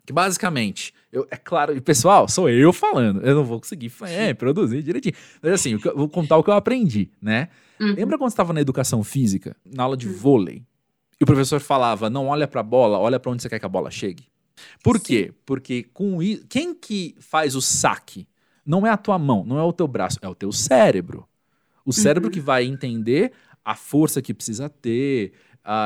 Que 0.05 0.13
basicamente, 0.13 0.93
eu, 1.11 1.27
é 1.29 1.35
claro, 1.35 1.75
e 1.75 1.81
pessoal, 1.81 2.27
sou 2.29 2.49
eu 2.49 2.71
falando, 2.71 3.21
eu 3.21 3.35
não 3.35 3.43
vou 3.43 3.59
conseguir 3.59 3.91
é, 4.03 4.33
produzir 4.33 4.81
direitinho. 4.81 5.15
Mas 5.41 5.51
assim, 5.53 5.71
eu 5.83 5.97
vou 5.97 6.07
contar 6.07 6.37
o 6.37 6.43
que 6.43 6.49
eu 6.49 6.53
aprendi, 6.53 7.11
né? 7.21 7.49
Uhum. 7.81 7.95
Lembra 7.95 8.17
quando 8.17 8.29
estava 8.29 8.53
na 8.53 8.61
educação 8.61 9.03
física, 9.03 9.57
na 9.65 9.83
aula 9.83 9.97
de 9.97 10.07
uhum. 10.07 10.13
vôlei, 10.13 10.63
e 11.19 11.23
o 11.23 11.27
professor 11.27 11.59
falava: 11.59 12.09
não 12.09 12.27
olha 12.27 12.47
para 12.47 12.61
a 12.61 12.63
bola, 12.63 12.97
olha 12.97 13.19
para 13.19 13.31
onde 13.31 13.41
você 13.41 13.49
quer 13.49 13.59
que 13.59 13.65
a 13.65 13.69
bola 13.69 13.91
chegue? 13.91 14.27
Por 14.81 14.97
Sim. 14.97 15.03
quê? 15.03 15.33
Porque 15.45 15.83
com 15.93 16.21
isso, 16.23 16.45
quem 16.47 16.73
que 16.73 17.15
faz 17.19 17.55
o 17.55 17.61
saque? 17.61 18.25
Não 18.65 18.87
é 18.87 18.89
a 18.89 18.97
tua 18.97 19.19
mão, 19.19 19.43
não 19.45 19.59
é 19.59 19.63
o 19.63 19.73
teu 19.73 19.87
braço, 19.87 20.17
é 20.21 20.29
o 20.29 20.35
teu 20.35 20.51
cérebro. 20.51 21.27
O 21.85 21.93
cérebro 21.93 22.29
uhum. 22.29 22.33
que 22.33 22.39
vai 22.39 22.65
entender 22.65 23.31
a 23.65 23.75
força 23.75 24.21
que 24.21 24.33
precisa 24.33 24.69
ter, 24.69 25.33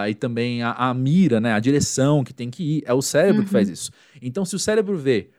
e 0.07 0.13
também 0.13 0.61
a, 0.61 0.73
a, 0.73 0.93
mira, 0.93 1.39
né, 1.39 1.53
a 1.53 1.59
direção 1.59 2.23
que 2.23 2.33
tem 2.33 2.49
que 2.49 2.63
ir. 2.63 2.83
É 2.85 2.93
o 2.93 3.01
cérebro 3.01 3.39
uhum. 3.39 3.45
que 3.45 3.51
faz 3.51 3.67
uhum. 3.67 3.73
isso. 3.73 3.91
Então, 4.21 4.43
se 4.43 4.55
o 4.55 4.59
cérebro 4.59 4.97
vê 4.97 5.29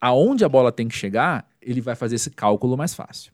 aonde 0.00 0.44
a 0.44 0.48
bola 0.48 0.70
tem 0.70 0.86
que 0.86 0.94
chegar, 0.94 1.48
ele 1.60 1.80
vai 1.80 1.96
fazer 1.96 2.14
esse 2.14 2.30
cálculo 2.30 2.76
mais 2.76 2.94
fácil. 2.94 3.32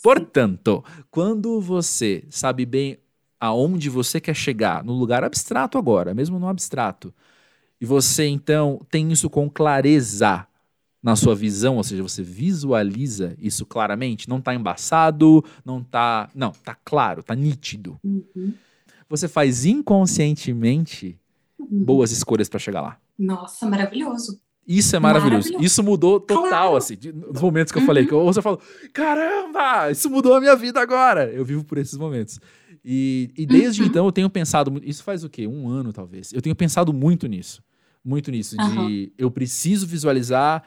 Portanto, 0.00 0.84
quando 1.10 1.60
você 1.60 2.22
sabe 2.30 2.64
bem 2.64 2.98
aonde 3.40 3.90
você 3.90 4.20
quer 4.20 4.34
chegar, 4.34 4.84
no 4.84 4.92
lugar 4.92 5.24
abstrato 5.24 5.76
agora, 5.76 6.14
mesmo 6.14 6.38
no 6.38 6.48
abstrato, 6.48 7.12
e 7.80 7.84
você 7.84 8.26
então 8.26 8.80
tem 8.88 9.10
isso 9.10 9.28
com 9.28 9.50
clareza 9.50 10.46
na 11.06 11.16
sua 11.16 11.34
visão, 11.34 11.76
ou 11.76 11.84
seja, 11.84 12.02
você 12.02 12.22
visualiza 12.22 13.34
isso 13.38 13.64
claramente, 13.64 14.28
não 14.28 14.38
está 14.38 14.54
embaçado, 14.54 15.42
não 15.64 15.80
está, 15.80 16.28
não, 16.34 16.50
está 16.50 16.76
claro, 16.84 17.20
está 17.20 17.34
nítido. 17.34 17.98
Uhum 18.04 18.52
você 19.08 19.28
faz 19.28 19.64
inconscientemente 19.64 21.18
uhum. 21.58 21.84
boas 21.84 22.10
escolhas 22.10 22.48
para 22.48 22.58
chegar 22.58 22.80
lá. 22.80 22.98
Nossa, 23.18 23.66
maravilhoso. 23.68 24.40
Isso 24.66 24.96
é 24.96 24.98
maravilhoso. 24.98 25.48
maravilhoso. 25.48 25.64
Isso 25.64 25.82
mudou 25.82 26.18
total, 26.18 26.48
claro. 26.48 26.76
assim, 26.76 26.96
nos 27.14 27.40
momentos 27.40 27.72
que 27.72 27.78
eu 27.78 27.82
uhum. 27.82 27.86
falei, 27.86 28.04
que 28.04 28.12
você 28.12 28.42
falou, 28.42 28.60
caramba, 28.92 29.90
isso 29.92 30.10
mudou 30.10 30.34
a 30.34 30.40
minha 30.40 30.56
vida 30.56 30.80
agora. 30.80 31.30
Eu 31.32 31.44
vivo 31.44 31.64
por 31.64 31.78
esses 31.78 31.96
momentos. 31.96 32.40
E, 32.84 33.30
e 33.36 33.46
desde 33.46 33.82
uhum. 33.82 33.88
então 33.88 34.06
eu 34.06 34.12
tenho 34.12 34.28
pensado, 34.28 34.80
isso 34.84 35.04
faz 35.04 35.22
o 35.22 35.30
quê? 35.30 35.46
Um 35.46 35.68
ano, 35.68 35.92
talvez. 35.92 36.32
Eu 36.32 36.42
tenho 36.42 36.54
pensado 36.54 36.92
muito 36.92 37.26
nisso. 37.28 37.62
Muito 38.04 38.30
nisso, 38.30 38.56
de 38.56 39.12
eu 39.18 39.28
preciso 39.32 39.84
visualizar 39.84 40.62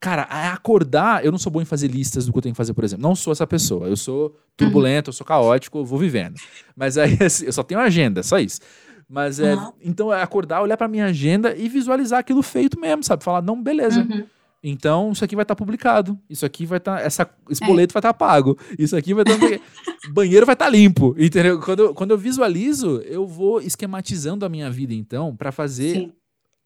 Cara, 0.00 0.22
acordar, 0.22 1.22
eu 1.22 1.30
não 1.30 1.38
sou 1.38 1.52
bom 1.52 1.60
em 1.60 1.66
fazer 1.66 1.88
listas 1.88 2.24
do 2.24 2.32
que 2.32 2.38
eu 2.38 2.42
tenho 2.42 2.54
que 2.54 2.56
fazer, 2.56 2.72
por 2.72 2.82
exemplo. 2.82 3.02
Não 3.02 3.14
sou 3.14 3.32
essa 3.32 3.46
pessoa. 3.46 3.86
Eu 3.86 3.98
sou 3.98 4.34
turbulento, 4.56 5.10
eu 5.10 5.12
sou 5.12 5.26
caótico, 5.26 5.78
eu 5.78 5.84
vou 5.84 5.98
vivendo. 5.98 6.36
Mas 6.74 6.96
aí, 6.96 7.18
assim, 7.22 7.44
eu 7.44 7.52
só 7.52 7.62
tenho 7.62 7.78
agenda, 7.78 8.22
só 8.22 8.38
isso. 8.38 8.60
Mas 9.06 9.38
é. 9.38 9.54
Uhum. 9.54 9.72
Então, 9.82 10.14
é 10.14 10.22
acordar, 10.22 10.62
olhar 10.62 10.76
pra 10.78 10.88
minha 10.88 11.04
agenda 11.04 11.54
e 11.54 11.68
visualizar 11.68 12.18
aquilo 12.18 12.42
feito 12.42 12.80
mesmo, 12.80 13.04
sabe? 13.04 13.22
Falar, 13.22 13.42
não, 13.42 13.62
beleza. 13.62 14.00
Uhum. 14.00 14.24
Então, 14.62 15.12
isso 15.12 15.24
aqui 15.24 15.34
vai 15.34 15.42
estar 15.42 15.54
tá 15.54 15.58
publicado. 15.58 16.18
Isso 16.30 16.46
aqui 16.46 16.64
vai 16.64 16.78
estar. 16.78 16.96
Tá, 16.96 17.02
essa, 17.02 17.28
esse 17.50 17.62
é. 17.62 17.66
boleto 17.66 17.92
é. 17.92 17.94
vai 17.94 18.00
estar 18.00 18.12
tá 18.12 18.14
pago. 18.14 18.56
Isso 18.78 18.96
aqui 18.96 19.12
vai 19.12 19.24
estar. 19.24 19.38
Tá, 19.38 19.62
banheiro 20.12 20.46
vai 20.46 20.54
estar 20.54 20.66
tá 20.66 20.70
limpo. 20.70 21.14
Entendeu? 21.18 21.60
Quando 21.60 21.92
quando 21.92 22.10
eu 22.12 22.18
visualizo, 22.18 23.02
eu 23.04 23.26
vou 23.26 23.60
esquematizando 23.60 24.46
a 24.46 24.48
minha 24.48 24.70
vida, 24.70 24.94
então, 24.94 25.36
para 25.36 25.52
fazer. 25.52 26.10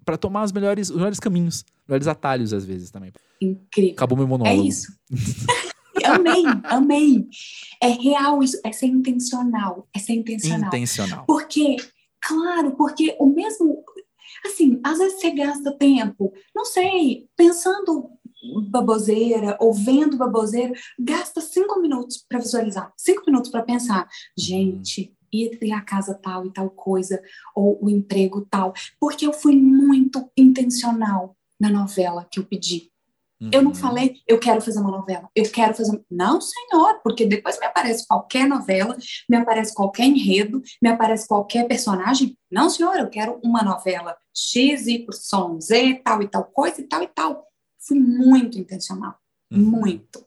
Para 0.04 0.16
tomar 0.16 0.44
os 0.44 0.52
melhores, 0.52 0.90
os 0.90 0.96
melhores 0.96 1.20
caminhos, 1.20 1.60
os 1.60 1.88
melhores 1.88 2.06
atalhos, 2.06 2.52
às 2.52 2.64
vezes, 2.64 2.90
também. 2.90 3.12
Incrível. 3.40 3.92
Acabou 3.92 4.18
meu 4.18 4.28
monólogo. 4.28 4.62
É 4.62 4.66
isso. 4.66 4.92
amei, 6.04 6.44
amei. 6.64 7.26
É 7.82 7.88
real 7.88 8.42
isso, 8.42 8.60
é 8.64 8.72
ser 8.72 8.86
intencional, 8.86 9.88
é 9.94 9.98
ser 9.98 10.14
intencional. 10.14 10.68
Intencional. 10.68 11.24
Porque, 11.26 11.76
claro, 12.20 12.72
porque 12.76 13.16
o 13.18 13.26
mesmo, 13.26 13.82
assim, 14.44 14.80
às 14.84 14.98
vezes 14.98 15.20
você 15.20 15.30
gasta 15.30 15.76
tempo, 15.76 16.32
não 16.54 16.64
sei, 16.64 17.26
pensando 17.36 18.10
baboseira 18.68 19.56
ou 19.58 19.72
vendo 19.72 20.18
baboseira, 20.18 20.74
gasta 20.98 21.40
cinco 21.40 21.80
minutos 21.80 22.24
para 22.28 22.40
visualizar, 22.40 22.92
cinco 22.96 23.22
minutos 23.26 23.50
para 23.50 23.62
pensar, 23.62 24.06
gente, 24.36 25.14
ia 25.34 25.58
ter 25.58 25.72
a 25.72 25.80
casa 25.80 26.14
tal 26.14 26.46
e 26.46 26.52
tal 26.52 26.70
coisa, 26.70 27.22
ou 27.54 27.78
o 27.82 27.90
emprego 27.90 28.46
tal, 28.48 28.72
porque 29.00 29.26
eu 29.26 29.32
fui 29.32 29.56
muito 29.56 30.30
intencional 30.36 31.36
na 31.58 31.70
novela 31.70 32.26
que 32.30 32.38
eu 32.38 32.44
pedi. 32.44 32.90
Uhum. 33.40 33.50
Eu 33.52 33.62
não 33.62 33.70
uhum. 33.70 33.76
falei, 33.76 34.16
eu 34.26 34.38
quero 34.38 34.60
fazer 34.60 34.80
uma 34.80 34.90
novela, 34.90 35.28
eu 35.34 35.50
quero 35.50 35.74
fazer. 35.74 36.02
Não, 36.10 36.40
senhor, 36.40 37.00
porque 37.02 37.26
depois 37.26 37.58
me 37.58 37.66
aparece 37.66 38.06
qualquer 38.06 38.48
novela, 38.48 38.96
me 39.28 39.36
aparece 39.36 39.74
qualquer 39.74 40.04
enredo, 40.04 40.62
me 40.80 40.88
aparece 40.88 41.26
qualquer 41.26 41.66
personagem. 41.66 42.36
Não, 42.50 42.70
senhor, 42.70 42.96
eu 42.96 43.08
quero 43.08 43.40
uma 43.42 43.62
novela 43.62 44.16
X, 44.32 44.86
Y, 44.86 45.60
Z, 45.60 46.00
tal 46.04 46.22
e 46.22 46.28
tal 46.28 46.44
coisa 46.44 46.80
e 46.80 46.84
tal 46.84 47.02
e 47.02 47.08
tal. 47.08 47.46
Fui 47.86 47.98
muito 47.98 48.58
intencional, 48.58 49.14
uhum. 49.52 49.58
muito. 49.58 50.24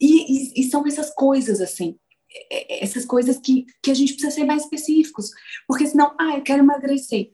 E, 0.00 0.60
e, 0.60 0.60
e 0.60 0.70
são 0.70 0.86
essas 0.86 1.10
coisas, 1.10 1.60
assim, 1.60 1.96
essas 2.50 3.04
coisas 3.04 3.38
que, 3.38 3.66
que 3.82 3.90
a 3.90 3.94
gente 3.94 4.14
precisa 4.14 4.34
ser 4.34 4.44
mais 4.44 4.64
específicos, 4.64 5.30
porque 5.66 5.86
senão, 5.86 6.14
ah, 6.18 6.36
eu 6.36 6.42
quero 6.42 6.62
emagrecer. 6.62 7.32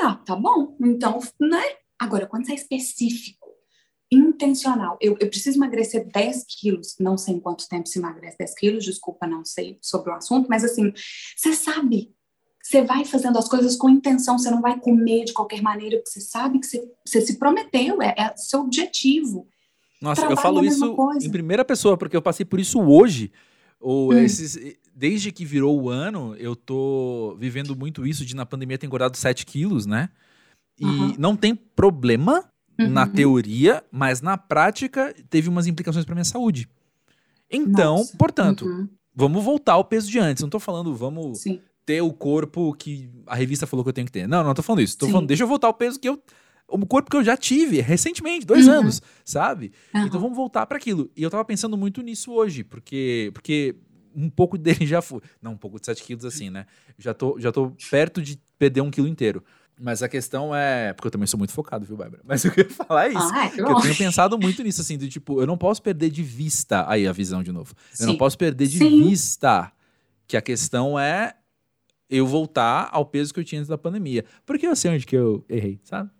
Ah, 0.00 0.16
tá 0.16 0.34
bom, 0.34 0.76
então, 0.80 1.20
né? 1.40 1.62
Agora, 1.98 2.26
quando 2.26 2.46
você 2.46 2.52
é 2.52 2.56
específico, 2.56 3.44
intencional. 4.10 4.96
Eu, 5.00 5.16
eu 5.20 5.28
preciso 5.28 5.58
emagrecer 5.58 6.06
10 6.06 6.44
quilos, 6.46 6.94
não 7.00 7.16
sei 7.18 7.34
em 7.34 7.40
quanto 7.40 7.68
tempo 7.68 7.88
se 7.88 7.98
emagrece 7.98 8.36
10 8.38 8.54
quilos, 8.54 8.84
desculpa, 8.84 9.26
não 9.26 9.44
sei 9.44 9.78
sobre 9.82 10.10
o 10.10 10.14
assunto, 10.14 10.48
mas 10.48 10.64
assim, 10.64 10.92
você 11.36 11.52
sabe, 11.52 12.12
você 12.62 12.82
vai 12.82 13.04
fazendo 13.04 13.38
as 13.38 13.48
coisas 13.48 13.76
com 13.76 13.88
intenção, 13.88 14.38
você 14.38 14.50
não 14.50 14.60
vai 14.60 14.78
comer 14.78 15.24
de 15.24 15.32
qualquer 15.32 15.62
maneira, 15.62 15.96
porque 15.96 16.10
você 16.10 16.20
sabe 16.20 16.58
que 16.58 16.66
você, 16.66 16.82
você 17.04 17.20
se 17.20 17.38
prometeu, 17.38 18.00
é, 18.00 18.14
é 18.16 18.36
seu 18.36 18.60
objetivo. 18.60 19.48
Nossa, 20.00 20.22
Trabalho 20.22 20.38
eu 20.38 20.42
falo 20.42 20.64
isso 20.64 20.94
coisa. 20.94 21.26
em 21.26 21.30
primeira 21.30 21.64
pessoa, 21.64 21.96
porque 21.96 22.16
eu 22.16 22.22
passei 22.22 22.44
por 22.44 22.60
isso 22.60 22.80
hoje. 22.80 23.32
Ou 23.84 24.14
hum. 24.14 24.18
esses, 24.18 24.58
desde 24.96 25.30
que 25.30 25.44
virou 25.44 25.78
o 25.78 25.90
ano, 25.90 26.34
eu 26.36 26.56
tô 26.56 27.36
vivendo 27.38 27.76
muito 27.76 28.06
isso 28.06 28.24
de 28.24 28.34
na 28.34 28.46
pandemia 28.46 28.78
ter 28.78 28.86
engordado 28.86 29.14
7 29.14 29.44
quilos, 29.44 29.84
né? 29.84 30.08
E 30.80 30.86
uhum. 30.86 31.14
não 31.18 31.36
tem 31.36 31.54
problema 31.54 32.42
uhum. 32.80 32.88
na 32.88 33.06
teoria, 33.06 33.84
mas 33.92 34.22
na 34.22 34.38
prática 34.38 35.14
teve 35.28 35.50
umas 35.50 35.66
implicações 35.66 36.06
para 36.06 36.14
minha 36.14 36.24
saúde. 36.24 36.66
Então, 37.50 37.98
Nossa. 37.98 38.16
portanto, 38.16 38.64
uhum. 38.64 38.88
vamos 39.14 39.44
voltar 39.44 39.74
ao 39.74 39.84
peso 39.84 40.10
de 40.10 40.18
antes. 40.18 40.42
Não 40.42 40.48
tô 40.48 40.58
falando 40.58 40.94
vamos 40.94 41.40
Sim. 41.40 41.60
ter 41.84 42.00
o 42.00 42.10
corpo 42.10 42.72
que 42.72 43.10
a 43.26 43.34
revista 43.34 43.66
falou 43.66 43.84
que 43.84 43.90
eu 43.90 43.94
tenho 43.94 44.06
que 44.06 44.12
ter. 44.12 44.26
Não, 44.26 44.42
não 44.42 44.54
tô 44.54 44.62
falando 44.62 44.80
isso. 44.80 44.96
Tô 44.96 45.04
Sim. 45.04 45.12
falando, 45.12 45.28
deixa 45.28 45.42
eu 45.42 45.48
voltar 45.48 45.66
ao 45.66 45.74
peso 45.74 46.00
que 46.00 46.08
eu 46.08 46.22
o 46.68 46.86
corpo 46.86 47.10
que 47.10 47.16
eu 47.16 47.24
já 47.24 47.36
tive 47.36 47.80
recentemente, 47.80 48.46
dois 48.46 48.66
uhum. 48.66 48.74
anos, 48.74 49.02
sabe? 49.24 49.72
Uhum. 49.94 50.06
Então 50.06 50.20
vamos 50.20 50.36
voltar 50.36 50.66
para 50.66 50.76
aquilo. 50.76 51.10
E 51.16 51.22
eu 51.22 51.30
tava 51.30 51.44
pensando 51.44 51.76
muito 51.76 52.02
nisso 52.02 52.32
hoje, 52.32 52.64
porque 52.64 53.30
porque 53.32 53.76
um 54.14 54.30
pouco 54.30 54.56
dele 54.58 54.86
já 54.86 55.02
foi. 55.02 55.20
Não, 55.40 55.52
um 55.52 55.56
pouco 55.56 55.78
de 55.78 55.86
7 55.86 56.02
quilos 56.02 56.24
assim, 56.24 56.50
né? 56.50 56.66
Já 56.98 57.12
tô, 57.12 57.38
já 57.38 57.52
tô 57.52 57.72
perto 57.90 58.22
de 58.22 58.38
perder 58.58 58.80
um 58.80 58.90
quilo 58.90 59.08
inteiro. 59.08 59.42
Mas 59.80 60.02
a 60.02 60.08
questão 60.08 60.54
é. 60.54 60.92
Porque 60.92 61.08
eu 61.08 61.10
também 61.10 61.26
sou 61.26 61.36
muito 61.36 61.52
focado, 61.52 61.84
viu, 61.84 61.96
Bárbara? 61.96 62.22
Mas 62.24 62.44
eu 62.44 62.52
queria 62.52 62.70
falar 62.70 63.08
isso. 63.08 63.18
Ah, 63.32 63.46
é 63.46 63.50
que 63.50 63.60
eu 63.60 63.80
tenho 63.80 63.96
pensado 63.96 64.38
muito 64.38 64.62
nisso, 64.62 64.80
assim, 64.80 64.96
do 64.96 65.08
tipo, 65.08 65.40
eu 65.40 65.46
não 65.46 65.58
posso 65.58 65.82
perder 65.82 66.10
de 66.10 66.22
vista. 66.22 66.88
Aí 66.88 67.06
a 67.06 67.12
visão 67.12 67.42
de 67.42 67.50
novo. 67.50 67.74
Sim. 67.92 68.04
Eu 68.04 68.06
não 68.08 68.16
posso 68.16 68.38
perder 68.38 68.68
de 68.68 68.78
Sim. 68.78 69.02
vista 69.02 69.72
que 70.26 70.36
a 70.36 70.42
questão 70.42 70.98
é 70.98 71.34
eu 72.08 72.26
voltar 72.26 72.88
ao 72.92 73.04
peso 73.04 73.34
que 73.34 73.40
eu 73.40 73.44
tinha 73.44 73.60
antes 73.60 73.68
da 73.68 73.76
pandemia. 73.76 74.24
Porque 74.46 74.66
eu 74.66 74.76
sei 74.76 74.92
onde 74.92 75.06
que 75.06 75.16
eu 75.16 75.44
errei, 75.48 75.80
sabe? 75.82 76.10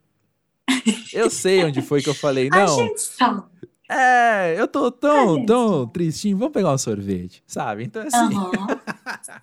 Eu 1.13 1.31
sei 1.31 1.65
onde 1.65 1.83
foi 1.83 2.03
que 2.03 2.09
eu 2.09 2.15
falei, 2.15 2.49
não. 2.49 2.63
A 2.63 2.67
gente 2.67 3.01
sabe. 3.01 3.43
É, 3.91 4.59
eu 4.59 4.67
tô 4.67 4.91
tão, 4.91 5.45
tão 5.45 5.87
tristinho, 5.87 6.39
vamos 6.39 6.55
pegar 6.55 6.73
um 6.73 6.79
sorvete, 6.79 7.43
sabe? 7.47 7.85
Então, 7.85 8.03
assim. 8.03 8.35
Uhum. 8.35 8.53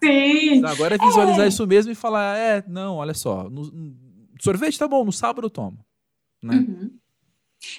Sim. 0.03 0.65
agora 0.65 0.95
é 0.95 0.97
visualizar 0.97 1.45
é. 1.45 1.47
isso 1.47 1.65
mesmo 1.67 1.91
e 1.91 1.95
falar: 1.95 2.37
é, 2.37 2.63
não, 2.67 2.95
olha 2.95 3.13
só, 3.13 3.49
no, 3.49 3.63
no, 3.71 3.95
sorvete 4.41 4.79
tá 4.79 4.87
bom, 4.87 5.05
no 5.05 5.11
sábado 5.11 5.45
eu 5.45 5.49
tomo. 5.49 5.77
Né? 6.41 6.55
Uhum. 6.55 6.91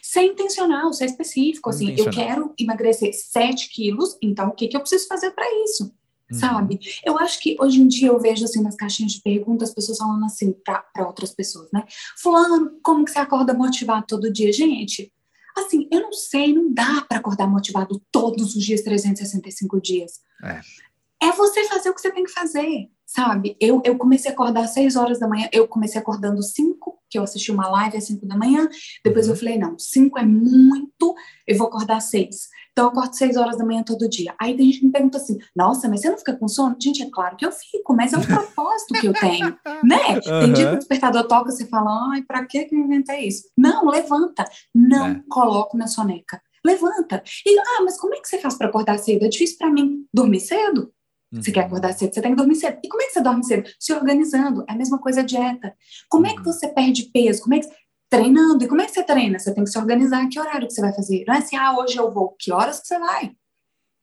Ser 0.00 0.22
intencional, 0.22 0.92
ser 0.92 1.06
específico, 1.06 1.68
assim, 1.68 1.96
eu 1.98 2.08
quero 2.10 2.54
emagrecer 2.58 3.12
7 3.12 3.68
quilos, 3.68 4.16
então 4.22 4.48
o 4.48 4.52
que, 4.52 4.68
que 4.68 4.76
eu 4.76 4.80
preciso 4.80 5.08
fazer 5.08 5.32
para 5.32 5.44
isso? 5.64 5.92
Uhum. 6.32 6.38
Sabe? 6.38 6.80
Eu 7.04 7.18
acho 7.18 7.40
que 7.40 7.56
hoje 7.60 7.80
em 7.80 7.86
dia 7.86 8.08
eu 8.08 8.18
vejo 8.18 8.44
assim 8.44 8.62
nas 8.62 8.74
caixinhas 8.74 9.12
de 9.12 9.20
perguntas 9.20 9.68
as 9.68 9.74
pessoas 9.74 9.98
falando 9.98 10.24
assim 10.24 10.52
para 10.64 11.06
outras 11.06 11.34
pessoas, 11.34 11.68
né? 11.72 11.84
Fulano, 12.16 12.78
como 12.82 13.04
que 13.04 13.10
você 13.10 13.18
acorda 13.18 13.52
motivado 13.52 14.06
todo 14.06 14.32
dia? 14.32 14.52
Gente, 14.52 15.12
Assim, 15.56 15.86
eu 15.90 16.00
não 16.00 16.12
sei, 16.12 16.54
não 16.54 16.72
dá 16.72 17.04
para 17.06 17.18
acordar 17.18 17.46
motivado 17.46 18.00
todos 18.10 18.56
os 18.56 18.64
dias, 18.64 18.80
365 18.82 19.80
dias. 19.80 20.20
É. 20.42 21.28
é 21.28 21.32
você 21.32 21.64
fazer 21.68 21.90
o 21.90 21.94
que 21.94 22.00
você 22.00 22.10
tem 22.10 22.24
que 22.24 22.32
fazer, 22.32 22.90
sabe? 23.04 23.56
Eu, 23.60 23.82
eu 23.84 23.98
comecei 23.98 24.30
a 24.30 24.34
acordar 24.34 24.64
às 24.64 24.72
6 24.72 24.96
horas 24.96 25.20
da 25.20 25.28
manhã, 25.28 25.48
eu 25.52 25.68
comecei 25.68 26.00
acordando 26.00 26.42
5, 26.42 26.98
que 27.10 27.18
eu 27.18 27.22
assisti 27.22 27.50
uma 27.52 27.68
live 27.68 27.98
às 27.98 28.04
5 28.04 28.26
da 28.26 28.36
manhã, 28.36 28.66
depois 29.04 29.26
eu 29.26 29.34
uhum. 29.34 29.38
falei, 29.38 29.58
não, 29.58 29.78
5 29.78 30.18
é 30.18 30.24
muito, 30.24 31.14
eu 31.46 31.56
vou 31.56 31.66
acordar 31.66 31.98
às 31.98 32.04
6. 32.04 32.48
Então, 32.72 32.86
eu 32.86 32.90
acordo 32.90 33.14
6 33.14 33.36
horas 33.36 33.58
da 33.58 33.64
manhã 33.64 33.82
todo 33.82 34.08
dia. 34.08 34.34
Aí 34.40 34.56
tem 34.56 34.66
gente 34.66 34.80
que 34.80 34.86
me 34.86 34.92
pergunta 34.92 35.18
assim, 35.18 35.38
nossa, 35.54 35.88
mas 35.88 36.00
você 36.00 36.10
não 36.10 36.16
fica 36.16 36.34
com 36.34 36.48
sono? 36.48 36.74
Gente, 36.80 37.02
é 37.02 37.10
claro 37.10 37.36
que 37.36 37.44
eu 37.44 37.52
fico, 37.52 37.94
mas 37.94 38.12
é 38.12 38.18
um 38.18 38.22
propósito 38.24 38.94
que 38.94 39.06
eu 39.06 39.12
tenho, 39.12 39.56
né? 39.84 40.14
Uhum. 40.26 40.40
Tem 40.40 40.52
dia 40.52 40.68
que 40.70 40.74
o 40.74 40.78
despertador 40.78 41.24
toca, 41.24 41.50
você 41.50 41.66
fala, 41.66 42.10
ai, 42.12 42.22
pra 42.22 42.46
que 42.46 42.64
que 42.64 42.74
eu 42.74 42.80
inventei 42.80 43.28
isso? 43.28 43.44
Não, 43.56 43.86
levanta. 43.86 44.44
Não 44.74 45.08
é. 45.08 45.22
coloque 45.28 45.76
na 45.76 45.86
soneca. 45.86 46.40
Levanta. 46.64 47.22
E, 47.44 47.58
ah, 47.58 47.82
mas 47.84 47.98
como 48.00 48.14
é 48.14 48.20
que 48.20 48.28
você 48.28 48.38
faz 48.38 48.54
para 48.54 48.68
acordar 48.68 48.98
cedo? 48.98 49.24
É 49.26 49.28
difícil 49.28 49.58
para 49.58 49.70
mim 49.70 50.06
dormir 50.14 50.40
cedo? 50.40 50.92
Você 51.32 51.50
quer 51.50 51.60
uhum. 51.60 51.66
acordar 51.66 51.94
cedo, 51.94 52.12
você 52.12 52.20
tem 52.20 52.32
que 52.32 52.36
dormir 52.36 52.56
cedo. 52.56 52.78
E 52.84 52.88
como 52.88 53.02
é 53.02 53.06
que 53.06 53.12
você 53.12 53.22
dorme 53.22 53.44
cedo? 53.44 53.68
Se 53.80 53.92
organizando. 53.92 54.64
É 54.68 54.72
a 54.72 54.76
mesma 54.76 54.98
coisa 54.98 55.20
a 55.20 55.24
dieta. 55.24 55.74
Como 56.08 56.26
é 56.26 56.32
que 56.32 56.38
uhum. 56.38 56.44
você 56.44 56.68
perde 56.68 57.04
peso? 57.04 57.42
Como 57.42 57.54
é 57.54 57.60
que 57.60 57.68
treinando. 58.12 58.62
E 58.62 58.68
como 58.68 58.82
é 58.82 58.84
que 58.84 58.92
você 58.92 59.02
treina? 59.02 59.38
Você 59.38 59.54
tem 59.54 59.64
que 59.64 59.70
se 59.70 59.78
organizar. 59.78 60.28
Que 60.28 60.38
horário 60.38 60.68
que 60.68 60.74
você 60.74 60.82
vai 60.82 60.92
fazer? 60.92 61.24
Não 61.26 61.34
é 61.34 61.38
assim, 61.38 61.56
ah, 61.56 61.74
hoje 61.78 61.96
eu 61.96 62.10
vou. 62.10 62.36
Que 62.38 62.52
horas 62.52 62.78
que 62.78 62.86
você 62.86 62.98
vai? 62.98 63.32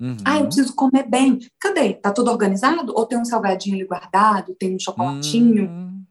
Uhum. 0.01 0.17
Ah, 0.25 0.39
eu 0.39 0.45
preciso 0.45 0.73
comer 0.73 1.07
bem. 1.07 1.37
Cadê? 1.59 1.93
Tá 1.93 2.11
tudo 2.11 2.31
organizado? 2.31 2.91
Ou 2.95 3.05
tem 3.05 3.19
um 3.19 3.25
salgadinho 3.25 3.75
ali 3.75 3.85
guardado? 3.85 4.55
Tem 4.55 4.75
um 4.75 4.79
chocolatinho? 4.79 5.69
Uhum. 5.69 6.03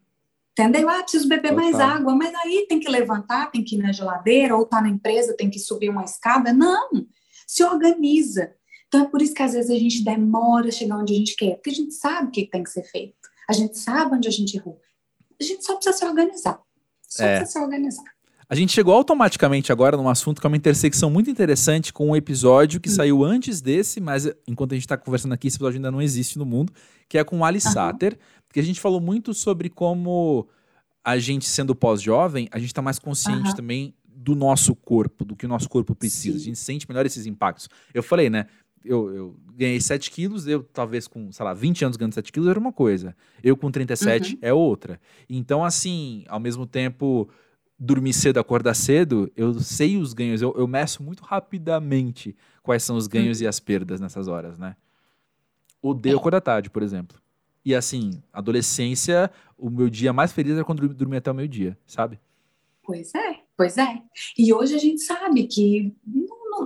Entendeu? 0.52 0.88
Ah, 0.88 1.02
preciso 1.02 1.28
beber 1.28 1.52
mais 1.52 1.80
água. 1.80 2.14
Mas 2.14 2.32
aí 2.36 2.66
tem 2.68 2.78
que 2.78 2.88
levantar, 2.88 3.50
tem 3.50 3.64
que 3.64 3.74
ir 3.74 3.78
na 3.78 3.90
geladeira, 3.90 4.56
ou 4.56 4.64
tá 4.64 4.80
na 4.80 4.88
empresa, 4.88 5.36
tem 5.36 5.50
que 5.50 5.58
subir 5.58 5.88
uma 5.88 6.04
escada. 6.04 6.52
Não! 6.52 6.90
Se 7.48 7.64
organiza. 7.64 8.52
Então 8.86 9.02
é 9.02 9.06
por 9.06 9.20
isso 9.20 9.34
que 9.34 9.42
às 9.42 9.54
vezes 9.54 9.70
a 9.70 9.78
gente 9.78 10.04
demora 10.04 10.68
a 10.68 10.72
chegar 10.72 10.98
onde 10.98 11.14
a 11.14 11.16
gente 11.16 11.34
quer, 11.34 11.56
porque 11.56 11.70
a 11.70 11.74
gente 11.74 11.94
sabe 11.94 12.28
o 12.28 12.30
que 12.30 12.46
tem 12.46 12.62
que 12.62 12.70
ser 12.70 12.84
feito. 12.84 13.16
A 13.48 13.52
gente 13.52 13.76
sabe 13.76 14.14
onde 14.14 14.28
a 14.28 14.30
gente 14.30 14.56
errou. 14.56 14.80
A 15.40 15.44
gente 15.44 15.64
só 15.64 15.74
precisa 15.74 15.96
se 15.96 16.04
organizar. 16.04 16.60
Só 17.08 17.24
é. 17.24 17.44
se 17.44 17.58
organizar. 17.58 18.04
A 18.50 18.54
gente 18.54 18.72
chegou 18.72 18.94
automaticamente 18.94 19.70
agora 19.70 19.96
num 19.96 20.08
assunto 20.08 20.40
que 20.40 20.46
é 20.46 20.48
uma 20.48 20.56
intersecção 20.56 21.10
muito 21.10 21.28
interessante 21.28 21.92
com 21.92 22.10
um 22.10 22.16
episódio 22.16 22.80
que 22.80 22.88
hum. 22.88 22.94
saiu 22.94 23.24
antes 23.24 23.60
desse, 23.60 24.00
mas 24.00 24.26
enquanto 24.46 24.72
a 24.72 24.74
gente 24.74 24.84
está 24.84 24.96
conversando 24.96 25.32
aqui, 25.32 25.48
esse 25.48 25.56
episódio 25.56 25.76
ainda 25.76 25.90
não 25.90 26.00
existe 26.00 26.38
no 26.38 26.46
mundo, 26.46 26.72
que 27.08 27.18
é 27.18 27.24
com 27.24 27.40
o 27.40 27.44
Ali 27.44 27.60
uhum. 27.62 27.72
Satter, 27.72 28.18
porque 28.46 28.60
a 28.60 28.62
gente 28.62 28.80
falou 28.80 29.00
muito 29.00 29.34
sobre 29.34 29.68
como 29.68 30.48
a 31.04 31.18
gente, 31.18 31.46
sendo 31.46 31.74
pós-jovem, 31.74 32.48
a 32.50 32.58
gente 32.58 32.68
está 32.68 32.80
mais 32.80 32.98
consciente 32.98 33.50
uhum. 33.50 33.54
também 33.54 33.94
do 34.04 34.34
nosso 34.34 34.74
corpo, 34.74 35.24
do 35.24 35.36
que 35.36 35.46
o 35.46 35.48
nosso 35.48 35.68
corpo 35.68 35.94
precisa. 35.94 36.38
Sim. 36.38 36.42
A 36.42 36.44
gente 36.46 36.58
sente 36.58 36.88
melhor 36.88 37.04
esses 37.06 37.26
impactos. 37.26 37.68
Eu 37.92 38.02
falei, 38.02 38.28
né? 38.30 38.46
Eu, 38.88 39.14
eu 39.14 39.36
ganhei 39.54 39.80
7 39.80 40.10
quilos, 40.10 40.46
eu 40.46 40.62
talvez 40.62 41.06
com, 41.06 41.30
sei 41.30 41.44
lá, 41.44 41.52
20 41.52 41.84
anos 41.84 41.96
ganhando 41.96 42.14
7 42.14 42.32
quilos 42.32 42.48
era 42.48 42.58
uma 42.58 42.72
coisa. 42.72 43.16
Eu 43.42 43.56
com 43.56 43.70
37 43.70 44.34
uhum. 44.34 44.38
é 44.42 44.52
outra. 44.52 45.00
Então, 45.28 45.64
assim, 45.64 46.24
ao 46.28 46.40
mesmo 46.40 46.66
tempo, 46.66 47.28
dormir 47.78 48.12
cedo, 48.12 48.40
acordar 48.40 48.74
cedo, 48.74 49.30
eu 49.36 49.54
sei 49.60 49.96
os 49.96 50.12
ganhos, 50.12 50.42
eu, 50.42 50.54
eu 50.56 50.66
meço 50.66 51.02
muito 51.02 51.22
rapidamente 51.22 52.36
quais 52.62 52.82
são 52.82 52.96
os 52.96 53.06
ganhos 53.06 53.38
uhum. 53.38 53.44
e 53.44 53.48
as 53.48 53.60
perdas 53.60 54.00
nessas 54.00 54.28
horas, 54.28 54.58
né? 54.58 54.76
Odeio 55.82 56.16
é. 56.16 56.18
acordar 56.18 56.40
tarde, 56.40 56.70
por 56.70 56.82
exemplo. 56.82 57.20
E 57.64 57.74
assim, 57.74 58.22
adolescência, 58.32 59.30
o 59.56 59.68
meu 59.68 59.90
dia 59.90 60.12
mais 60.12 60.32
feliz 60.32 60.54
era 60.54 60.64
quando 60.64 60.82
eu 60.82 60.88
dormia 60.88 61.18
até 61.18 61.30
o 61.30 61.34
meio-dia, 61.34 61.78
sabe? 61.86 62.18
Pois 62.82 63.14
é, 63.14 63.40
pois 63.56 63.76
é. 63.76 64.02
E 64.36 64.52
hoje 64.52 64.74
a 64.74 64.78
gente 64.78 65.02
sabe 65.02 65.46
que 65.46 65.94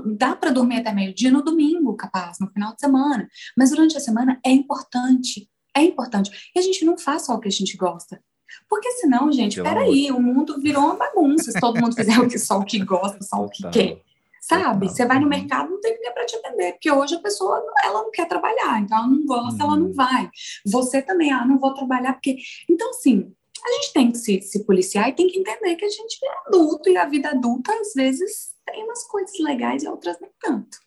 dá 0.01 0.35
para 0.35 0.51
dormir 0.51 0.81
até 0.81 0.93
meio-dia 0.93 1.31
no 1.31 1.43
domingo, 1.43 1.97
capaz, 1.97 2.39
no 2.41 2.49
final 2.51 2.75
de 2.75 2.81
semana. 2.81 3.29
Mas 3.57 3.71
durante 3.71 3.97
a 3.97 4.01
semana 4.01 4.41
é 4.45 4.51
importante. 4.51 5.49
É 5.77 5.83
importante. 5.83 6.51
E 6.55 6.59
a 6.59 6.63
gente 6.63 6.85
não 6.85 6.99
faz 6.99 7.27
só 7.27 7.35
o 7.35 7.41
que 7.41 7.49
a 7.49 7.53
gente 7.53 7.77
gosta. 7.77 8.23
Porque 8.69 8.91
senão, 8.93 9.33
gente, 9.33 9.57
Pelo 9.57 9.69
peraí, 9.69 10.09
amor. 10.09 10.21
o 10.21 10.23
mundo 10.23 10.61
virou 10.61 10.85
uma 10.85 10.97
bagunça. 10.97 11.51
Se 11.51 11.61
todo 11.61 11.81
mundo 11.81 11.95
fizer 11.95 12.19
o 12.19 12.29
que, 12.29 12.39
só 12.39 12.59
o 12.59 12.65
que 12.65 12.79
gosta, 12.85 13.23
só 13.23 13.45
o 13.45 13.49
que 13.49 13.69
quer. 13.71 14.03
Sabe? 14.41 14.89
Você 14.89 15.07
vai 15.07 15.21
no 15.21 15.29
mercado, 15.29 15.71
não 15.71 15.81
tem 15.81 15.95
ninguém 15.95 16.13
para 16.13 16.27
te 16.27 16.35
atender, 16.35 16.73
porque 16.73 16.91
hoje 16.91 17.15
a 17.15 17.21
pessoa 17.21 17.65
ela 17.85 18.03
não 18.03 18.11
quer 18.11 18.27
trabalhar, 18.27 18.81
então 18.81 18.99
ela 18.99 19.07
não 19.07 19.25
gosta, 19.25 19.63
ela 19.63 19.77
não 19.77 19.87
uhum. 19.87 19.93
vai. 19.93 20.29
Você 20.67 21.01
também, 21.01 21.33
ah, 21.33 21.47
não 21.47 21.59
vou 21.59 21.73
trabalhar, 21.73 22.15
porque. 22.15 22.37
Então, 22.69 22.91
assim, 22.91 23.33
a 23.65 23.73
gente 23.73 23.93
tem 23.93 24.11
que 24.11 24.19
se, 24.19 24.43
se 24.43 24.65
policiar 24.67 25.09
e 25.09 25.15
tem 25.15 25.29
que 25.29 25.39
entender 25.39 25.77
que 25.77 25.85
a 25.85 25.89
gente 25.89 26.19
é 26.25 26.49
adulto 26.49 26.91
e 26.91 26.97
a 26.97 27.07
vida 27.07 27.31
adulta, 27.31 27.73
às 27.73 27.93
vezes, 27.95 28.52
tem 28.73 28.85
umas 28.85 29.05
coisas 29.05 29.39
legais 29.39 29.83
e 29.83 29.89
outras 29.89 30.19
nem 30.21 30.31
tanto. 30.41 30.79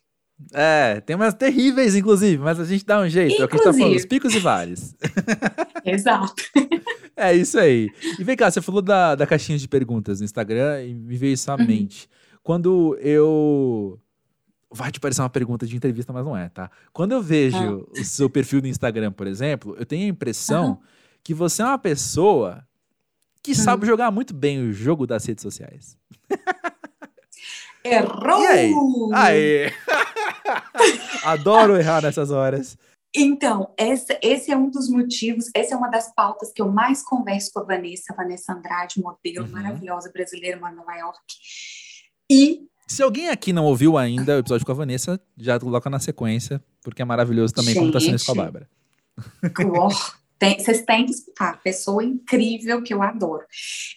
É, 0.52 1.00
tem 1.00 1.16
umas 1.16 1.32
terríveis, 1.32 1.96
inclusive, 1.96 2.42
mas 2.42 2.60
a 2.60 2.64
gente 2.64 2.84
dá 2.84 3.00
um 3.00 3.08
jeito. 3.08 3.32
Inclusive. 3.32 3.42
É 3.42 3.44
o 3.44 3.48
que 3.48 3.54
a 3.54 3.58
gente 3.58 3.64
tá 3.64 3.72
falando, 3.72 3.96
os 3.96 4.04
picos 4.04 4.34
e 4.34 4.38
vales. 4.38 4.94
Exato. 5.84 6.42
é 7.16 7.34
isso 7.34 7.58
aí. 7.58 7.88
E 8.18 8.24
vem 8.24 8.36
cá, 8.36 8.50
você 8.50 8.60
falou 8.60 8.82
da, 8.82 9.14
da 9.14 9.26
caixinha 9.26 9.56
de 9.56 9.66
perguntas 9.66 10.20
no 10.20 10.24
Instagram 10.26 10.84
e 10.84 10.94
me 10.94 11.16
veio 11.16 11.32
isso 11.32 11.50
à 11.50 11.54
uhum. 11.54 11.66
mente. 11.66 12.08
Quando 12.42 12.96
eu. 13.00 13.98
Vai 14.68 14.90
te 14.90 15.00
parecer 15.00 15.22
uma 15.22 15.30
pergunta 15.30 15.64
de 15.64 15.76
entrevista, 15.76 16.12
mas 16.12 16.24
não 16.24 16.36
é, 16.36 16.48
tá? 16.48 16.70
Quando 16.92 17.12
eu 17.12 17.22
vejo 17.22 17.86
ah. 17.88 18.00
o 18.00 18.04
seu 18.04 18.28
perfil 18.28 18.60
no 18.60 18.66
Instagram, 18.66 19.12
por 19.12 19.26
exemplo, 19.26 19.76
eu 19.78 19.86
tenho 19.86 20.04
a 20.04 20.08
impressão 20.08 20.70
uhum. 20.70 20.78
que 21.22 21.32
você 21.32 21.62
é 21.62 21.64
uma 21.64 21.78
pessoa 21.78 22.66
que 23.42 23.52
uhum. 23.52 23.56
sabe 23.56 23.86
jogar 23.86 24.10
muito 24.10 24.34
bem 24.34 24.68
o 24.68 24.72
jogo 24.72 25.06
das 25.06 25.24
redes 25.24 25.40
sociais. 25.40 25.96
Errou! 27.86 28.42
E 28.42 28.46
aí? 28.46 28.74
Aê! 29.12 29.72
Adoro 31.24 31.76
errar 31.76 32.02
nessas 32.02 32.30
horas. 32.30 32.76
Então, 33.14 33.72
esse, 33.78 34.18
esse 34.22 34.52
é 34.52 34.56
um 34.56 34.70
dos 34.70 34.90
motivos, 34.90 35.46
essa 35.54 35.74
é 35.74 35.76
uma 35.76 35.88
das 35.88 36.12
pautas 36.14 36.52
que 36.52 36.60
eu 36.60 36.70
mais 36.70 37.02
converso 37.02 37.50
com 37.52 37.60
a 37.60 37.64
Vanessa, 37.64 38.14
Vanessa 38.14 38.52
Andrade, 38.52 39.00
modelo 39.00 39.46
uhum. 39.46 39.52
maravilhosa 39.52 40.10
brasileira, 40.12 40.60
mora 40.60 40.74
em 40.74 40.76
Nova 40.76 40.94
York. 40.94 41.18
E. 42.30 42.66
Se 42.86 43.02
alguém 43.02 43.30
aqui 43.30 43.52
não 43.52 43.64
ouviu 43.64 43.96
ainda 43.96 44.36
o 44.36 44.38
episódio 44.38 44.66
com 44.66 44.72
a 44.72 44.76
Vanessa, 44.76 45.18
já 45.36 45.58
coloca 45.58 45.88
na 45.88 45.98
sequência, 45.98 46.62
porque 46.82 47.00
é 47.00 47.04
maravilhoso 47.04 47.54
também 47.54 47.72
Gente, 47.72 47.80
como 47.80 47.92
tá 47.92 48.00
sendo 48.00 48.16
isso 48.16 48.26
com 48.26 48.32
a 48.32 48.34
Bárbara. 48.34 48.68
Tem, 50.38 50.58
vocês 50.58 50.82
têm 50.82 51.06
que 51.06 51.12
escutar, 51.12 51.62
pessoa 51.62 52.04
incrível 52.04 52.82
que 52.82 52.92
eu 52.92 53.02
adoro. 53.02 53.44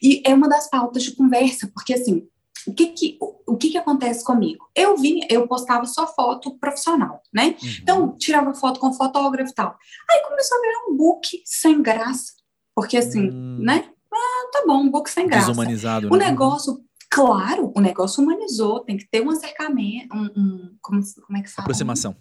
E 0.01 0.23
é 0.25 0.33
uma 0.33 0.47
das 0.47 0.69
pautas 0.69 1.03
de 1.03 1.11
conversa, 1.11 1.69
porque 1.73 1.93
assim, 1.93 2.25
o 2.69 2.73
que 2.73 2.87
que, 2.87 3.17
o, 3.47 3.57
que 3.57 3.69
que 3.69 3.77
acontece 3.77 4.23
comigo? 4.23 4.69
Eu 4.75 4.95
vinha, 4.95 5.25
eu 5.29 5.47
postava 5.47 5.85
só 5.85 6.05
foto 6.07 6.57
profissional, 6.59 7.21
né? 7.33 7.55
Uhum. 7.61 7.69
Então, 7.81 8.17
tirava 8.17 8.53
foto 8.53 8.79
com 8.79 8.93
fotógrafo 8.93 9.51
e 9.51 9.55
tal. 9.55 9.75
Aí 10.09 10.21
começou 10.27 10.57
a 10.57 10.61
virar 10.61 10.79
um 10.89 10.97
book 10.97 11.41
sem 11.45 11.81
graça, 11.81 12.33
porque 12.75 12.97
assim, 12.97 13.29
uhum. 13.29 13.59
né? 13.59 13.89
Ah, 14.13 14.49
tá 14.51 14.63
bom, 14.65 14.81
um 14.81 14.89
book 14.89 15.09
sem 15.09 15.27
graça. 15.27 15.47
Desumanizado, 15.47 16.07
O 16.11 16.17
né? 16.17 16.27
negócio, 16.29 16.79
claro, 17.09 17.71
o 17.75 17.81
negócio 17.81 18.23
humanizou, 18.23 18.81
tem 18.81 18.97
que 18.97 19.09
ter 19.09 19.21
um 19.21 19.29
acercamento, 19.31 20.15
um, 20.15 20.25
um 20.37 20.77
como, 20.81 21.01
como 21.25 21.37
é 21.37 21.41
que 21.41 21.49
fala? 21.49 21.65
Aproximação. 21.65 22.15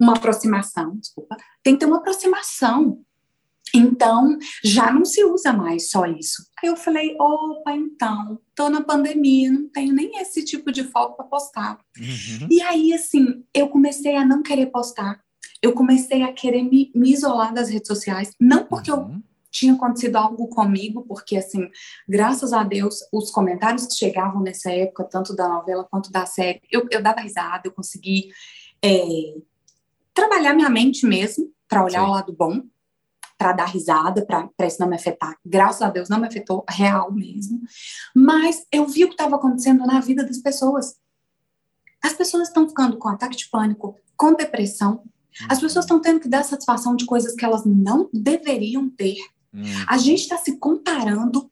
Uma 0.00 0.14
aproximação, 0.16 0.96
desculpa. 0.96 1.36
Tem 1.62 1.74
que 1.74 1.80
ter 1.80 1.86
uma 1.86 1.98
aproximação. 1.98 3.00
Então, 3.74 4.38
já 4.62 4.92
não 4.92 5.04
se 5.04 5.24
usa 5.24 5.52
mais 5.52 5.88
só 5.88 6.04
isso. 6.04 6.44
Aí 6.62 6.68
eu 6.68 6.76
falei, 6.76 7.16
opa, 7.18 7.72
então, 7.72 8.38
tô 8.54 8.68
na 8.68 8.82
pandemia, 8.82 9.50
não 9.50 9.68
tenho 9.68 9.94
nem 9.94 10.20
esse 10.20 10.44
tipo 10.44 10.70
de 10.70 10.84
foto 10.84 11.16
para 11.16 11.24
postar. 11.24 11.78
Uhum. 11.98 12.48
E 12.50 12.60
aí, 12.60 12.92
assim, 12.92 13.42
eu 13.54 13.68
comecei 13.68 14.14
a 14.16 14.26
não 14.26 14.42
querer 14.42 14.66
postar. 14.66 15.20
Eu 15.62 15.72
comecei 15.72 16.22
a 16.22 16.32
querer 16.32 16.62
me, 16.62 16.92
me 16.94 17.12
isolar 17.12 17.54
das 17.54 17.70
redes 17.70 17.88
sociais, 17.88 18.34
não 18.38 18.64
porque 18.66 18.92
uhum. 18.92 19.14
eu 19.14 19.22
tinha 19.50 19.72
acontecido 19.72 20.16
algo 20.16 20.48
comigo, 20.48 21.04
porque, 21.06 21.36
assim, 21.36 21.68
graças 22.06 22.52
a 22.52 22.62
Deus, 22.62 22.96
os 23.12 23.30
comentários 23.30 23.86
que 23.86 23.94
chegavam 23.94 24.42
nessa 24.42 24.70
época, 24.70 25.04
tanto 25.04 25.34
da 25.34 25.48
novela 25.48 25.86
quanto 25.90 26.10
da 26.10 26.26
série, 26.26 26.60
eu, 26.70 26.86
eu 26.90 27.02
dava 27.02 27.20
risada, 27.20 27.62
eu 27.64 27.72
consegui 27.72 28.28
é, 28.84 29.34
trabalhar 30.12 30.54
minha 30.54 30.68
mente 30.68 31.06
mesmo, 31.06 31.50
para 31.72 31.84
olhar 31.84 32.00
Sim. 32.00 32.06
o 32.06 32.10
lado 32.10 32.32
bom 32.34 32.60
para 33.42 33.52
dar 33.52 33.64
risada, 33.64 34.24
para 34.24 34.66
isso 34.68 34.78
não 34.78 34.86
me 34.86 34.94
afetar. 34.94 35.36
Graças 35.44 35.82
a 35.82 35.90
Deus 35.90 36.08
não 36.08 36.20
me 36.20 36.28
afetou, 36.28 36.64
real 36.68 37.10
mesmo. 37.10 37.60
Mas 38.14 38.64
eu 38.70 38.86
vi 38.86 39.02
o 39.02 39.08
que 39.08 39.14
estava 39.14 39.34
acontecendo 39.34 39.84
na 39.84 39.98
vida 39.98 40.24
das 40.24 40.38
pessoas. 40.38 40.94
As 42.00 42.12
pessoas 42.12 42.46
estão 42.46 42.68
ficando 42.68 42.96
com 42.98 43.08
ataque 43.08 43.36
de 43.36 43.50
pânico, 43.50 43.96
com 44.16 44.34
depressão. 44.34 45.02
As 45.48 45.58
uhum. 45.58 45.64
pessoas 45.64 45.84
estão 45.86 46.00
tendo 46.00 46.20
que 46.20 46.28
dar 46.28 46.44
satisfação 46.44 46.94
de 46.94 47.04
coisas 47.04 47.34
que 47.34 47.44
elas 47.44 47.64
não 47.64 48.08
deveriam 48.12 48.88
ter. 48.88 49.16
Uhum. 49.52 49.64
A 49.88 49.98
gente 49.98 50.20
está 50.20 50.36
se 50.36 50.56
comparando 50.56 51.50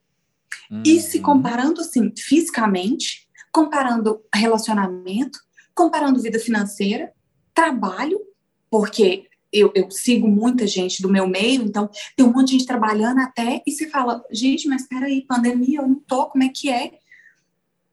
uhum. 0.71 0.85
e 0.87 1.01
se 1.01 1.19
comparando 1.19 1.81
assim 1.81 2.13
fisicamente, 2.17 3.29
comparando 3.51 4.23
relacionamento, 4.33 5.41
comparando 5.75 6.23
vida 6.23 6.39
financeira, 6.39 7.13
trabalho, 7.53 8.21
porque 8.71 9.27
eu, 9.53 9.73
eu, 9.75 9.91
sigo 9.91 10.29
muita 10.29 10.67
gente 10.67 11.03
do 11.03 11.11
meu 11.11 11.27
meio, 11.27 11.63
então 11.63 11.89
tem 12.17 12.25
um 12.25 12.33
monte 12.33 12.49
de 12.49 12.53
gente 12.53 12.67
trabalhando 12.67 13.21
até, 13.21 13.63
e 13.67 13.73
se 13.73 13.89
fala, 13.89 14.25
gente, 14.31 14.69
mas 14.69 14.87
peraí, 14.87 15.23
pandemia, 15.23 15.81
eu 15.81 15.89
não 15.89 15.97
tô, 15.97 16.27
como 16.27 16.45
é 16.45 16.49
que 16.49 16.71
é? 16.71 16.93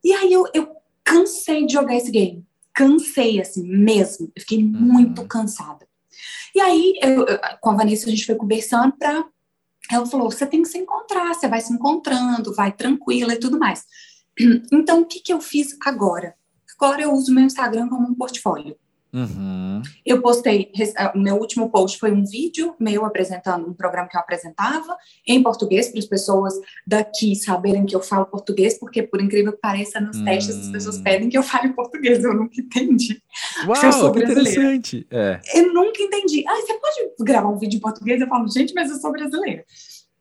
E 0.04 0.14
aí 0.14 0.32
eu, 0.32 0.46
eu 0.54 0.76
cansei 1.04 1.66
de 1.66 1.74
jogar 1.74 1.96
esse 1.96 2.12
game. 2.12 2.46
Cansei, 2.74 3.42
assim, 3.42 3.68
mesmo. 3.68 4.32
Eu 4.36 4.42
fiquei 4.42 4.64
muito 4.64 5.26
cansada. 5.26 5.88
E 6.54 6.60
aí, 6.60 6.94
eu, 7.02 7.26
com 7.60 7.72
a 7.72 7.76
Vanessa, 7.76 8.08
a 8.08 8.10
gente 8.10 8.26
foi 8.26 8.36
conversando 8.36 8.96
para. 8.98 9.28
Ela 9.92 10.06
falou: 10.06 10.30
você 10.30 10.46
tem 10.46 10.62
que 10.62 10.68
se 10.68 10.78
encontrar, 10.78 11.34
você 11.34 11.48
vai 11.48 11.62
se 11.62 11.74
encontrando, 11.74 12.54
vai 12.54 12.72
tranquila 12.72 13.34
e 13.34 13.40
tudo 13.40 13.58
mais. 13.58 13.86
Então, 14.72 15.02
o 15.02 15.06
que, 15.06 15.20
que 15.20 15.34
eu 15.34 15.42
fiz 15.42 15.76
agora? 15.84 16.36
Agora 16.76 17.02
eu 17.02 17.12
uso 17.12 17.34
meu 17.34 17.44
Instagram 17.44 17.90
como 17.90 18.08
um 18.08 18.14
portfólio. 18.14 18.78
Uhum. 19.18 19.82
Eu 20.06 20.22
postei, 20.22 20.72
o 21.16 21.18
meu 21.18 21.38
último 21.38 21.72
post 21.72 21.98
foi 21.98 22.12
um 22.12 22.24
vídeo 22.24 22.76
meu 22.80 23.04
apresentando 23.04 23.68
um 23.68 23.74
programa 23.74 24.08
que 24.08 24.16
eu 24.16 24.22
apresentava 24.22 24.96
em 25.26 25.42
português, 25.42 25.90
para 25.90 26.00
as 26.00 26.06
pessoas 26.06 26.54
daqui 26.86 27.36
saberem 27.36 27.86
que 27.86 27.96
eu 27.96 28.02
falo 28.02 28.28
português, 28.28 28.78
porque 28.78 29.02
por 29.02 29.20
incrível 29.20 29.54
que 29.54 29.60
pareça, 29.60 30.00
nos 30.00 30.18
hum. 30.18 30.26
testes 30.26 30.56
as 30.56 30.70
pessoas 30.70 31.00
pedem 31.00 31.30
que 31.30 31.38
eu 31.38 31.44
fale 31.44 31.74
português, 31.74 32.24
eu 32.24 32.34
nunca 32.34 32.62
entendi. 32.62 33.20
Uau, 33.66 33.84
eu 33.84 33.92
sou 33.92 34.12
que 34.12 34.20
interessante. 34.20 35.08
É. 35.10 35.40
Eu 35.56 35.74
nunca 35.74 36.02
entendi. 36.02 36.44
Ah, 36.48 36.56
você 36.56 36.74
pode 36.76 37.16
gravar 37.20 37.50
um 37.50 37.58
vídeo 37.58 37.78
em 37.78 37.82
português? 37.82 38.22
Eu 38.22 38.28
falo, 38.28 38.48
gente, 38.50 38.74
mas 38.74 38.92
eu 38.92 38.98
sou 38.98 39.12
brasileira 39.12 39.66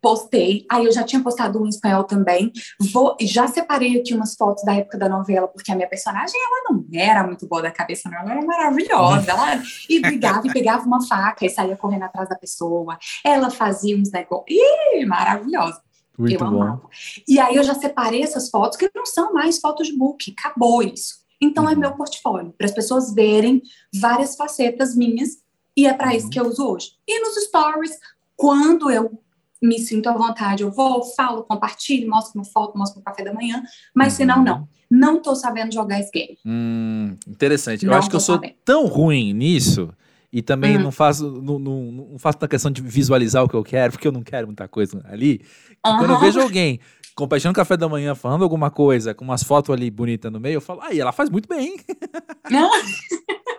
postei. 0.06 0.64
Aí 0.70 0.84
eu 0.84 0.92
já 0.92 1.02
tinha 1.02 1.20
postado 1.20 1.60
um 1.60 1.66
em 1.66 1.68
espanhol 1.68 2.04
também. 2.04 2.52
Vou, 2.92 3.16
já 3.20 3.48
separei 3.48 3.98
aqui 3.98 4.14
umas 4.14 4.36
fotos 4.36 4.62
da 4.62 4.72
época 4.72 4.96
da 4.96 5.08
novela, 5.08 5.48
porque 5.48 5.72
a 5.72 5.74
minha 5.74 5.88
personagem 5.88 6.40
ela 6.40 6.70
não 6.70 6.86
era 6.92 7.26
muito 7.26 7.44
boa 7.48 7.60
da 7.60 7.72
cabeça, 7.72 8.08
não. 8.08 8.20
Ela 8.20 8.34
era 8.34 8.46
maravilhosa. 8.46 9.28
Ela 9.28 9.60
e 9.90 9.98
brigava 9.98 10.46
e 10.46 10.52
pegava 10.52 10.86
uma 10.86 11.04
faca 11.04 11.44
e 11.44 11.50
saía 11.50 11.76
correndo 11.76 12.04
atrás 12.04 12.28
da 12.28 12.36
pessoa. 12.36 12.96
Ela 13.24 13.50
fazia 13.50 13.96
uns 13.96 14.12
negócios. 14.12 14.46
Ih, 14.48 15.04
maravilhosa. 15.06 15.82
Muito 16.16 16.34
eu 16.34 16.38
bom. 16.38 16.62
amava. 16.62 16.88
E 17.26 17.40
aí 17.40 17.56
eu 17.56 17.64
já 17.64 17.74
separei 17.74 18.22
essas 18.22 18.48
fotos, 18.48 18.78
que 18.78 18.88
não 18.94 19.04
são 19.04 19.32
mais 19.32 19.58
fotos 19.58 19.88
de 19.88 19.98
book, 19.98 20.32
acabou 20.38 20.84
isso. 20.84 21.16
Então 21.42 21.64
é 21.64 21.66
uhum. 21.66 21.72
é 21.72 21.76
meu 21.76 21.96
portfólio, 21.96 22.54
para 22.56 22.66
as 22.66 22.72
pessoas 22.72 23.12
verem 23.12 23.60
várias 23.92 24.36
facetas 24.36 24.94
minhas, 24.94 25.30
e 25.76 25.84
é 25.84 25.92
para 25.92 26.10
uhum. 26.10 26.16
isso 26.16 26.30
que 26.30 26.38
eu 26.38 26.46
uso 26.46 26.64
hoje. 26.64 26.92
E 27.08 27.20
nos 27.20 27.34
stories, 27.44 27.98
quando 28.36 28.88
eu 28.88 29.20
me 29.62 29.78
sinto 29.78 30.08
à 30.08 30.12
vontade, 30.12 30.62
eu 30.62 30.70
vou, 30.70 31.02
falo, 31.02 31.42
compartilho, 31.42 32.08
mostro 32.08 32.38
uma 32.38 32.44
foto, 32.44 32.76
mostro 32.76 33.00
um 33.00 33.02
café 33.02 33.24
da 33.24 33.32
manhã, 33.32 33.62
mas 33.94 34.12
uhum. 34.12 34.16
senão 34.16 34.44
não. 34.44 34.68
Não 34.88 35.20
tô 35.20 35.34
sabendo 35.34 35.74
jogar 35.74 35.98
esse 35.98 36.12
game. 36.12 36.38
Hum, 36.46 37.16
interessante. 37.26 37.84
Não 37.84 37.92
eu 37.92 37.98
acho 37.98 38.08
que 38.08 38.14
eu 38.14 38.20
sou 38.20 38.36
sabendo. 38.36 38.54
tão 38.64 38.86
ruim 38.86 39.32
nisso 39.32 39.92
e 40.32 40.42
também 40.42 40.76
uhum. 40.76 40.84
não 40.84 40.92
faço 40.92 41.28
não, 41.42 41.58
não, 41.58 41.82
não 41.92 42.18
faço 42.18 42.38
a 42.40 42.46
questão 42.46 42.70
de 42.70 42.80
visualizar 42.82 43.42
o 43.42 43.48
que 43.48 43.54
eu 43.54 43.64
quero, 43.64 43.92
porque 43.92 44.06
eu 44.06 44.12
não 44.12 44.22
quero 44.22 44.46
muita 44.46 44.68
coisa 44.68 45.04
ali. 45.08 45.40
Uhum. 45.84 45.98
Quando 45.98 46.10
eu 46.10 46.20
vejo 46.20 46.40
alguém 46.40 46.78
compartilhando 47.16 47.56
café 47.56 47.76
da 47.76 47.88
manhã, 47.88 48.14
falando 48.14 48.44
alguma 48.44 48.70
coisa, 48.70 49.14
com 49.14 49.24
umas 49.24 49.42
fotos 49.42 49.74
ali 49.74 49.90
bonitas 49.90 50.30
no 50.30 50.38
meio, 50.38 50.56
eu 50.56 50.60
falo, 50.60 50.82
aí, 50.82 51.00
ela 51.00 51.12
faz 51.12 51.30
muito 51.30 51.48
bem. 51.48 51.76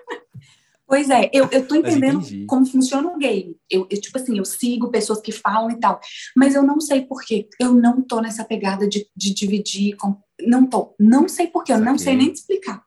Pois 0.87 1.09
é, 1.09 1.29
eu, 1.33 1.49
eu 1.51 1.67
tô 1.67 1.75
entendendo 1.75 2.21
como 2.47 2.65
funciona 2.65 3.09
o 3.09 3.17
game. 3.17 3.57
Eu, 3.69 3.85
eu, 3.91 3.99
tipo 3.99 4.17
assim, 4.17 4.37
eu 4.37 4.45
sigo 4.45 4.89
pessoas 4.89 5.19
que 5.19 5.33
falam 5.33 5.69
e 5.69 5.77
tal, 5.77 5.99
mas 6.33 6.55
eu 6.55 6.63
não 6.63 6.79
sei 6.79 7.01
por 7.01 7.21
quê. 7.25 7.47
Eu 7.59 7.73
não 7.73 8.01
tô 8.01 8.21
nessa 8.21 8.45
pegada 8.45 8.87
de, 8.87 9.05
de 9.13 9.33
dividir. 9.33 9.97
Com... 9.97 10.17
Não 10.41 10.65
tô. 10.65 10.95
Não 10.97 11.27
sei 11.27 11.47
por 11.47 11.65
quê, 11.65 11.73
eu 11.73 11.79
não 11.79 11.97
sei 11.97 12.15
nem 12.15 12.31
te 12.31 12.37
explicar. 12.37 12.81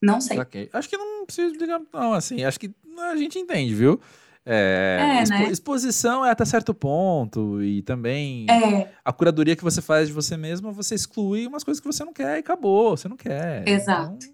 Não 0.00 0.18
sei. 0.18 0.38
Acho 0.72 0.88
que 0.88 0.96
não 0.96 1.26
precisa 1.26 1.52
explicar, 1.52 1.80
não, 1.92 2.14
assim. 2.14 2.42
Acho 2.42 2.58
que 2.58 2.74
a 2.98 3.16
gente 3.16 3.38
entende, 3.38 3.74
viu? 3.74 4.00
É, 4.44 4.98
é 5.00 5.22
expo 5.22 5.34
né? 5.34 5.50
Exposição 5.50 6.26
é 6.26 6.30
até 6.30 6.44
certo 6.44 6.74
ponto, 6.74 7.62
e 7.62 7.80
também 7.82 8.46
é. 8.50 8.90
a 9.04 9.12
curadoria 9.12 9.54
que 9.54 9.62
você 9.62 9.80
faz 9.80 10.08
de 10.08 10.14
você 10.14 10.36
mesma, 10.36 10.72
você 10.72 10.96
exclui 10.96 11.46
umas 11.46 11.62
coisas 11.62 11.80
que 11.80 11.86
você 11.86 12.04
não 12.04 12.12
quer 12.12 12.38
e 12.38 12.40
acabou, 12.40 12.96
você 12.96 13.08
não 13.08 13.16
quer. 13.16 13.68
Exato. 13.68 14.26
Então, 14.26 14.32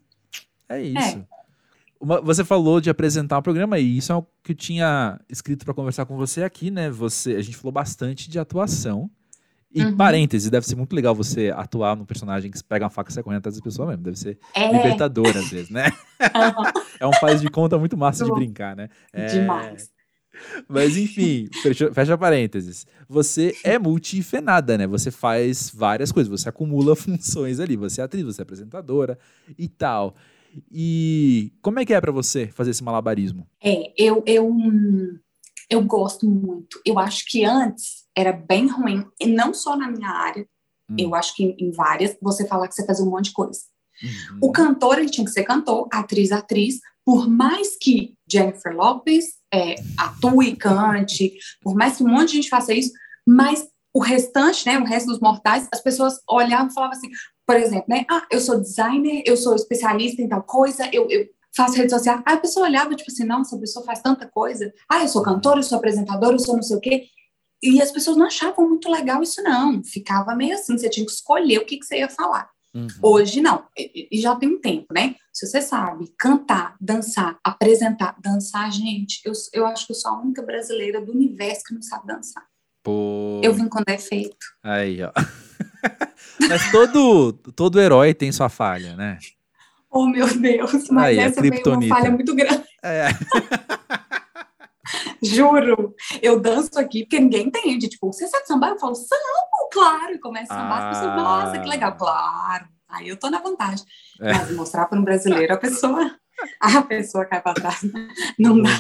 é 0.71 0.83
isso. 0.83 1.19
É. 1.19 1.38
Uma, 2.01 2.21
você 2.21 2.45
falou 2.45 2.81
de 2.81 2.89
apresentar 2.91 3.39
o 3.39 3.43
programa 3.43 3.79
e 3.79 3.97
isso 3.99 4.13
é 4.13 4.15
o 4.15 4.25
que 4.43 4.53
eu 4.53 4.57
tinha 4.57 5.21
escrito 5.29 5.65
para 5.65 5.75
conversar 5.75 6.07
com 6.07 6.17
você 6.17 6.43
aqui, 6.43 6.71
né? 6.71 6.91
Você, 6.91 7.35
a 7.35 7.43
gente 7.43 7.57
falou 7.57 7.73
bastante 7.73 8.31
de 8.31 8.39
atuação. 8.39 9.11
E 9.75 9.83
uhum. 9.83 9.97
parêntese, 9.97 10.51
deve 10.51 10.67
ser 10.67 10.77
muito 10.77 10.95
legal 10.97 11.15
você 11.15 11.53
atuar 11.55 11.95
num 11.95 12.07
personagem 12.07 12.51
que 12.51 12.63
pega 12.65 12.87
uma 12.87 12.91
faca 12.91 13.11
e 13.11 13.13
sai 13.13 13.23
correndo 13.23 13.41
atrás 13.41 13.55
das 13.55 13.63
pessoas 13.63 13.89
mesmo. 13.89 14.03
Deve 14.03 14.19
ser 14.19 14.39
é. 14.55 14.73
libertador 14.73 15.37
às 15.37 15.51
vezes, 15.51 15.69
né? 15.69 15.91
Uhum. 16.21 16.83
é 17.01 17.07
um 17.07 17.13
faz 17.15 17.41
de 17.41 17.51
conta 17.51 17.77
muito 17.79 17.97
massa 17.97 18.25
de 18.25 18.33
brincar, 18.33 18.75
né? 18.75 18.89
É... 19.13 19.27
Demais. 19.27 19.91
Mas 20.69 20.97
enfim, 20.97 21.49
fecha, 21.63 21.93
fecha 21.93 22.17
parênteses. 22.17 22.87
Você 23.09 23.55
é 23.65 23.79
multifenada, 23.79 24.79
né? 24.79 24.87
Você 24.87 25.11
faz 25.11 25.71
várias 25.71 26.13
coisas, 26.13 26.31
você 26.31 26.49
acumula 26.49 26.95
funções 26.97 27.61
ali. 27.61 27.77
Você 27.77 28.01
é 28.01 28.05
atriz, 28.05 28.25
você 28.25 28.41
é 28.41 28.45
apresentadora 28.45 29.19
e 29.59 29.69
tal. 29.69 30.15
E 30.71 31.53
como 31.63 31.79
é 31.79 31.85
que 31.85 31.95
é 31.95 32.01
para 32.01 32.13
você 32.13 32.49
fazer 32.49 32.71
esse 32.71 32.83
malabarismo? 32.83 33.47
É, 33.63 33.93
eu, 33.97 34.23
eu, 34.27 34.55
eu 35.71 35.83
gosto 35.85 36.29
muito. 36.29 36.81
Eu 36.85 36.99
acho 36.99 37.25
que 37.27 37.45
antes 37.45 38.05
era 38.17 38.33
bem 38.33 38.67
ruim, 38.67 39.05
e 39.21 39.27
não 39.27 39.55
só 39.55 39.77
na 39.77 39.91
minha 39.91 40.11
área, 40.11 40.47
hum. 40.91 40.97
eu 40.99 41.15
acho 41.15 41.35
que 41.35 41.55
em, 41.59 41.71
várias, 41.71 42.17
você 42.21 42.47
falar 42.47 42.69
que 42.69 42.75
você 42.75 42.85
fazia 42.85 43.05
um 43.05 43.11
monte 43.11 43.27
de 43.27 43.33
coisa. 43.33 43.61
Uhum. 44.03 44.39
O 44.43 44.53
cantor, 44.53 44.99
ele 44.99 45.11
tinha 45.11 45.25
que 45.25 45.33
ser 45.33 45.45
cantor, 45.45 45.89
atriz, 45.93 46.33
atriz, 46.33 46.81
por 47.05 47.29
mais 47.29 47.77
que 47.77 48.15
Jennifer 48.31 48.75
Lopez 48.75 49.27
é, 49.53 49.77
atue, 49.97 50.57
cante, 50.57 51.35
por 51.63 51.75
mais 51.75 51.97
que 51.97 52.05
um 52.05 52.09
monte 52.09 52.29
de 52.29 52.37
gente 52.37 52.49
faça 52.49 52.73
isso, 52.75 52.93
mas 53.27 53.67
o 53.95 54.01
restante, 54.01 54.67
né, 54.67 54.79
o 54.79 54.85
resto 54.85 55.07
dos 55.07 55.21
mortais, 55.21 55.67
as 55.73 55.81
pessoas 55.81 56.21
olhavam 56.29 56.69
e 56.69 56.75
falavam 56.75 56.97
assim, 56.97 57.09
por 57.49 57.57
exemplo, 57.57 57.87
né? 57.89 58.05
Ah, 58.11 58.27
eu 58.31 58.43
sou 58.43 58.61
designer, 58.61 59.23
eu 59.25 59.35
sou 59.35 59.55
especialista 59.55 60.21
em 60.21 60.29
tal 60.29 60.43
coisa, 60.43 60.87
eu, 60.93 61.09
eu 61.09 61.27
faço 61.57 61.79
rede 61.79 61.91
social. 61.91 62.23
Aí 62.27 62.35
a 62.35 62.41
pessoa 62.41 62.67
olhava, 62.67 62.95
tipo 62.95 63.11
assim, 63.11 63.25
não, 63.25 63.41
essa 63.41 63.59
pessoa 63.59 63.87
faz 63.87 64.03
tanta 64.03 64.29
coisa. 64.29 64.71
Ah, 64.87 65.01
eu 65.01 65.09
sou 65.09 65.23
cantora, 65.23 65.59
eu 65.59 65.63
sou 65.63 65.79
apresentadora, 65.79 66.35
eu 66.35 66.39
sou 66.39 66.57
não 66.57 66.63
sei 66.63 66.77
o 66.77 66.81
quê. 66.81 67.07
E 67.63 67.81
as 67.81 67.91
pessoas 67.91 68.19
não 68.19 68.27
achavam 68.27 68.69
muito 68.69 68.91
legal 68.91 69.23
isso, 69.23 69.43
não. 69.43 69.83
Ficava 69.83 70.35
meio 70.35 70.57
assim, 70.57 70.77
você 70.77 70.91
tinha 70.91 71.07
que 71.07 71.11
escolher 71.11 71.57
o 71.57 71.65
que, 71.65 71.79
que 71.79 71.87
você 71.87 72.01
ia 72.01 72.11
falar. 72.11 72.51
Uhum. 72.75 72.87
Hoje, 73.03 73.41
não. 73.41 73.65
E 73.75 74.21
já 74.21 74.37
tem 74.37 74.51
um 74.51 74.61
tempo, 74.61 74.93
né? 74.93 75.15
Se 75.33 75.47
você 75.47 75.63
sabe 75.63 76.13
cantar, 76.19 76.77
dançar, 76.79 77.39
apresentar, 77.43 78.15
dançar, 78.23 78.71
gente, 78.71 79.23
eu, 79.25 79.33
eu 79.55 79.65
acho 79.65 79.87
que 79.87 79.93
eu 79.93 79.97
sou 79.97 80.11
a 80.11 80.21
única 80.21 80.43
brasileira 80.43 81.01
do 81.01 81.13
universo 81.13 81.65
que 81.65 81.75
não 81.75 81.81
sabe 81.81 82.09
dançar. 82.09 82.47
Pô. 82.85 83.41
Eu 83.43 83.55
vim 83.55 83.69
com 83.69 83.83
defeito. 83.83 84.37
Aí, 84.63 85.03
ó. 85.03 85.11
Mas 86.49 86.71
todo, 86.71 87.33
todo 87.55 87.81
herói 87.81 88.15
tem 88.15 88.33
sua 88.33 88.49
falha, 88.49 88.97
né? 88.97 89.19
Oh, 89.91 90.07
meu 90.07 90.27
Deus, 90.39 90.89
mas 90.91 91.07
Aí, 91.07 91.19
essa 91.19 91.41
é 91.41 91.51
uma 91.67 91.89
falha 91.89 92.11
muito 92.11 92.35
grande. 92.35 92.63
É. 92.83 93.09
Juro, 95.23 95.95
eu 96.23 96.39
danço 96.39 96.79
aqui 96.79 97.05
porque 97.05 97.19
ninguém 97.19 97.47
entende. 97.47 97.89
Tipo, 97.89 98.13
você 98.13 98.29
sabe 98.29 98.47
sambar? 98.47 98.71
Eu 98.71 98.79
falo, 98.79 98.95
sambo, 98.95 99.69
claro. 99.73 100.15
E 100.15 100.19
começa 100.19 100.53
a 100.53 100.57
sambar, 100.57 100.81
ah. 100.81 100.91
as 100.91 100.99
pessoas, 100.99 101.17
nossa, 101.17 101.59
que 101.59 101.69
legal, 101.69 101.97
claro. 101.97 102.69
Aí 102.89 103.09
eu 103.09 103.17
tô 103.17 103.31
na 103.31 103.41
vantagem. 103.41 103.85
É. 104.21 104.33
Mas 104.33 104.55
mostrar 104.55 104.87
para 104.87 104.99
um 104.99 105.05
brasileiro, 105.05 105.55
a 105.55 105.59
pessoa, 105.59 106.15
a 106.61 106.83
pessoa 106.83 107.25
cai 107.25 107.41
para 107.41 107.55
trás. 107.55 107.81
Não 108.39 108.63
dá. 108.63 108.71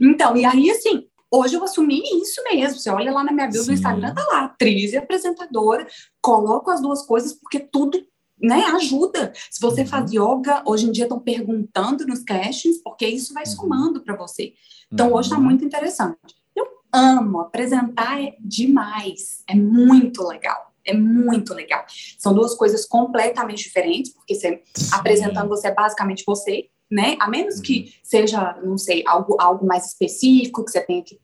Então, 0.00 0.36
e 0.36 0.44
aí, 0.44 0.70
assim, 0.70 1.06
Hoje 1.36 1.56
eu 1.56 1.64
assumi 1.64 2.00
isso 2.22 2.40
mesmo. 2.44 2.78
Você 2.78 2.88
olha 2.90 3.10
lá 3.10 3.24
na 3.24 3.32
minha 3.32 3.48
bio 3.48 3.64
do 3.64 3.72
Instagram, 3.72 4.14
tá 4.14 4.24
lá, 4.30 4.44
atriz 4.44 4.92
e 4.92 4.96
apresentadora. 4.96 5.84
Coloco 6.22 6.70
as 6.70 6.80
duas 6.80 7.04
coisas 7.04 7.32
porque 7.32 7.58
tudo 7.58 8.00
né, 8.40 8.62
ajuda. 8.76 9.32
Se 9.50 9.60
você 9.60 9.80
uhum. 9.80 9.86
faz 9.88 10.12
yoga, 10.12 10.62
hoje 10.64 10.86
em 10.86 10.92
dia 10.92 11.06
estão 11.06 11.18
perguntando 11.18 12.06
nos 12.06 12.22
castings, 12.22 12.80
porque 12.80 13.04
isso 13.04 13.34
vai 13.34 13.42
uhum. 13.46 13.50
somando 13.50 14.00
para 14.04 14.14
você. 14.16 14.52
Então, 14.92 15.08
uhum. 15.08 15.16
hoje 15.16 15.28
está 15.28 15.40
muito 15.40 15.64
interessante. 15.64 16.36
Eu 16.54 16.66
amo 16.92 17.40
apresentar 17.40 18.22
é 18.22 18.36
demais, 18.38 19.42
é 19.48 19.56
muito 19.56 20.22
legal. 20.22 20.72
É 20.86 20.94
muito 20.94 21.52
legal. 21.52 21.84
São 22.16 22.32
duas 22.32 22.54
coisas 22.54 22.86
completamente 22.86 23.64
diferentes, 23.64 24.12
porque 24.12 24.36
você, 24.36 24.62
apresentando 24.92 25.48
você 25.48 25.66
é 25.66 25.74
basicamente 25.74 26.22
você, 26.24 26.68
né? 26.88 27.16
A 27.18 27.28
menos 27.28 27.60
que 27.60 27.80
uhum. 27.80 27.88
seja, 28.04 28.60
não 28.62 28.78
sei, 28.78 29.02
algo, 29.04 29.36
algo 29.40 29.66
mais 29.66 29.86
específico, 29.86 30.64
que 30.64 30.70
você 30.70 30.80
tenha 30.80 31.02
que 31.02 31.23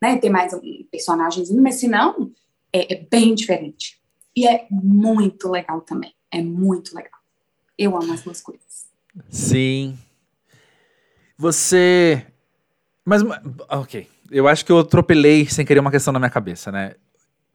né, 0.00 0.16
ter 0.18 0.30
mais 0.30 0.52
um 0.52 0.60
personagemzinho, 0.90 1.62
mas 1.62 1.76
se 1.76 1.88
não, 1.88 2.30
é, 2.72 2.94
é 2.94 3.06
bem 3.10 3.34
diferente. 3.34 4.00
E 4.36 4.46
é 4.46 4.66
muito 4.70 5.50
legal 5.50 5.80
também. 5.80 6.14
É 6.30 6.42
muito 6.42 6.94
legal. 6.94 7.18
Eu 7.78 7.96
amo 7.96 8.12
as 8.12 8.22
duas 8.22 8.40
coisas. 8.40 8.86
Sim. 9.30 9.98
Você. 11.38 12.26
Mas, 13.04 13.22
ok. 13.70 14.08
Eu 14.30 14.48
acho 14.48 14.64
que 14.64 14.72
eu 14.72 14.80
atropelei 14.80 15.46
sem 15.48 15.64
querer 15.64 15.80
uma 15.80 15.90
questão 15.90 16.12
na 16.12 16.18
minha 16.18 16.30
cabeça, 16.30 16.70
né? 16.70 16.94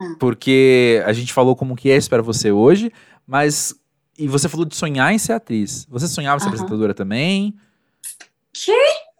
Ah. 0.00 0.16
Porque 0.18 1.02
a 1.06 1.12
gente 1.12 1.32
falou 1.32 1.54
como 1.54 1.76
que 1.76 1.90
é 1.90 1.96
isso 1.96 2.10
para 2.10 2.22
você 2.22 2.50
hoje, 2.50 2.92
mas. 3.26 3.74
E 4.18 4.28
você 4.28 4.48
falou 4.48 4.66
de 4.66 4.76
sonhar 4.76 5.12
em 5.12 5.18
ser 5.18 5.32
atriz. 5.32 5.86
Você 5.88 6.06
sonhava 6.06 6.36
em 6.36 6.40
ser 6.40 6.48
apresentadora 6.48 6.94
também? 6.94 7.56
Que? 8.52 8.72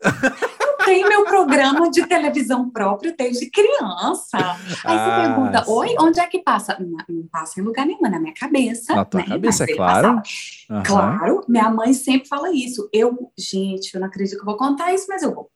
tenho 0.85 1.09
meu 1.09 1.24
programa 1.24 1.91
de 1.91 2.07
televisão 2.07 2.70
próprio 2.70 3.14
desde 3.16 3.51
criança. 3.51 4.39
Aí 4.85 4.97
ah, 4.97 4.99
você 4.99 5.26
pergunta, 5.26 5.70
oi, 5.70 5.95
onde 5.99 6.20
é 6.20 6.26
que 6.26 6.39
passa? 6.41 6.76
Não, 6.78 6.97
não, 7.09 7.26
passa 7.28 7.61
em 7.61 7.62
lugar 7.62 7.87
nenhum, 7.87 8.01
na 8.03 8.18
minha 8.18 8.35
cabeça. 8.35 8.95
Na 8.95 9.05
tua 9.05 9.20
né? 9.20 9.26
cabeça, 9.28 9.64
é 9.64 9.74
claro. 9.74 10.22
Uhum. 10.70 10.83
Claro, 10.85 11.45
minha 11.49 11.70
mãe 11.70 11.93
sempre 11.93 12.28
fala 12.28 12.53
isso. 12.53 12.89
Eu, 12.93 13.33
gente, 13.39 13.95
eu 13.95 14.01
não 14.01 14.09
acredito 14.09 14.37
que 14.37 14.43
eu 14.43 14.47
vou 14.47 14.57
contar 14.57 14.93
isso, 14.93 15.07
mas 15.09 15.22
eu 15.22 15.35
vou. 15.35 15.51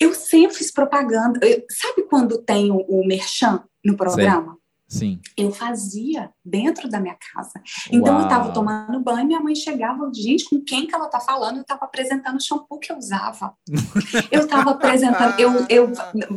Eu 0.00 0.14
sempre 0.14 0.56
fiz 0.56 0.70
propaganda. 0.70 1.38
Eu, 1.42 1.64
sabe 1.70 2.02
quando 2.08 2.38
tem 2.38 2.70
o, 2.70 2.78
o 2.88 3.06
merchan 3.06 3.62
no 3.84 3.96
programa? 3.96 4.52
Sim. 4.52 4.65
Sim. 4.88 5.20
Eu 5.36 5.50
fazia 5.50 6.30
dentro 6.44 6.88
da 6.88 7.00
minha 7.00 7.16
casa. 7.34 7.60
Então 7.90 8.14
Uau. 8.14 8.20
eu 8.20 8.28
estava 8.28 8.52
tomando 8.52 9.00
banho, 9.00 9.26
minha 9.26 9.40
mãe 9.40 9.54
chegava, 9.54 10.08
gente, 10.14 10.48
com 10.48 10.60
quem 10.60 10.86
que 10.86 10.94
ela 10.94 11.08
tá 11.08 11.18
falando? 11.18 11.56
Eu 11.56 11.62
estava 11.62 11.84
apresentando 11.84 12.36
o 12.36 12.40
shampoo 12.40 12.78
que 12.78 12.92
eu 12.92 12.96
usava. 12.96 13.52
eu 14.30 14.42
estava 14.42 14.70
apresentando, 14.70 15.40
eu, 15.40 15.52
eu 15.68 15.92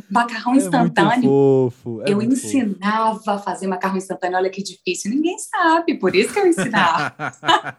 macarrão 0.10 0.54
é 0.54 0.58
instantâneo. 0.58 1.30
Fofo, 1.30 2.02
é 2.02 2.12
eu 2.12 2.22
ensinava 2.22 3.16
fofo. 3.20 3.30
a 3.30 3.38
fazer 3.38 3.68
macarrão 3.68 3.98
instantâneo, 3.98 4.38
olha 4.38 4.50
que 4.50 4.64
difícil, 4.64 5.12
ninguém 5.12 5.38
sabe, 5.38 6.00
por 6.00 6.16
isso 6.16 6.34
que 6.34 6.40
eu 6.40 6.48
ensinava. 6.48 7.16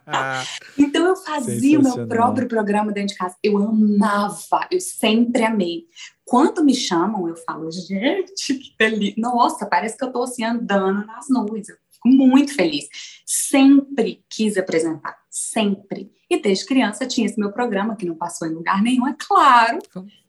então 0.79 1.05
eu 1.05 1.17
fazia 1.17 1.81
o 1.81 1.83
meu 1.83 2.07
próprio 2.07 2.47
programa 2.47 2.93
dentro 2.93 3.09
de 3.09 3.17
casa. 3.17 3.35
Eu 3.43 3.59
amava, 3.59 4.69
eu 4.71 4.81
sempre 4.81 5.43
amei. 5.43 5.85
Quando 6.31 6.63
me 6.63 6.73
chamam, 6.73 7.27
eu 7.27 7.35
falo, 7.35 7.69
gente, 7.73 8.55
que 8.55 8.73
delícia. 8.79 9.17
Nossa, 9.19 9.67
parece 9.67 9.99
que 9.99 10.05
eu 10.05 10.07
estou 10.07 10.23
assim 10.23 10.45
andando 10.45 11.05
nas 11.05 11.29
nuvens. 11.29 11.69
Eu 11.69 11.75
fico 11.91 12.09
muito 12.09 12.55
feliz. 12.55 12.89
Sempre 13.27 14.25
quis 14.31 14.57
apresentar, 14.57 15.17
sempre. 15.29 16.09
E 16.31 16.41
desde 16.41 16.67
criança 16.67 17.05
tinha 17.05 17.27
esse 17.27 17.37
meu 17.37 17.51
programa, 17.51 17.97
que 17.97 18.07
não 18.07 18.15
passou 18.15 18.47
em 18.47 18.53
lugar 18.53 18.81
nenhum, 18.81 19.09
é 19.09 19.17
claro. 19.19 19.81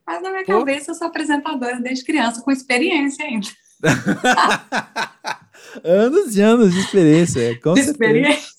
Mas 0.03 0.23
na 0.23 0.31
minha 0.31 0.43
Pô. 0.43 0.57
cabeça 0.57 0.89
eu 0.89 0.95
sou 0.95 1.05
apresentadora 1.05 1.79
desde 1.79 2.03
criança, 2.03 2.41
com 2.41 2.49
experiência 2.49 3.23
ainda. 3.23 3.47
anos 5.85 6.35
e 6.35 6.41
anos 6.41 6.73
de 6.73 6.79
experiência, 6.79 7.61
com 7.61 7.75
de 7.75 7.81
experiência. 7.81 8.49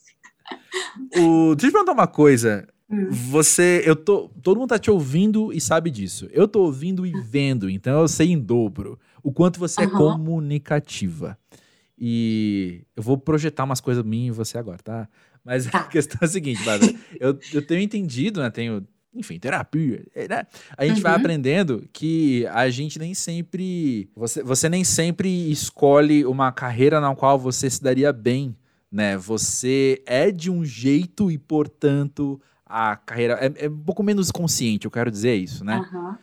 O, 1.16 1.56
deixa 1.56 1.66
eu 1.66 1.66
te 1.70 1.72
perguntar 1.72 1.92
uma 1.92 2.06
coisa. 2.06 2.68
Hum. 2.92 3.08
Você, 3.10 3.82
eu 3.86 3.96
tô, 3.96 4.28
todo 4.42 4.58
mundo 4.58 4.68
tá 4.68 4.78
te 4.78 4.90
ouvindo 4.90 5.50
e 5.52 5.60
sabe 5.60 5.90
disso. 5.90 6.28
Eu 6.30 6.46
tô 6.46 6.60
ouvindo 6.60 7.06
e 7.06 7.12
vendo, 7.22 7.70
então 7.70 8.00
eu 8.00 8.08
sei 8.08 8.30
em 8.30 8.38
dobro 8.38 8.98
o 9.22 9.32
quanto 9.32 9.58
você 9.58 9.80
uhum. 9.80 9.86
é 9.86 9.90
comunicativa. 9.90 11.38
E 11.98 12.82
eu 12.94 13.02
vou 13.02 13.16
projetar 13.16 13.64
umas 13.64 13.80
coisas 13.80 14.04
minhas 14.04 14.34
em 14.34 14.36
você 14.36 14.58
agora, 14.58 14.78
tá? 14.78 15.08
Mas 15.42 15.66
tá. 15.66 15.78
a 15.78 15.84
questão 15.84 16.18
é 16.20 16.24
a 16.24 16.28
seguinte, 16.28 16.62
Bárbara. 16.64 16.92
eu, 17.18 17.38
eu 17.54 17.66
tenho 17.66 17.80
entendido, 17.80 18.42
né? 18.42 18.50
Tenho, 18.50 18.86
enfim, 19.14 19.38
terapia. 19.38 20.04
É, 20.14 20.28
né? 20.28 20.46
A 20.76 20.84
gente 20.84 20.96
uhum. 20.96 21.02
vai 21.02 21.14
aprendendo 21.14 21.88
que 21.92 22.46
a 22.48 22.68
gente 22.68 22.98
nem 22.98 23.14
sempre. 23.14 24.10
Você, 24.14 24.42
você 24.42 24.68
nem 24.68 24.84
sempre 24.84 25.50
escolhe 25.50 26.26
uma 26.26 26.52
carreira 26.52 27.00
na 27.00 27.14
qual 27.14 27.38
você 27.38 27.70
se 27.70 27.82
daria 27.82 28.12
bem. 28.12 28.54
Né? 28.90 29.16
Você 29.16 30.02
é 30.04 30.30
de 30.30 30.50
um 30.50 30.62
jeito 30.62 31.30
e, 31.30 31.38
portanto, 31.38 32.38
a 32.72 32.96
carreira. 32.96 33.34
É, 33.34 33.66
é, 33.66 33.68
um 33.68 33.78
pouco 33.80 34.02
menos 34.02 34.30
consciente, 34.30 34.86
eu 34.86 34.90
quero 34.90 35.10
dizer 35.10 35.34
isso, 35.34 35.62
né? 35.62 35.86
Uhum. 35.92 36.14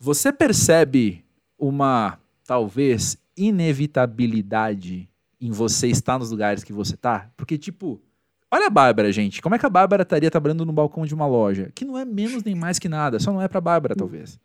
Você 0.00 0.32
percebe 0.32 1.24
uma, 1.56 2.18
talvez, 2.44 3.16
inevitabilidade 3.36 5.08
em 5.40 5.50
você 5.52 5.86
estar 5.86 6.18
nos 6.18 6.32
lugares 6.32 6.64
que 6.64 6.72
você 6.72 6.96
tá? 6.96 7.30
Porque, 7.36 7.56
tipo, 7.56 8.02
olha 8.50 8.66
a 8.66 8.70
Bárbara, 8.70 9.12
gente. 9.12 9.40
Como 9.40 9.54
é 9.54 9.58
que 9.58 9.66
a 9.66 9.70
Bárbara 9.70 10.02
estaria 10.02 10.30
trabalhando 10.30 10.66
no 10.66 10.72
balcão 10.72 11.06
de 11.06 11.14
uma 11.14 11.26
loja? 11.26 11.70
Que 11.72 11.84
não 11.84 11.96
é 11.96 12.04
menos 12.04 12.42
nem 12.42 12.54
mais 12.54 12.80
que 12.80 12.88
nada, 12.88 13.20
só 13.20 13.32
não 13.32 13.40
é 13.40 13.46
pra 13.46 13.60
Bárbara, 13.60 13.94
talvez. 13.94 14.40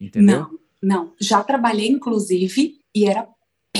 Entendeu? 0.00 0.40
Não, 0.40 0.58
não. 0.82 1.12
Já 1.20 1.44
trabalhei, 1.44 1.88
inclusive, 1.88 2.80
e 2.94 3.04
era 3.04 3.28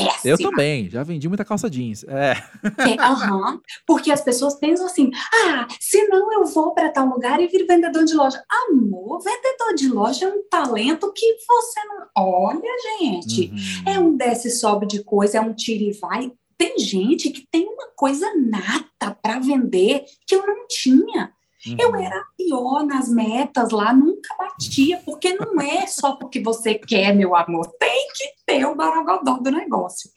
péssima. 0.05 0.21
Eu 0.25 0.39
também, 0.39 0.91
já 0.91 1.03
vendi 1.03 1.29
muita 1.29 1.45
calça 1.45 1.69
jeans. 1.69 2.05
É. 2.05 2.37
é 2.63 3.11
uhum, 3.11 3.61
porque 3.87 4.11
as 4.11 4.21
pessoas 4.21 4.55
pensam 4.55 4.87
assim: 4.87 5.11
ah, 5.33 5.67
se 5.81 6.07
não 6.09 6.33
eu 6.33 6.45
vou 6.45 6.75
para 6.75 6.91
tal 6.91 7.07
lugar 7.07 7.41
e 7.41 7.47
vir 7.47 7.67
vendedor 7.67 8.05
de 8.05 8.15
loja. 8.15 8.43
Amor, 8.69 9.21
vendedor 9.21 9.75
de 9.75 9.89
loja 9.89 10.27
é 10.27 10.29
um 10.29 10.43
talento 10.51 11.13
que 11.15 11.37
você 11.47 11.81
não. 11.85 12.07
Olha, 12.17 12.99
gente, 12.99 13.51
uhum. 13.51 13.93
é 13.93 13.99
um 13.99 14.17
desce 14.17 14.51
sobe 14.51 14.87
de 14.87 15.03
coisa, 15.03 15.39
é 15.39 15.41
um 15.41 15.53
tira 15.53 15.85
e 15.85 15.93
vai. 15.93 16.33
Tem 16.57 16.79
gente 16.79 17.31
que 17.31 17.47
tem 17.51 17.67
uma 17.67 17.89
coisa 17.95 18.27
nata 18.35 19.17
para 19.23 19.39
vender 19.39 20.05
que 20.27 20.35
eu 20.35 20.45
não 20.45 20.67
tinha. 20.67 21.33
Uhum. 21.67 21.77
Eu 21.79 21.97
era 21.97 22.25
pior 22.37 22.85
nas 22.85 23.09
metas 23.09 23.71
lá, 23.71 23.93
nunca 23.93 24.35
batia, 24.37 25.01
porque 25.05 25.35
não 25.35 25.61
é 25.61 25.87
só 25.87 26.17
porque 26.17 26.41
você 26.41 26.75
quer, 26.75 27.15
meu 27.15 27.35
amor, 27.35 27.67
tem 27.79 28.09
que 28.15 28.29
ter 28.47 28.65
o 28.65 28.75
baragodó 28.75 29.39
do 29.39 29.51
negócio. 29.51 30.11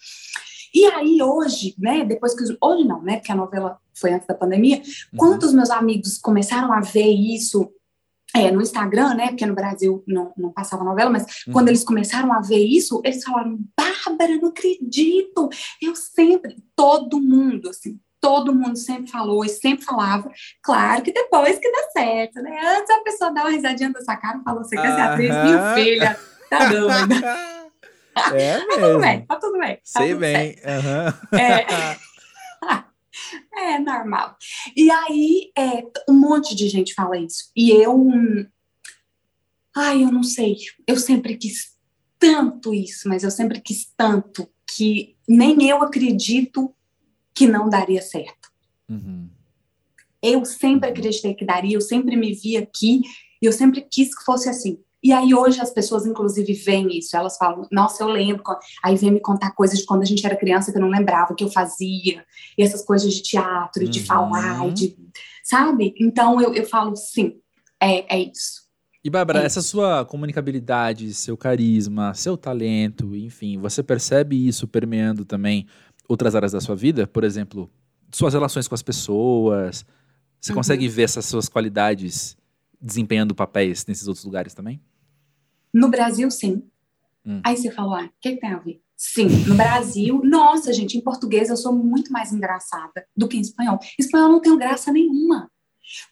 E 0.74 0.86
aí, 0.86 1.22
hoje, 1.22 1.76
né, 1.78 2.06
depois 2.06 2.34
que. 2.34 2.44
Hoje 2.62 2.84
não, 2.86 3.02
né, 3.02 3.18
porque 3.18 3.32
a 3.32 3.36
novela 3.36 3.78
foi 3.94 4.14
antes 4.14 4.28
da 4.28 4.34
pandemia, 4.34 4.78
uhum. 4.78 5.18
quando 5.18 5.44
os 5.44 5.54
meus 5.54 5.70
amigos 5.70 6.18
começaram 6.18 6.72
a 6.72 6.80
ver 6.80 7.10
isso 7.10 7.72
é, 8.34 8.50
no 8.50 8.62
Instagram, 8.62 9.14
né? 9.16 9.28
Porque 9.28 9.46
no 9.46 9.54
Brasil 9.54 10.04
não, 10.08 10.32
não 10.38 10.52
passava 10.52 10.84
novela, 10.84 11.10
mas 11.10 11.24
uhum. 11.46 11.54
quando 11.54 11.68
eles 11.68 11.84
começaram 11.84 12.32
a 12.32 12.40
ver 12.40 12.64
isso, 12.64 13.02
eles 13.04 13.24
falaram: 13.24 13.60
Bárbara, 13.78 14.38
não 14.38 14.50
acredito! 14.50 15.50
Eu 15.82 15.96
sempre, 15.96 16.56
todo 16.76 17.22
mundo, 17.22 17.70
assim, 17.70 18.00
todo 18.22 18.54
mundo 18.54 18.78
sempre 18.78 19.12
falou 19.12 19.44
e 19.44 19.50
sempre 19.50 19.84
falava. 19.84 20.32
Claro 20.62 21.02
que 21.02 21.12
depois 21.12 21.58
que 21.58 21.72
dá 21.72 21.90
certo, 21.92 22.42
né? 22.42 22.58
Antes 22.78 22.90
a 22.90 23.04
pessoa 23.04 23.34
dá 23.34 23.42
uma 23.42 23.50
risadinha 23.50 23.92
da 23.92 24.02
sua 24.02 24.16
cara 24.16 24.38
e 24.38 24.44
falou: 24.44 24.64
Você 24.64 24.76
quer 24.76 24.96
ser 24.96 25.02
atriz? 25.02 25.30
Minha 25.30 25.74
filha, 25.74 26.20
tá 26.50 26.70
doida. 26.70 27.52
É 28.14 28.30
mesmo. 28.34 28.68
Tá 28.68 28.76
tudo 28.76 29.00
bem, 29.00 29.26
tá 29.26 29.36
tudo 29.38 29.58
bem. 29.58 29.76
Tá 29.76 29.82
Sei 29.86 30.10
tudo 30.10 30.20
bem. 30.20 30.56
Uhum. 30.66 31.40
É. 31.40 31.98
é 33.76 33.80
normal. 33.80 34.36
E 34.76 34.92
aí, 34.92 35.52
é, 35.58 35.84
um 36.10 36.20
monte 36.20 36.54
de 36.54 36.68
gente 36.68 36.94
fala 36.94 37.18
isso. 37.18 37.50
E 37.56 37.72
eu. 37.72 38.10
Ai, 39.74 40.04
eu 40.04 40.12
não 40.12 40.24
sei. 40.24 40.58
Eu 40.86 40.98
sempre 40.98 41.38
quis 41.38 41.78
tanto 42.20 42.74
isso, 42.74 43.08
mas 43.08 43.24
eu 43.24 43.32
sempre 43.32 43.62
quis 43.62 43.92
tanto 43.96 44.48
que 44.68 45.16
nem 45.28 45.70
eu 45.70 45.82
acredito 45.82 46.76
que 47.34 47.48
não 47.48 47.70
daria 47.70 48.02
certo. 48.02 48.50
Uhum. 48.90 49.30
Eu 50.22 50.46
sempre 50.46 50.88
uhum. 50.88 50.94
acreditei 50.94 51.34
que 51.34 51.46
daria, 51.46 51.76
eu 51.76 51.82
sempre 51.82 52.16
me 52.16 52.34
vi 52.34 52.58
aqui, 52.58 53.02
e 53.42 53.46
eu 53.46 53.52
sempre 53.52 53.82
quis 53.82 54.16
que 54.16 54.24
fosse 54.24 54.48
assim. 54.48 54.80
E 55.04 55.12
aí 55.12 55.34
hoje 55.34 55.60
as 55.60 55.72
pessoas, 55.72 56.06
inclusive, 56.06 56.54
veem 56.54 57.00
isso, 57.00 57.18
elas 57.18 57.36
falam, 57.36 57.68
nossa, 57.72 58.04
eu 58.04 58.08
lembro, 58.08 58.44
aí 58.84 58.96
vem 58.96 59.10
me 59.10 59.20
contar 59.20 59.52
coisas 59.52 59.80
de 59.80 59.86
quando 59.86 60.04
a 60.04 60.06
gente 60.06 60.24
era 60.24 60.36
criança 60.36 60.72
que 60.72 60.78
eu 60.78 60.82
não 60.82 60.90
lembrava, 60.90 61.34
que 61.34 61.44
eu 61.44 61.50
fazia, 61.50 62.24
e 62.56 62.62
essas 62.62 62.86
coisas 62.86 63.12
de 63.12 63.24
teatro, 63.24 63.88
de 63.90 64.00
uhum. 64.00 64.06
falar, 64.06 64.72
de, 64.72 64.96
sabe? 65.44 65.96
Então 66.00 66.40
eu, 66.40 66.54
eu 66.54 66.66
falo, 66.68 66.96
sim, 66.96 67.40
é, 67.82 68.16
é 68.16 68.20
isso. 68.20 68.62
E, 69.04 69.10
Bárbara, 69.10 69.42
é 69.42 69.46
essa 69.46 69.64
sua 69.64 70.06
comunicabilidade, 70.06 71.12
seu 71.16 71.36
carisma, 71.36 72.14
seu 72.14 72.38
talento, 72.38 73.16
enfim, 73.16 73.58
você 73.58 73.82
percebe 73.82 74.48
isso 74.48 74.68
permeando 74.68 75.26
também 75.26 75.66
outras 76.12 76.36
áreas 76.36 76.52
da 76.52 76.60
sua 76.60 76.76
vida, 76.76 77.08
por 77.08 77.24
exemplo, 77.24 77.70
suas 78.12 78.34
relações 78.34 78.68
com 78.68 78.76
as 78.76 78.82
pessoas. 78.82 79.86
Você 80.40 80.52
uhum. 80.52 80.58
consegue 80.58 80.88
ver 80.88 81.04
essas 81.04 81.26
suas 81.26 81.48
qualidades 81.48 82.38
desempenhando 82.80 83.34
papéis 83.34 83.86
nesses 83.86 84.08
outros 84.08 84.26
lugares 84.26 84.54
também? 84.54 84.82
No 85.74 85.90
Brasil, 85.90 86.30
sim. 86.30 86.64
Hum. 87.26 87.42
Aí 87.44 87.56
você 87.56 87.72
falou, 87.72 87.96
ah, 87.96 88.06
o 88.06 88.10
que, 88.20 88.34
que 88.34 88.42
tem 88.42 88.52
a 88.52 88.58
ver? 88.58 88.82
Sim, 88.98 89.28
no 89.48 89.56
Brasil, 89.56 90.22
nossa, 90.24 90.74
gente, 90.74 90.98
em 90.98 91.02
português 91.02 91.50
eu 91.50 91.58
sou 91.58 91.74
muito 91.74 92.12
mais 92.12 92.32
engraçada 92.32 93.06
do 93.16 93.28
que 93.28 93.38
em 93.38 93.42
espanhol. 93.42 93.80
Em 94.00 94.04
espanhol 94.04 94.28
eu 94.28 94.34
não 94.34 94.42
tenho 94.42 94.58
graça 94.58 94.92
nenhuma. 94.92 95.50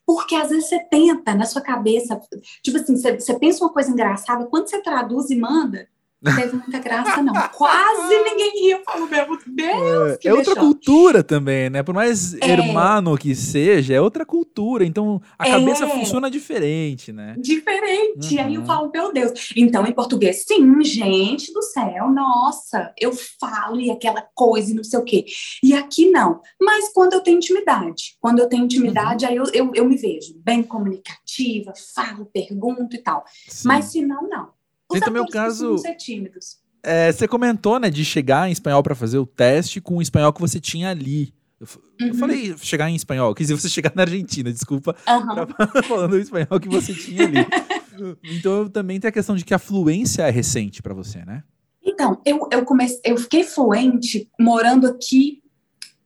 Porque 0.06 0.36
às 0.36 0.50
vezes 0.50 0.68
você 0.68 0.80
tenta 0.80 1.36
na 1.36 1.46
sua 1.46 1.62
cabeça, 1.62 2.20
tipo 2.64 2.78
assim, 2.78 2.96
você, 2.96 3.20
você 3.20 3.38
pensa 3.38 3.64
uma 3.64 3.72
coisa 3.74 3.92
engraçada, 3.92 4.48
quando 4.48 4.70
você 4.70 4.82
traduz 4.82 5.30
e 5.30 5.36
manda, 5.36 5.88
não 6.22 6.36
teve 6.36 6.56
muita 6.58 6.80
graça, 6.80 7.22
não. 7.22 7.34
Quase 7.50 8.24
ninguém 8.24 8.52
riu. 8.62 8.80
Falou, 8.84 9.08
meu 9.08 9.26
Deus, 9.48 10.18
que 10.18 10.28
É 10.28 10.34
outra 10.34 10.56
cultura 10.56 11.24
também, 11.24 11.70
né? 11.70 11.82
Por 11.82 11.96
mais 11.96 12.34
é. 12.36 12.52
hermano 12.52 13.18
que 13.18 13.34
seja, 13.34 13.94
é 13.94 14.02
outra 14.02 14.26
cultura. 14.26 14.86
Então, 14.86 15.22
a 15.38 15.48
é. 15.48 15.52
cabeça 15.52 15.88
funciona 15.88 16.30
diferente, 16.30 17.14
né? 17.14 17.36
Diferente. 17.38 18.36
Uhum. 18.36 18.42
Aí 18.42 18.54
eu 18.56 18.62
uhum. 18.62 18.68
falo, 18.68 18.92
meu 18.94 19.14
Deus. 19.14 19.52
Então, 19.56 19.86
em 19.86 19.94
português, 19.94 20.44
sim, 20.46 20.84
gente 20.84 21.54
do 21.54 21.62
céu, 21.62 22.10
nossa, 22.12 22.94
eu 23.00 23.14
falo 23.40 23.80
e 23.80 23.90
aquela 23.90 24.28
coisa 24.36 24.72
e 24.72 24.76
não 24.76 24.84
sei 24.84 25.00
o 25.00 25.04
quê. 25.04 25.26
E 25.64 25.74
aqui, 25.74 26.10
não. 26.10 26.42
Mas 26.60 26.92
quando 26.92 27.14
eu 27.14 27.22
tenho 27.22 27.38
intimidade. 27.38 28.18
Quando 28.20 28.40
eu 28.40 28.50
tenho 28.50 28.66
intimidade, 28.66 29.24
uhum. 29.24 29.32
aí 29.32 29.38
eu, 29.38 29.46
eu, 29.54 29.72
eu 29.74 29.86
me 29.86 29.96
vejo 29.96 30.34
bem 30.44 30.64
comunicativa, 30.64 31.72
falo, 31.96 32.26
pergunto 32.26 32.96
e 32.96 33.00
tal. 33.00 33.24
Sim. 33.48 33.68
Mas 33.68 33.86
se 33.86 34.02
não, 34.02 34.28
não. 34.28 34.59
Tem 34.90 35.02
também 35.02 35.22
o 35.22 35.28
caso. 35.28 35.78
Ser 35.78 35.96
tímidos. 35.96 36.58
É, 36.82 37.12
você 37.12 37.28
comentou, 37.28 37.80
né, 37.80 37.90
de 37.90 38.06
chegar 38.06 38.48
em 38.48 38.52
espanhol 38.52 38.82
para 38.82 38.96
fazer 38.96 39.18
o 39.18 39.26
teste 39.26 39.82
com 39.82 39.98
o 39.98 40.02
espanhol 40.02 40.32
que 40.32 40.42
você 40.42 40.60
tinha 40.60 40.90
ali. 40.90 41.34
Eu, 41.60 41.68
uhum. 42.02 42.08
eu 42.08 42.14
falei 42.16 42.58
chegar 42.58 42.90
em 42.90 42.96
espanhol, 42.96 43.36
quis 43.36 43.48
dizer 43.48 43.60
você 43.60 43.68
chegar 43.68 43.92
na 43.94 44.04
Argentina, 44.04 44.52
desculpa, 44.52 44.96
uhum. 45.08 45.84
falando 45.84 46.14
o 46.14 46.20
espanhol 46.20 46.60
que 46.60 46.70
você 46.70 46.94
tinha 46.94 47.26
ali. 47.26 47.40
Então 48.24 48.70
também 48.70 48.98
tem 48.98 49.10
a 49.10 49.12
questão 49.12 49.36
de 49.36 49.44
que 49.44 49.54
a 49.54 49.60
fluência 49.60 50.22
é 50.22 50.30
recente 50.30 50.82
para 50.82 50.94
você, 50.94 51.26
né? 51.26 51.44
Então, 51.84 52.22
eu, 52.26 52.48
eu, 52.50 52.64
comecei, 52.64 53.02
eu 53.04 53.18
fiquei 53.18 53.44
fluente 53.44 54.30
morando 54.40 54.88
aqui 54.88 55.44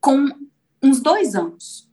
com 0.01 0.27
uns 0.81 0.99
dois 0.99 1.35
anos. 1.35 1.87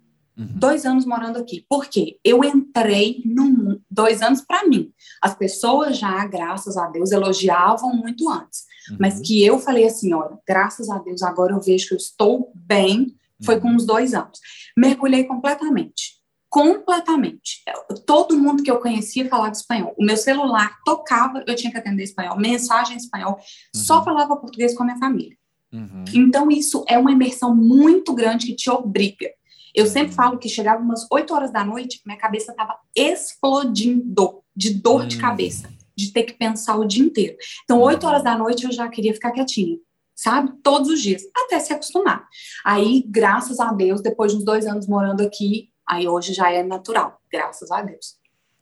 Dois 0.47 0.84
anos 0.86 1.05
morando 1.05 1.38
aqui. 1.38 1.64
Por 1.68 1.86
quê? 1.86 2.18
Eu 2.24 2.43
entrei 2.45 3.22
no 3.24 3.80
dois 3.91 4.22
anos 4.22 4.41
para 4.41 4.66
mim. 4.66 4.93
As 5.20 5.34
pessoas 5.34 5.99
já, 5.99 6.26
graças 6.26 6.76
a 6.76 6.86
Deus, 6.88 7.12
elogiavam 7.12 7.95
muito 7.95 8.28
antes. 8.28 8.64
Uhum. 8.91 8.97
Mas 9.01 9.20
que 9.20 9.45
eu 9.45 9.59
falei 9.59 9.86
assim: 9.86 10.12
olha, 10.14 10.38
graças 10.47 10.88
a 10.88 10.99
Deus, 10.99 11.22
agora 11.22 11.53
eu 11.53 11.61
vejo 11.61 11.88
que 11.88 11.95
eu 11.95 11.99
estou 11.99 12.53
bem. 12.55 13.14
Foi 13.43 13.57
uhum. 13.57 13.61
com 13.61 13.68
uns 13.68 13.86
dois 13.86 14.12
anos. 14.12 14.38
Mergulhei 14.76 15.24
completamente 15.24 16.20
completamente. 16.51 17.62
Todo 18.05 18.36
mundo 18.36 18.64
que 18.64 18.70
eu 18.70 18.80
conhecia 18.80 19.28
falava 19.28 19.53
espanhol. 19.53 19.95
O 19.97 20.05
meu 20.05 20.16
celular 20.16 20.78
tocava, 20.84 21.45
eu 21.47 21.55
tinha 21.55 21.70
que 21.70 21.78
atender 21.78 22.03
espanhol, 22.03 22.36
mensagem 22.36 22.95
em 22.95 22.97
espanhol, 22.97 23.34
uhum. 23.34 23.80
só 23.80 24.05
falava 24.05 24.36
português 24.36 24.74
com 24.74 24.82
a 24.82 24.86
minha 24.86 24.99
família. 24.99 25.36
Uhum. 25.72 26.05
Então, 26.12 26.51
isso 26.51 26.84
é 26.88 26.99
uma 26.99 27.12
imersão 27.12 27.55
muito 27.55 28.12
grande 28.12 28.47
que 28.47 28.57
te 28.57 28.68
obriga. 28.68 29.30
Eu 29.74 29.86
sempre 29.86 30.12
falo 30.12 30.38
que 30.38 30.48
chegava 30.48 30.82
umas 30.82 31.06
8 31.10 31.32
horas 31.34 31.52
da 31.52 31.64
noite, 31.64 32.00
minha 32.04 32.18
cabeça 32.18 32.52
estava 32.52 32.76
explodindo 32.94 34.42
de 34.54 34.74
dor 34.74 35.06
de 35.06 35.16
uhum. 35.16 35.22
cabeça, 35.22 35.70
de 35.96 36.12
ter 36.12 36.24
que 36.24 36.34
pensar 36.34 36.76
o 36.76 36.84
dia 36.84 37.04
inteiro. 37.04 37.36
Então, 37.64 37.80
8 37.80 38.06
horas 38.06 38.24
da 38.24 38.36
noite 38.36 38.64
eu 38.64 38.72
já 38.72 38.88
queria 38.88 39.14
ficar 39.14 39.32
quietinha 39.32 39.76
sabe? 40.14 40.52
Todos 40.62 40.90
os 40.90 41.00
dias, 41.00 41.22
até 41.34 41.58
se 41.58 41.72
acostumar. 41.72 42.28
Aí, 42.62 43.02
graças 43.08 43.58
a 43.58 43.72
Deus, 43.72 44.02
depois 44.02 44.30
de 44.30 44.36
uns 44.36 44.44
dois 44.44 44.66
anos 44.66 44.86
morando 44.86 45.22
aqui, 45.22 45.70
Aí 45.90 46.06
hoje 46.06 46.32
já 46.32 46.52
é 46.52 46.62
natural, 46.62 47.20
graças 47.32 47.68
a 47.72 47.82
Deus. 47.82 48.14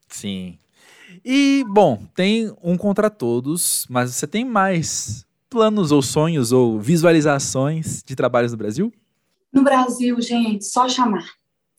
Sim. 0.08 0.58
E, 1.22 1.62
bom, 1.68 2.02
tem 2.14 2.50
um 2.62 2.74
contra 2.78 3.10
todos, 3.10 3.86
mas 3.90 4.14
você 4.14 4.26
tem 4.26 4.46
mais 4.46 5.26
planos 5.50 5.92
ou 5.92 6.00
sonhos 6.00 6.52
ou 6.52 6.80
visualizações 6.80 8.02
de 8.02 8.16
trabalhos 8.16 8.52
no 8.52 8.56
Brasil? 8.56 8.90
No 9.52 9.62
Brasil, 9.62 10.20
gente, 10.20 10.64
só 10.64 10.88
chamar. 10.88 11.24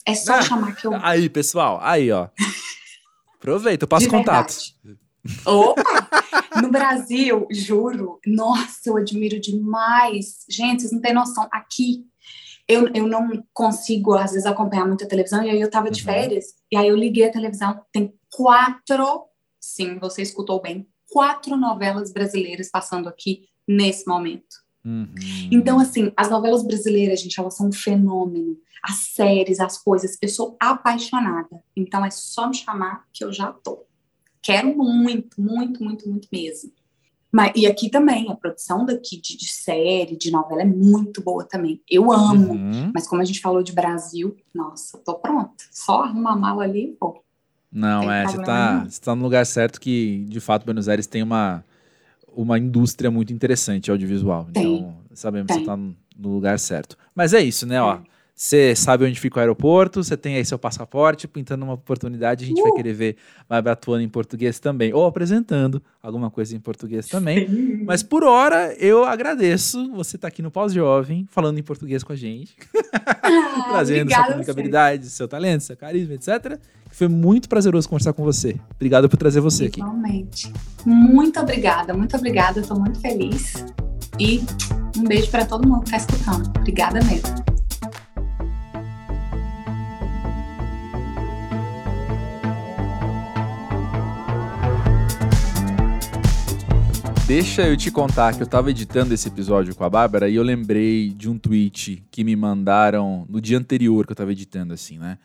É 0.06 0.14
só 0.14 0.34
ah, 0.34 0.42
chamar 0.42 0.74
que 0.74 0.86
eu. 0.86 0.92
Aí, 1.02 1.28
pessoal, 1.28 1.78
aí, 1.82 2.10
ó. 2.10 2.28
Aproveita, 3.36 3.84
eu 3.84 3.88
passo 3.88 4.08
contatos. 4.08 4.78
Opa! 5.44 5.82
No 6.62 6.70
Brasil, 6.70 7.46
juro, 7.50 8.18
nossa, 8.26 8.88
eu 8.88 8.96
admiro 8.96 9.38
demais. 9.40 10.44
Gente, 10.48 10.82
vocês 10.82 10.92
não 10.92 11.00
têm 11.00 11.14
noção. 11.14 11.48
Aqui, 11.52 12.04
eu, 12.66 12.88
eu 12.94 13.06
não 13.06 13.44
consigo, 13.52 14.14
às 14.14 14.32
vezes, 14.32 14.46
acompanhar 14.46 14.86
muita 14.86 15.08
televisão, 15.08 15.42
e 15.42 15.50
aí 15.50 15.60
eu 15.60 15.66
estava 15.66 15.90
de 15.90 16.00
uhum. 16.00 16.06
férias, 16.06 16.54
e 16.70 16.76
aí 16.76 16.88
eu 16.88 16.96
liguei 16.96 17.26
a 17.26 17.32
televisão, 17.32 17.82
tem 17.92 18.14
quatro, 18.30 19.24
sim, 19.60 19.98
você 19.98 20.22
escutou 20.22 20.60
bem, 20.62 20.86
quatro 21.10 21.56
novelas 21.56 22.12
brasileiras 22.12 22.70
passando 22.70 23.08
aqui 23.08 23.48
nesse 23.66 24.06
momento. 24.06 24.56
Uhum. 24.84 25.14
Então, 25.50 25.78
assim, 25.78 26.12
as 26.16 26.30
novelas 26.30 26.62
brasileiras, 26.62 27.20
gente, 27.20 27.38
elas 27.38 27.56
são 27.56 27.68
um 27.68 27.72
fenômeno. 27.72 28.56
As 28.82 28.96
séries, 28.96 29.60
as 29.60 29.76
coisas, 29.76 30.16
eu 30.22 30.28
sou 30.28 30.56
apaixonada. 30.58 31.62
Então, 31.76 32.04
é 32.04 32.10
só 32.10 32.48
me 32.48 32.54
chamar 32.54 33.04
que 33.12 33.22
eu 33.22 33.32
já 33.32 33.52
tô. 33.52 33.84
Quero 34.42 34.74
muito, 34.76 35.40
muito, 35.40 35.84
muito, 35.84 36.08
muito 36.08 36.28
mesmo. 36.32 36.72
Mas, 37.32 37.52
e 37.54 37.66
aqui 37.66 37.88
também, 37.88 38.28
a 38.30 38.34
produção 38.34 38.84
daqui 38.84 39.20
de, 39.20 39.36
de, 39.36 39.48
série, 39.48 40.16
de 40.16 40.30
novela 40.30 40.62
é 40.62 40.64
muito 40.64 41.22
boa 41.22 41.44
também. 41.44 41.80
Eu 41.88 42.10
amo. 42.10 42.54
Uhum. 42.54 42.90
Mas 42.92 43.06
como 43.06 43.22
a 43.22 43.24
gente 43.24 43.40
falou 43.40 43.62
de 43.62 43.72
Brasil, 43.72 44.36
nossa, 44.52 44.98
tô 44.98 45.14
pronta. 45.14 45.64
Só 45.70 46.02
arrumar 46.02 46.32
a 46.32 46.36
mala 46.36 46.64
ali 46.64 46.90
e 46.90 46.92
pô. 46.92 47.22
Não, 47.72 48.10
é, 48.10 48.26
você 48.26 48.42
tá, 48.42 48.84
você 48.84 49.00
tá 49.00 49.14
no 49.14 49.22
lugar 49.22 49.46
certo 49.46 49.80
que, 49.80 50.24
de 50.28 50.40
fato, 50.40 50.64
Buenos 50.64 50.88
Aires 50.88 51.06
tem 51.06 51.22
uma, 51.22 51.64
uma 52.34 52.58
indústria 52.58 53.10
muito 53.10 53.32
interessante 53.32 53.90
audiovisual. 53.90 54.48
Tem. 54.52 54.76
Então, 54.76 54.96
sabemos 55.12 55.48
que 55.48 55.60
você 55.60 55.64
tá 55.64 55.76
no 55.76 55.94
lugar 56.34 56.58
certo. 56.58 56.96
Mas 57.14 57.32
é 57.34 57.40
isso, 57.40 57.66
né, 57.66 57.76
é. 57.76 57.82
ó. 57.82 57.98
Você 58.40 58.74
sabe 58.74 59.04
onde 59.04 59.20
fica 59.20 59.36
o 59.36 59.40
aeroporto, 59.40 60.02
você 60.02 60.16
tem 60.16 60.36
aí 60.36 60.44
seu 60.46 60.58
passaporte, 60.58 61.28
pintando 61.28 61.62
uma 61.62 61.74
oportunidade, 61.74 62.42
a 62.42 62.48
gente 62.48 62.58
uh! 62.58 62.64
vai 62.64 62.72
querer 62.72 62.94
ver 62.94 63.16
Bárbara 63.46 63.74
atuando 63.74 64.02
em 64.02 64.08
português 64.08 64.58
também, 64.58 64.94
ou 64.94 65.04
apresentando 65.04 65.82
alguma 66.02 66.30
coisa 66.30 66.56
em 66.56 66.58
português 66.58 67.06
também. 67.06 67.46
Sim. 67.46 67.84
Mas 67.84 68.02
por 68.02 68.24
hora, 68.24 68.74
eu 68.78 69.04
agradeço 69.04 69.92
você 69.92 70.16
estar 70.16 70.26
tá 70.26 70.28
aqui 70.28 70.40
no 70.40 70.50
Pós-Jovem, 70.50 71.28
falando 71.30 71.58
em 71.58 71.62
português 71.62 72.02
com 72.02 72.14
a 72.14 72.16
gente, 72.16 72.56
ah, 72.94 73.68
trazendo 73.76 74.10
sua 74.10 74.24
comunicabilidade, 74.24 75.10
seu 75.10 75.28
talento, 75.28 75.60
seu 75.60 75.76
carisma, 75.76 76.14
etc. 76.14 76.58
Foi 76.92 77.08
muito 77.08 77.48
prazeroso 77.48 77.88
conversar 77.88 78.12
com 78.12 78.22
você. 78.24 78.60
Obrigado 78.74 79.08
por 79.08 79.16
trazer 79.16 79.40
você 79.40 79.66
Igualmente. 79.66 80.48
aqui. 80.48 80.88
Muito 80.88 81.40
obrigada, 81.40 81.94
muito 81.94 82.16
obrigada, 82.16 82.60
estou 82.60 82.78
muito 82.78 83.00
feliz. 83.00 83.64
E 84.18 84.42
um 84.98 85.04
beijo 85.04 85.30
para 85.30 85.46
todo 85.46 85.66
mundo 85.66 85.84
que 85.84 85.96
está 85.96 85.96
escutando. 85.96 86.48
Obrigada 86.58 87.00
mesmo. 87.04 87.50
Deixa 97.26 97.62
eu 97.62 97.76
te 97.76 97.92
contar 97.92 98.34
que 98.34 98.42
eu 98.42 98.46
tava 98.46 98.70
editando 98.70 99.14
esse 99.14 99.28
episódio 99.28 99.72
com 99.72 99.84
a 99.84 99.88
Bárbara 99.88 100.28
e 100.28 100.34
eu 100.34 100.42
lembrei 100.42 101.10
de 101.10 101.30
um 101.30 101.38
tweet 101.38 102.02
que 102.10 102.24
me 102.24 102.34
mandaram 102.34 103.24
no 103.28 103.40
dia 103.40 103.56
anterior 103.56 104.04
que 104.04 104.10
eu 104.10 104.16
tava 104.16 104.32
editando, 104.32 104.74
assim, 104.74 104.98
né? 104.98 105.16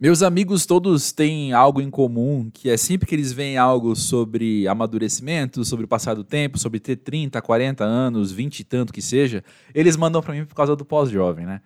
Meus 0.00 0.22
amigos 0.22 0.66
todos 0.66 1.12
têm 1.12 1.52
algo 1.52 1.80
em 1.80 1.88
comum, 1.88 2.50
que 2.52 2.68
é 2.68 2.76
sempre 2.76 3.06
que 3.06 3.14
eles 3.14 3.32
veem 3.32 3.56
algo 3.56 3.94
sobre 3.94 4.66
amadurecimento, 4.66 5.64
sobre 5.64 5.84
o 5.84 5.88
passar 5.88 6.14
do 6.14 6.24
tempo, 6.24 6.58
sobre 6.58 6.80
ter 6.80 6.96
30, 6.96 7.40
40 7.40 7.84
anos, 7.84 8.32
20 8.32 8.60
e 8.60 8.64
tanto 8.64 8.92
que 8.92 9.00
seja, 9.00 9.44
eles 9.72 9.96
mandam 9.96 10.20
para 10.20 10.34
mim 10.34 10.44
por 10.44 10.54
causa 10.56 10.74
do 10.74 10.84
pós-jovem, 10.84 11.46
né? 11.46 11.60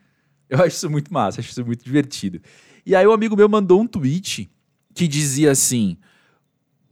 Eu 0.48 0.58
acho 0.62 0.76
isso 0.76 0.90
muito 0.90 1.12
massa, 1.12 1.40
acho 1.40 1.50
isso 1.50 1.64
muito 1.64 1.82
divertido. 1.82 2.38
E 2.84 2.94
aí 2.94 3.06
um 3.06 3.12
amigo 3.12 3.34
meu 3.34 3.48
mandou 3.48 3.80
um 3.80 3.86
tweet 3.86 4.50
que 4.94 5.08
dizia 5.08 5.50
assim: 5.52 5.96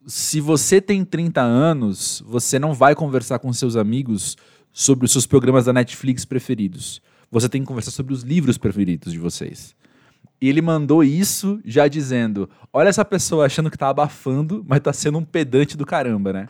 se 0.06 0.40
você 0.40 0.80
tem 0.80 1.04
30 1.04 1.42
anos, 1.42 2.22
você 2.26 2.58
não 2.58 2.72
vai 2.72 2.94
conversar 2.94 3.38
com 3.40 3.52
seus 3.52 3.76
amigos 3.76 4.38
sobre 4.72 5.04
os 5.04 5.12
seus 5.12 5.26
programas 5.26 5.66
da 5.66 5.72
Netflix 5.72 6.24
preferidos. 6.24 7.02
Você 7.30 7.46
tem 7.46 7.60
que 7.60 7.66
conversar 7.66 7.90
sobre 7.90 8.14
os 8.14 8.22
livros 8.22 8.56
preferidos 8.56 9.12
de 9.12 9.18
vocês. 9.18 9.76
E 10.40 10.48
ele 10.48 10.60
mandou 10.60 11.02
isso 11.02 11.60
já 11.64 11.88
dizendo: 11.88 12.48
Olha 12.72 12.88
essa 12.88 13.04
pessoa 13.04 13.46
achando 13.46 13.70
que 13.70 13.78
tá 13.78 13.88
abafando, 13.88 14.64
mas 14.68 14.80
tá 14.80 14.92
sendo 14.92 15.18
um 15.18 15.24
pedante 15.24 15.76
do 15.76 15.86
caramba, 15.86 16.32
né? 16.32 16.48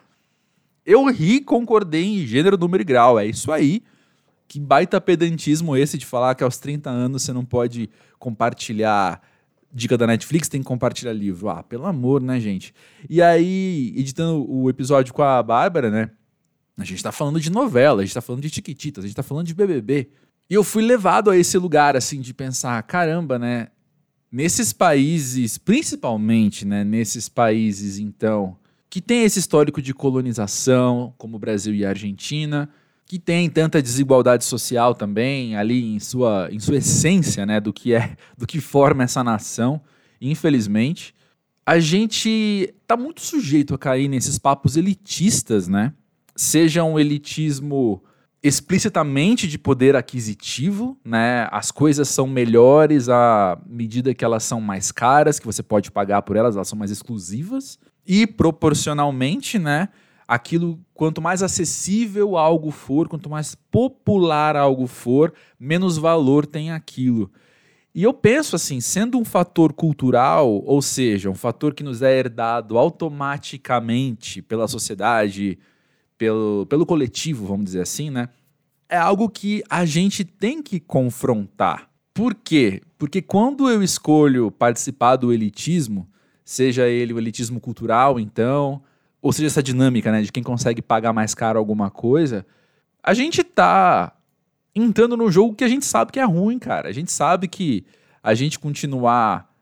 Eu 0.84 1.04
ri, 1.06 1.40
concordei 1.40 2.04
em 2.04 2.26
gênero, 2.26 2.56
número 2.56 2.82
e 2.82 2.84
grau. 2.84 3.18
É 3.18 3.26
isso 3.26 3.50
aí. 3.50 3.82
Que 4.48 4.60
baita 4.60 5.00
pedantismo 5.00 5.76
esse 5.76 5.98
de 5.98 6.06
falar 6.06 6.34
que 6.36 6.44
aos 6.44 6.58
30 6.58 6.88
anos 6.88 7.22
você 7.22 7.32
não 7.32 7.44
pode 7.44 7.90
compartilhar 8.18 9.20
dica 9.72 9.98
da 9.98 10.06
Netflix, 10.06 10.48
tem 10.48 10.60
que 10.60 10.66
compartilhar 10.66 11.12
livro. 11.12 11.48
Ah, 11.48 11.62
pelo 11.62 11.84
amor, 11.86 12.22
né, 12.22 12.40
gente? 12.40 12.72
E 13.10 13.20
aí, 13.20 13.92
editando 13.96 14.50
o 14.50 14.70
episódio 14.70 15.12
com 15.12 15.22
a 15.22 15.42
Bárbara, 15.42 15.90
né? 15.90 16.10
A 16.78 16.84
gente 16.84 17.02
tá 17.02 17.12
falando 17.12 17.40
de 17.40 17.50
novela, 17.50 18.02
a 18.02 18.04
gente 18.04 18.14
tá 18.14 18.20
falando 18.20 18.42
de 18.42 18.50
Tiquititas, 18.50 19.04
a 19.04 19.06
gente 19.06 19.16
tá 19.16 19.22
falando 19.22 19.46
de 19.46 19.54
BBB. 19.54 20.08
E 20.48 20.54
eu 20.54 20.62
fui 20.62 20.82
levado 20.84 21.30
a 21.30 21.36
esse 21.36 21.58
lugar, 21.58 21.96
assim, 21.96 22.20
de 22.20 22.32
pensar, 22.32 22.82
caramba, 22.84 23.38
né? 23.38 23.68
Nesses 24.30 24.72
países, 24.72 25.56
principalmente, 25.56 26.64
né? 26.66 26.84
Nesses 26.84 27.28
países, 27.28 27.98
então, 27.98 28.56
que 28.90 29.00
tem 29.00 29.24
esse 29.24 29.38
histórico 29.38 29.80
de 29.80 29.94
colonização, 29.94 31.14
como 31.16 31.36
o 31.36 31.40
Brasil 31.40 31.74
e 31.74 31.84
a 31.84 31.90
Argentina, 31.90 32.68
que 33.06 33.18
tem 33.18 33.48
tanta 33.48 33.80
desigualdade 33.80 34.44
social 34.44 34.94
também 34.94 35.56
ali 35.56 35.94
em 35.94 36.00
sua, 36.00 36.48
em 36.50 36.58
sua 36.58 36.76
essência, 36.76 37.46
né, 37.46 37.60
do 37.60 37.72
que 37.72 37.94
é, 37.94 38.16
do 38.36 38.46
que 38.46 38.60
forma 38.60 39.04
essa 39.04 39.22
nação, 39.22 39.80
infelizmente, 40.20 41.14
a 41.64 41.78
gente 41.78 42.74
tá 42.86 42.96
muito 42.96 43.20
sujeito 43.20 43.74
a 43.74 43.78
cair 43.78 44.08
nesses 44.08 44.38
papos 44.38 44.76
elitistas, 44.76 45.66
né? 45.68 45.92
Seja 46.34 46.84
um 46.84 46.98
elitismo 46.98 48.02
explicitamente 48.46 49.48
de 49.48 49.58
poder 49.58 49.96
aquisitivo, 49.96 50.96
né? 51.04 51.48
As 51.50 51.70
coisas 51.70 52.08
são 52.08 52.26
melhores 52.26 53.08
à 53.08 53.58
medida 53.66 54.14
que 54.14 54.24
elas 54.24 54.44
são 54.44 54.60
mais 54.60 54.92
caras, 54.92 55.38
que 55.38 55.46
você 55.46 55.62
pode 55.62 55.90
pagar 55.90 56.22
por 56.22 56.36
elas, 56.36 56.54
elas 56.54 56.68
são 56.68 56.78
mais 56.78 56.90
exclusivas 56.90 57.78
e 58.06 58.26
proporcionalmente, 58.26 59.58
né? 59.58 59.88
aquilo, 60.26 60.80
quanto 60.92 61.22
mais 61.22 61.42
acessível 61.42 62.36
algo 62.36 62.70
for, 62.70 63.08
quanto 63.08 63.30
mais 63.30 63.54
popular 63.54 64.56
algo 64.56 64.86
for, 64.86 65.32
menos 65.58 65.96
valor 65.96 66.44
tem 66.44 66.72
aquilo. 66.72 67.30
E 67.94 68.02
eu 68.02 68.12
penso 68.12 68.56
assim, 68.56 68.80
sendo 68.80 69.18
um 69.18 69.24
fator 69.24 69.72
cultural, 69.72 70.62
ou 70.66 70.82
seja, 70.82 71.30
um 71.30 71.34
fator 71.34 71.72
que 71.72 71.82
nos 71.82 72.02
é 72.02 72.18
herdado 72.18 72.76
automaticamente 72.76 74.42
pela 74.42 74.68
sociedade, 74.68 75.58
pelo, 76.18 76.66
pelo 76.66 76.86
coletivo, 76.86 77.46
vamos 77.46 77.66
dizer 77.66 77.80
assim, 77.80 78.10
né? 78.10 78.28
É 78.88 78.96
algo 78.96 79.28
que 79.28 79.62
a 79.68 79.84
gente 79.84 80.24
tem 80.24 80.62
que 80.62 80.78
confrontar. 80.78 81.88
Por 82.14 82.34
quê? 82.34 82.82
Porque 82.98 83.20
quando 83.20 83.68
eu 83.68 83.82
escolho 83.82 84.50
participar 84.50 85.16
do 85.16 85.32
elitismo, 85.32 86.08
seja 86.44 86.88
ele 86.88 87.12
o 87.12 87.18
elitismo 87.18 87.60
cultural, 87.60 88.18
então, 88.18 88.82
ou 89.20 89.32
seja 89.32 89.48
essa 89.48 89.62
dinâmica, 89.62 90.10
né, 90.12 90.22
de 90.22 90.32
quem 90.32 90.42
consegue 90.42 90.80
pagar 90.80 91.12
mais 91.12 91.34
caro 91.34 91.58
alguma 91.58 91.90
coisa, 91.90 92.46
a 93.02 93.12
gente 93.12 93.42
tá 93.44 94.16
entrando 94.74 95.16
no 95.16 95.30
jogo 95.30 95.54
que 95.54 95.64
a 95.64 95.68
gente 95.68 95.84
sabe 95.84 96.12
que 96.12 96.20
é 96.20 96.24
ruim, 96.24 96.58
cara. 96.58 96.88
A 96.88 96.92
gente 96.92 97.10
sabe 97.10 97.48
que 97.48 97.84
a 98.22 98.34
gente 98.34 98.58
continuar 98.58 99.52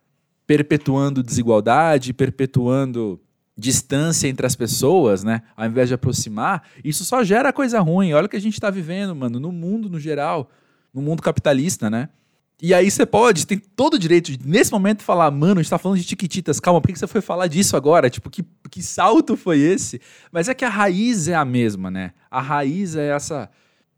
perpetuando 0.47 1.23
desigualdade, 1.23 2.13
perpetuando 2.13 3.21
distância 3.57 4.29
entre 4.29 4.45
as 4.47 4.57
pessoas, 4.57 5.23
né, 5.23 5.43
ao 5.57 5.67
invés 5.67 5.89
de 5.89 5.95
aproximar, 5.95 6.65
isso 6.85 7.05
só 7.05 7.23
gera 7.23 7.53
coisa 7.53 7.81
ruim. 7.81 8.13
Olha 8.13 8.27
o 8.27 8.29
que 8.29 8.37
a 8.37 8.41
gente 8.41 8.55
está 8.55 8.71
vivendo, 8.71 9.15
mano, 9.15 9.39
no 9.39 9.53
mundo 9.53 9.89
no 9.89 10.01
geral, 10.01 10.51
no 10.93 11.01
mundo 11.01 11.23
capitalista, 11.23 11.89
né? 11.89 12.09
E 12.63 12.73
aí 12.73 12.91
você 12.91 13.05
pode, 13.05 13.47
tem 13.47 13.59
todo 13.59 13.95
o 13.95 13.99
direito 13.99 14.33
de, 14.33 14.49
nesse 14.49 14.73
momento, 14.73 15.03
falar, 15.03 15.31
mano, 15.31 15.61
a 15.61 15.63
gente 15.63 15.71
tá 15.71 15.79
falando 15.79 15.99
de 15.99 16.05
tiquititas, 16.05 16.61
calma, 16.61 16.81
por 16.81 16.89
que 16.89 16.99
você 16.99 17.07
foi 17.07 17.21
falar 17.21 17.47
disso 17.47 17.77
agora? 17.77 18.09
Tipo, 18.09 18.31
que, 18.31 18.45
que 18.71 18.83
salto 18.83 19.37
foi 19.37 19.59
esse? 19.59 20.01
Mas 20.31 20.49
é 20.49 20.55
que 20.55 20.65
a 20.65 20.69
raiz 20.69 21.29
é 21.29 21.35
a 21.35 21.45
mesma, 21.45 21.91
né? 21.91 22.13
A 22.31 22.41
raiz 22.41 22.95
é 22.97 23.09
essa 23.09 23.51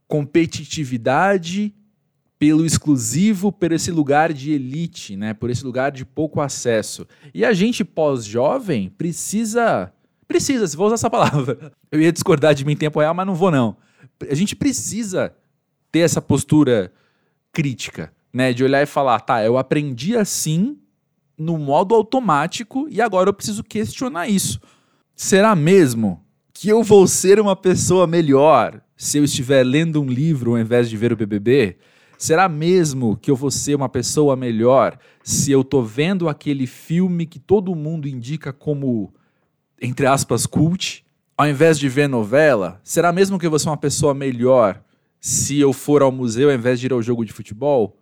competitividade 0.09 1.75
pelo 2.39 2.65
exclusivo, 2.65 3.51
por 3.51 3.73
esse 3.73 3.91
lugar 3.91 4.33
de 4.33 4.53
elite, 4.53 5.17
né? 5.17 5.33
Por 5.33 5.51
esse 5.51 5.65
lugar 5.65 5.91
de 5.91 6.05
pouco 6.05 6.41
acesso. 6.41 7.07
E 7.33 7.45
a 7.45 7.53
gente 7.53 7.85
pós-jovem 7.85 8.89
precisa, 8.91 9.93
precisa, 10.29 10.67
se 10.67 10.77
vou 10.77 10.87
usar 10.87 10.95
essa 10.95 11.11
palavra. 11.11 11.73
Eu 11.91 12.01
ia 12.01 12.13
discordar 12.13 12.55
de 12.55 12.65
mim 12.65 12.73
em 12.73 12.77
tempo 12.77 13.01
real, 13.01 13.15
mas 13.15 13.27
não 13.27 13.35
vou 13.35 13.51
não. 13.51 13.77
A 14.29 14.35
gente 14.35 14.55
precisa 14.55 15.35
ter 15.91 16.01
essa 16.01 16.21
postura 16.21 16.93
crítica 17.53 18.13
né? 18.37 18.53
De 18.53 18.63
olhar 18.63 18.83
e 18.83 18.87
falar, 18.87 19.19
tá, 19.21 19.43
eu 19.43 19.57
aprendi 19.57 20.15
assim 20.15 20.77
no 21.39 21.57
modo 21.57 21.95
automático 21.95 22.87
e 22.91 23.01
agora 23.01 23.31
eu 23.31 23.33
preciso 23.33 23.65
questionar 23.65 24.29
isso. 24.29 24.61
Será 25.15 25.57
mesmo 25.57 26.23
que 26.53 26.69
eu 26.69 26.83
vou 26.83 27.07
ser 27.07 27.41
uma 27.41 27.57
pessoa 27.57 28.07
melhor 28.07 28.83
se 28.95 29.17
eu 29.17 29.25
estiver 29.25 29.65
lendo 29.65 30.03
um 30.03 30.07
livro 30.07 30.51
ao 30.51 30.59
invés 30.59 30.91
de 30.91 30.99
ver 30.99 31.15
o 31.15 31.17
BBB? 31.17 31.79
Será 32.19 32.49
mesmo 32.49 33.17
que 33.17 33.31
eu 33.31 33.37
vou 33.37 33.51
ser 33.51 33.75
uma 33.75 33.89
pessoa 33.89 34.37
melhor 34.37 34.99
se 35.23 35.51
eu 35.51 35.63
tô 35.63 35.83
vendo 35.83 36.29
aquele 36.29 36.67
filme 36.67 37.27
que 37.27 37.39
todo 37.39 37.75
mundo 37.75 38.09
indica 38.09 38.53
como, 38.53 39.13
entre 39.81 40.07
aspas, 40.07 40.47
cult, 40.47 41.05
ao 41.37 41.49
invés 41.49 41.79
de 41.79 41.89
ver 41.89 42.09
novela? 42.09 42.81
Será 42.83 43.13
mesmo 43.13 43.39
que 43.39 43.47
eu 43.47 43.51
vou 43.51 43.59
ser 43.59 43.69
uma 43.69 43.77
pessoa 43.77 44.15
melhor 44.15 44.83
se 45.21 45.59
eu 45.59 45.73
for 45.73 46.03
ao 46.03 46.13
museu 46.13 46.49
ao 46.49 46.55
invés 46.55 46.81
de 46.81 46.87
ir 46.87 46.93
ao 46.93 47.03
jogo 47.03 47.25
de 47.25 47.33
futebol? 47.33 47.97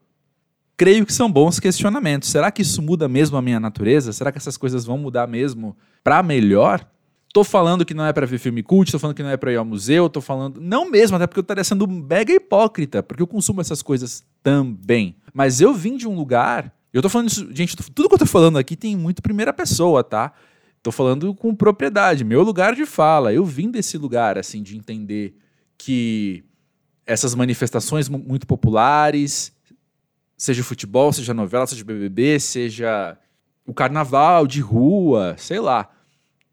creio 0.76 1.06
que 1.06 1.12
são 1.12 1.30
bons 1.30 1.60
questionamentos. 1.60 2.28
Será 2.28 2.50
que 2.50 2.62
isso 2.62 2.82
muda 2.82 3.08
mesmo 3.08 3.36
a 3.36 3.42
minha 3.42 3.60
natureza? 3.60 4.12
Será 4.12 4.30
que 4.32 4.38
essas 4.38 4.56
coisas 4.56 4.84
vão 4.84 4.98
mudar 4.98 5.26
mesmo 5.26 5.76
para 6.02 6.22
melhor? 6.22 6.86
Tô 7.34 7.44
falando 7.44 7.84
que 7.84 7.92
não 7.92 8.06
é 8.06 8.12
para 8.12 8.24
ver 8.24 8.38
filme 8.38 8.62
cult, 8.62 8.90
tô 8.90 8.98
falando 8.98 9.16
que 9.16 9.22
não 9.22 9.28
é 9.28 9.36
para 9.36 9.52
ir 9.52 9.56
ao 9.56 9.64
museu, 9.64 10.08
tô 10.08 10.22
falando. 10.22 10.60
Não 10.60 10.88
mesmo, 10.88 11.16
até 11.16 11.26
porque 11.26 11.40
eu 11.40 11.42
estaria 11.42 11.64
sendo 11.64 11.86
mega 11.86 12.32
hipócrita, 12.32 13.02
porque 13.02 13.20
eu 13.20 13.26
consumo 13.26 13.60
essas 13.60 13.82
coisas 13.82 14.24
também. 14.42 15.16
Mas 15.34 15.60
eu 15.60 15.74
vim 15.74 15.96
de 15.96 16.08
um 16.08 16.14
lugar. 16.14 16.72
Eu 16.92 17.02
tô 17.02 17.08
falando 17.08 17.28
isso, 17.28 17.46
gente, 17.52 17.76
tudo 17.76 18.08
que 18.08 18.14
eu 18.14 18.18
tô 18.20 18.26
falando 18.26 18.56
aqui 18.56 18.76
tem 18.76 18.96
muito 18.96 19.20
primeira 19.20 19.52
pessoa, 19.52 20.04
tá? 20.04 20.32
Tô 20.80 20.92
falando 20.92 21.34
com 21.34 21.54
propriedade, 21.54 22.22
meu 22.22 22.42
lugar 22.42 22.74
de 22.74 22.86
fala. 22.86 23.32
Eu 23.32 23.44
vim 23.44 23.68
desse 23.68 23.98
lugar, 23.98 24.38
assim, 24.38 24.62
de 24.62 24.76
entender 24.76 25.34
que 25.76 26.44
essas 27.04 27.34
manifestações 27.34 28.08
muito 28.08 28.46
populares, 28.46 29.52
Seja 30.36 30.64
futebol, 30.64 31.12
seja 31.12 31.32
novela, 31.32 31.66
seja 31.66 31.84
BBB, 31.84 32.40
seja 32.40 33.16
o 33.64 33.72
carnaval 33.72 34.46
de 34.46 34.60
rua, 34.60 35.36
sei 35.38 35.60
lá. 35.60 35.88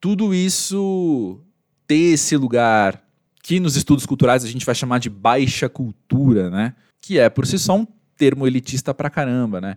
Tudo 0.01 0.33
isso 0.33 1.39
ter 1.87 2.13
esse 2.13 2.35
lugar 2.35 3.01
que 3.43 3.59
nos 3.59 3.75
estudos 3.75 4.05
culturais 4.05 4.43
a 4.43 4.47
gente 4.47 4.65
vai 4.65 4.75
chamar 4.75 4.99
de 4.99 5.09
baixa 5.09 5.69
cultura, 5.69 6.49
né? 6.49 6.73
Que 6.99 7.19
é 7.19 7.29
por 7.29 7.45
si 7.45 7.59
só 7.59 7.77
um 7.77 7.87
termo 8.17 8.47
elitista 8.47 8.93
pra 8.93 9.09
caramba, 9.09 9.61
né? 9.61 9.75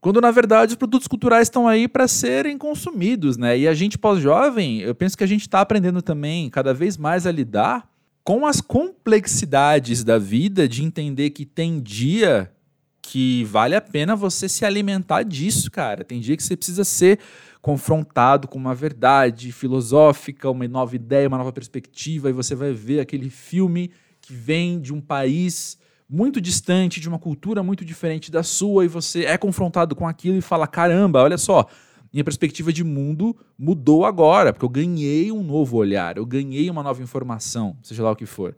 Quando 0.00 0.20
na 0.20 0.30
verdade 0.30 0.72
os 0.72 0.76
produtos 0.76 1.06
culturais 1.06 1.46
estão 1.46 1.68
aí 1.68 1.86
para 1.86 2.08
serem 2.08 2.58
consumidos, 2.58 3.36
né? 3.36 3.56
E 3.56 3.68
a 3.68 3.74
gente 3.74 3.96
pós-jovem, 3.96 4.80
eu 4.80 4.94
penso 4.94 5.16
que 5.16 5.24
a 5.24 5.26
gente 5.26 5.42
está 5.42 5.60
aprendendo 5.60 6.02
também 6.02 6.50
cada 6.50 6.74
vez 6.74 6.96
mais 6.96 7.26
a 7.26 7.30
lidar 7.30 7.88
com 8.24 8.46
as 8.46 8.60
complexidades 8.60 10.02
da 10.02 10.18
vida, 10.18 10.68
de 10.68 10.82
entender 10.82 11.30
que 11.30 11.46
tem 11.46 11.80
dia 11.80 12.50
que 13.02 13.44
vale 13.44 13.74
a 13.74 13.80
pena 13.80 14.14
você 14.14 14.48
se 14.48 14.64
alimentar 14.64 15.22
disso, 15.22 15.70
cara. 15.70 16.04
Tem 16.04 16.20
dia 16.20 16.36
que 16.36 16.42
você 16.42 16.56
precisa 16.56 16.84
ser 16.84 17.18
confrontado 17.60 18.48
com 18.48 18.58
uma 18.58 18.74
verdade 18.74 19.52
filosófica, 19.52 20.50
uma 20.50 20.66
nova 20.66 20.96
ideia, 20.96 21.28
uma 21.28 21.38
nova 21.38 21.52
perspectiva, 21.52 22.30
e 22.30 22.32
você 22.32 22.54
vai 22.54 22.72
ver 22.72 23.00
aquele 23.00 23.28
filme 23.28 23.90
que 24.20 24.32
vem 24.32 24.80
de 24.80 24.92
um 24.92 25.00
país 25.00 25.78
muito 26.08 26.40
distante, 26.40 27.00
de 27.00 27.08
uma 27.08 27.18
cultura 27.18 27.62
muito 27.62 27.84
diferente 27.84 28.30
da 28.30 28.42
sua, 28.42 28.84
e 28.84 28.88
você 28.88 29.24
é 29.24 29.36
confrontado 29.36 29.94
com 29.94 30.06
aquilo 30.06 30.36
e 30.36 30.40
fala: 30.40 30.66
caramba, 30.66 31.22
olha 31.22 31.38
só, 31.38 31.66
minha 32.12 32.24
perspectiva 32.24 32.72
de 32.72 32.82
mundo 32.82 33.36
mudou 33.58 34.04
agora, 34.04 34.52
porque 34.52 34.64
eu 34.64 34.70
ganhei 34.70 35.30
um 35.30 35.42
novo 35.42 35.76
olhar, 35.76 36.16
eu 36.16 36.26
ganhei 36.26 36.68
uma 36.70 36.82
nova 36.82 37.02
informação, 37.02 37.76
seja 37.82 38.02
lá 38.02 38.10
o 38.10 38.16
que 38.16 38.26
for. 38.26 38.56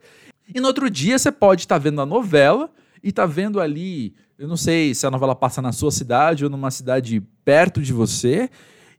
E 0.53 0.59
no 0.59 0.67
outro 0.67 0.89
dia 0.89 1.17
você 1.17 1.31
pode 1.31 1.61
estar 1.61 1.77
vendo 1.77 2.01
a 2.01 2.05
novela 2.05 2.69
e 3.01 3.11
tá 3.11 3.25
vendo 3.25 3.59
ali 3.59 4.15
eu 4.37 4.47
não 4.47 4.57
sei 4.57 4.93
se 4.95 5.05
a 5.05 5.11
novela 5.11 5.35
passa 5.35 5.61
na 5.61 5.71
sua 5.71 5.91
cidade 5.91 6.43
ou 6.43 6.49
numa 6.49 6.71
cidade 6.71 7.21
perto 7.45 7.81
de 7.81 7.93
você, 7.93 8.49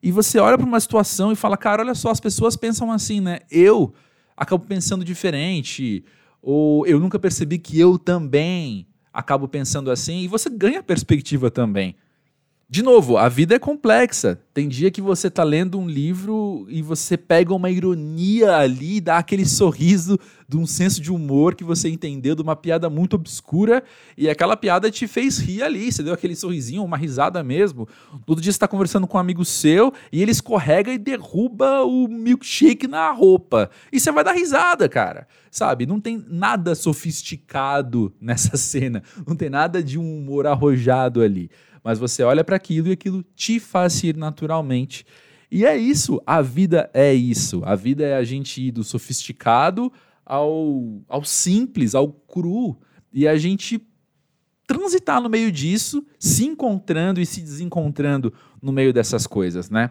e 0.04 0.12
você 0.12 0.38
olha 0.38 0.58
para 0.58 0.66
uma 0.66 0.78
situação 0.78 1.32
e 1.32 1.34
fala, 1.34 1.56
cara, 1.56 1.82
olha 1.82 1.94
só, 1.94 2.10
as 2.10 2.20
pessoas 2.20 2.56
pensam 2.56 2.92
assim, 2.92 3.22
né? 3.22 3.38
Eu 3.50 3.94
acabo 4.36 4.66
pensando 4.66 5.02
diferente, 5.02 6.04
ou 6.42 6.86
eu 6.86 7.00
nunca 7.00 7.18
percebi 7.18 7.58
que 7.58 7.80
eu 7.80 7.98
também 7.98 8.86
acabo 9.10 9.48
pensando 9.48 9.90
assim, 9.90 10.20
e 10.20 10.28
você 10.28 10.50
ganha 10.50 10.82
perspectiva 10.82 11.50
também. 11.50 11.96
De 12.68 12.82
novo, 12.82 13.18
a 13.18 13.28
vida 13.28 13.54
é 13.54 13.58
complexa. 13.58 14.40
Tem 14.54 14.66
dia 14.68 14.90
que 14.90 15.02
você 15.02 15.28
tá 15.28 15.44
lendo 15.44 15.78
um 15.78 15.86
livro 15.86 16.66
e 16.70 16.80
você 16.80 17.16
pega 17.16 17.52
uma 17.52 17.70
ironia 17.70 18.56
ali, 18.56 19.02
dá 19.02 19.18
aquele 19.18 19.44
sorriso 19.44 20.18
de 20.48 20.56
um 20.56 20.66
senso 20.66 21.00
de 21.00 21.12
humor 21.12 21.54
que 21.54 21.62
você 21.62 21.90
entendeu 21.90 22.34
de 22.34 22.40
uma 22.40 22.56
piada 22.56 22.88
muito 22.88 23.14
obscura 23.16 23.82
e 24.16 24.30
aquela 24.30 24.56
piada 24.56 24.90
te 24.90 25.06
fez 25.06 25.38
rir 25.38 25.62
ali. 25.62 25.92
Você 25.92 26.02
deu 26.02 26.14
aquele 26.14 26.34
sorrisinho, 26.34 26.82
uma 26.82 26.96
risada 26.96 27.44
mesmo. 27.44 27.86
Todo 28.24 28.40
dia 28.40 28.50
você 28.50 28.58
tá 28.58 28.68
conversando 28.68 29.06
com 29.06 29.18
um 29.18 29.20
amigo 29.20 29.44
seu 29.44 29.92
e 30.10 30.22
ele 30.22 30.30
escorrega 30.30 30.90
e 30.90 30.98
derruba 30.98 31.82
o 31.84 32.08
milkshake 32.08 32.88
na 32.88 33.10
roupa. 33.10 33.68
E 33.92 34.00
você 34.00 34.10
vai 34.10 34.24
dar 34.24 34.32
risada, 34.32 34.88
cara. 34.88 35.28
Sabe? 35.50 35.84
Não 35.84 36.00
tem 36.00 36.24
nada 36.28 36.74
sofisticado 36.74 38.12
nessa 38.18 38.56
cena. 38.56 39.02
Não 39.26 39.36
tem 39.36 39.50
nada 39.50 39.82
de 39.82 39.98
um 39.98 40.18
humor 40.18 40.46
arrojado 40.46 41.20
ali 41.20 41.50
mas 41.84 41.98
você 41.98 42.22
olha 42.22 42.42
para 42.42 42.56
aquilo 42.56 42.88
e 42.88 42.92
aquilo 42.92 43.22
te 43.36 43.60
faz 43.60 44.02
rir 44.02 44.16
naturalmente. 44.16 45.04
E 45.50 45.66
é 45.66 45.76
isso, 45.76 46.20
a 46.26 46.40
vida 46.40 46.90
é 46.94 47.12
isso. 47.12 47.62
A 47.64 47.76
vida 47.76 48.02
é 48.02 48.16
a 48.16 48.24
gente 48.24 48.60
ir 48.60 48.72
do 48.72 48.82
sofisticado 48.82 49.92
ao, 50.24 51.02
ao 51.06 51.22
simples, 51.22 51.94
ao 51.94 52.08
cru. 52.08 52.76
E 53.12 53.28
a 53.28 53.36
gente 53.36 53.86
transitar 54.66 55.20
no 55.20 55.28
meio 55.28 55.52
disso, 55.52 56.04
se 56.18 56.46
encontrando 56.46 57.20
e 57.20 57.26
se 57.26 57.42
desencontrando 57.42 58.32
no 58.60 58.72
meio 58.72 58.92
dessas 58.92 59.26
coisas, 59.26 59.68
né? 59.68 59.90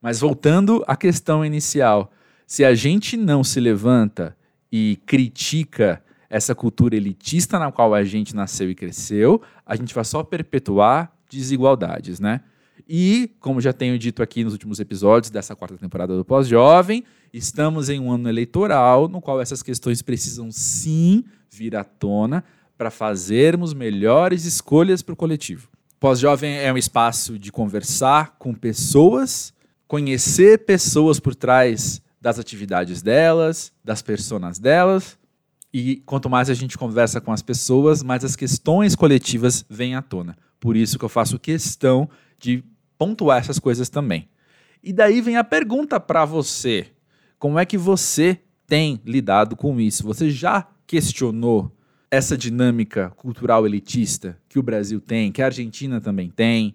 Mas 0.00 0.20
voltando 0.20 0.84
à 0.86 0.96
questão 0.96 1.44
inicial, 1.44 2.12
se 2.46 2.64
a 2.64 2.74
gente 2.74 3.16
não 3.16 3.42
se 3.42 3.58
levanta 3.58 4.36
e 4.70 4.98
critica 5.04 6.02
essa 6.30 6.54
cultura 6.54 6.96
elitista 6.96 7.58
na 7.58 7.72
qual 7.72 7.94
a 7.94 8.04
gente 8.04 8.34
nasceu 8.34 8.70
e 8.70 8.74
cresceu, 8.74 9.40
a 9.64 9.74
gente 9.76 9.94
vai 9.94 10.04
só 10.04 10.22
perpetuar 10.22 11.12
desigualdades, 11.30 12.20
né? 12.20 12.40
E, 12.88 13.34
como 13.40 13.60
já 13.60 13.72
tenho 13.72 13.98
dito 13.98 14.22
aqui 14.22 14.44
nos 14.44 14.52
últimos 14.52 14.80
episódios 14.80 15.30
dessa 15.30 15.54
quarta 15.54 15.76
temporada 15.76 16.16
do 16.16 16.24
Pós-Jovem, 16.24 17.04
estamos 17.32 17.88
em 17.88 18.00
um 18.00 18.10
ano 18.10 18.28
eleitoral 18.28 19.08
no 19.08 19.20
qual 19.20 19.40
essas 19.40 19.62
questões 19.62 20.00
precisam 20.00 20.50
sim 20.50 21.24
vir 21.50 21.76
à 21.76 21.84
tona 21.84 22.44
para 22.76 22.90
fazermos 22.90 23.74
melhores 23.74 24.44
escolhas 24.44 25.02
para 25.02 25.12
o 25.12 25.16
coletivo. 25.16 25.68
Pós-Jovem 25.98 26.58
é 26.58 26.72
um 26.72 26.78
espaço 26.78 27.38
de 27.38 27.50
conversar 27.50 28.36
com 28.38 28.54
pessoas, 28.54 29.52
conhecer 29.86 30.64
pessoas 30.64 31.18
por 31.18 31.34
trás 31.34 32.00
das 32.20 32.38
atividades 32.38 33.02
delas, 33.02 33.72
das 33.84 34.00
personas 34.00 34.58
delas, 34.58 35.18
e 35.78 35.96
quanto 36.04 36.28
mais 36.28 36.50
a 36.50 36.54
gente 36.54 36.76
conversa 36.76 37.20
com 37.20 37.32
as 37.32 37.42
pessoas, 37.42 38.02
mais 38.02 38.24
as 38.24 38.34
questões 38.34 38.94
coletivas 38.94 39.64
vêm 39.68 39.94
à 39.94 40.02
tona. 40.02 40.36
Por 40.58 40.76
isso 40.76 40.98
que 40.98 41.04
eu 41.04 41.08
faço 41.08 41.38
questão 41.38 42.08
de 42.38 42.64
pontuar 42.98 43.38
essas 43.38 43.58
coisas 43.58 43.88
também. 43.88 44.28
E 44.82 44.92
daí 44.92 45.20
vem 45.20 45.36
a 45.36 45.44
pergunta 45.44 46.00
para 46.00 46.24
você: 46.24 46.88
como 47.38 47.58
é 47.58 47.64
que 47.64 47.78
você 47.78 48.40
tem 48.66 49.00
lidado 49.04 49.56
com 49.56 49.80
isso? 49.80 50.04
Você 50.04 50.30
já 50.30 50.66
questionou 50.86 51.72
essa 52.10 52.36
dinâmica 52.36 53.10
cultural 53.16 53.66
elitista 53.66 54.38
que 54.48 54.58
o 54.58 54.62
Brasil 54.62 55.00
tem, 55.00 55.30
que 55.30 55.42
a 55.42 55.46
Argentina 55.46 56.00
também 56.00 56.30
tem? 56.30 56.74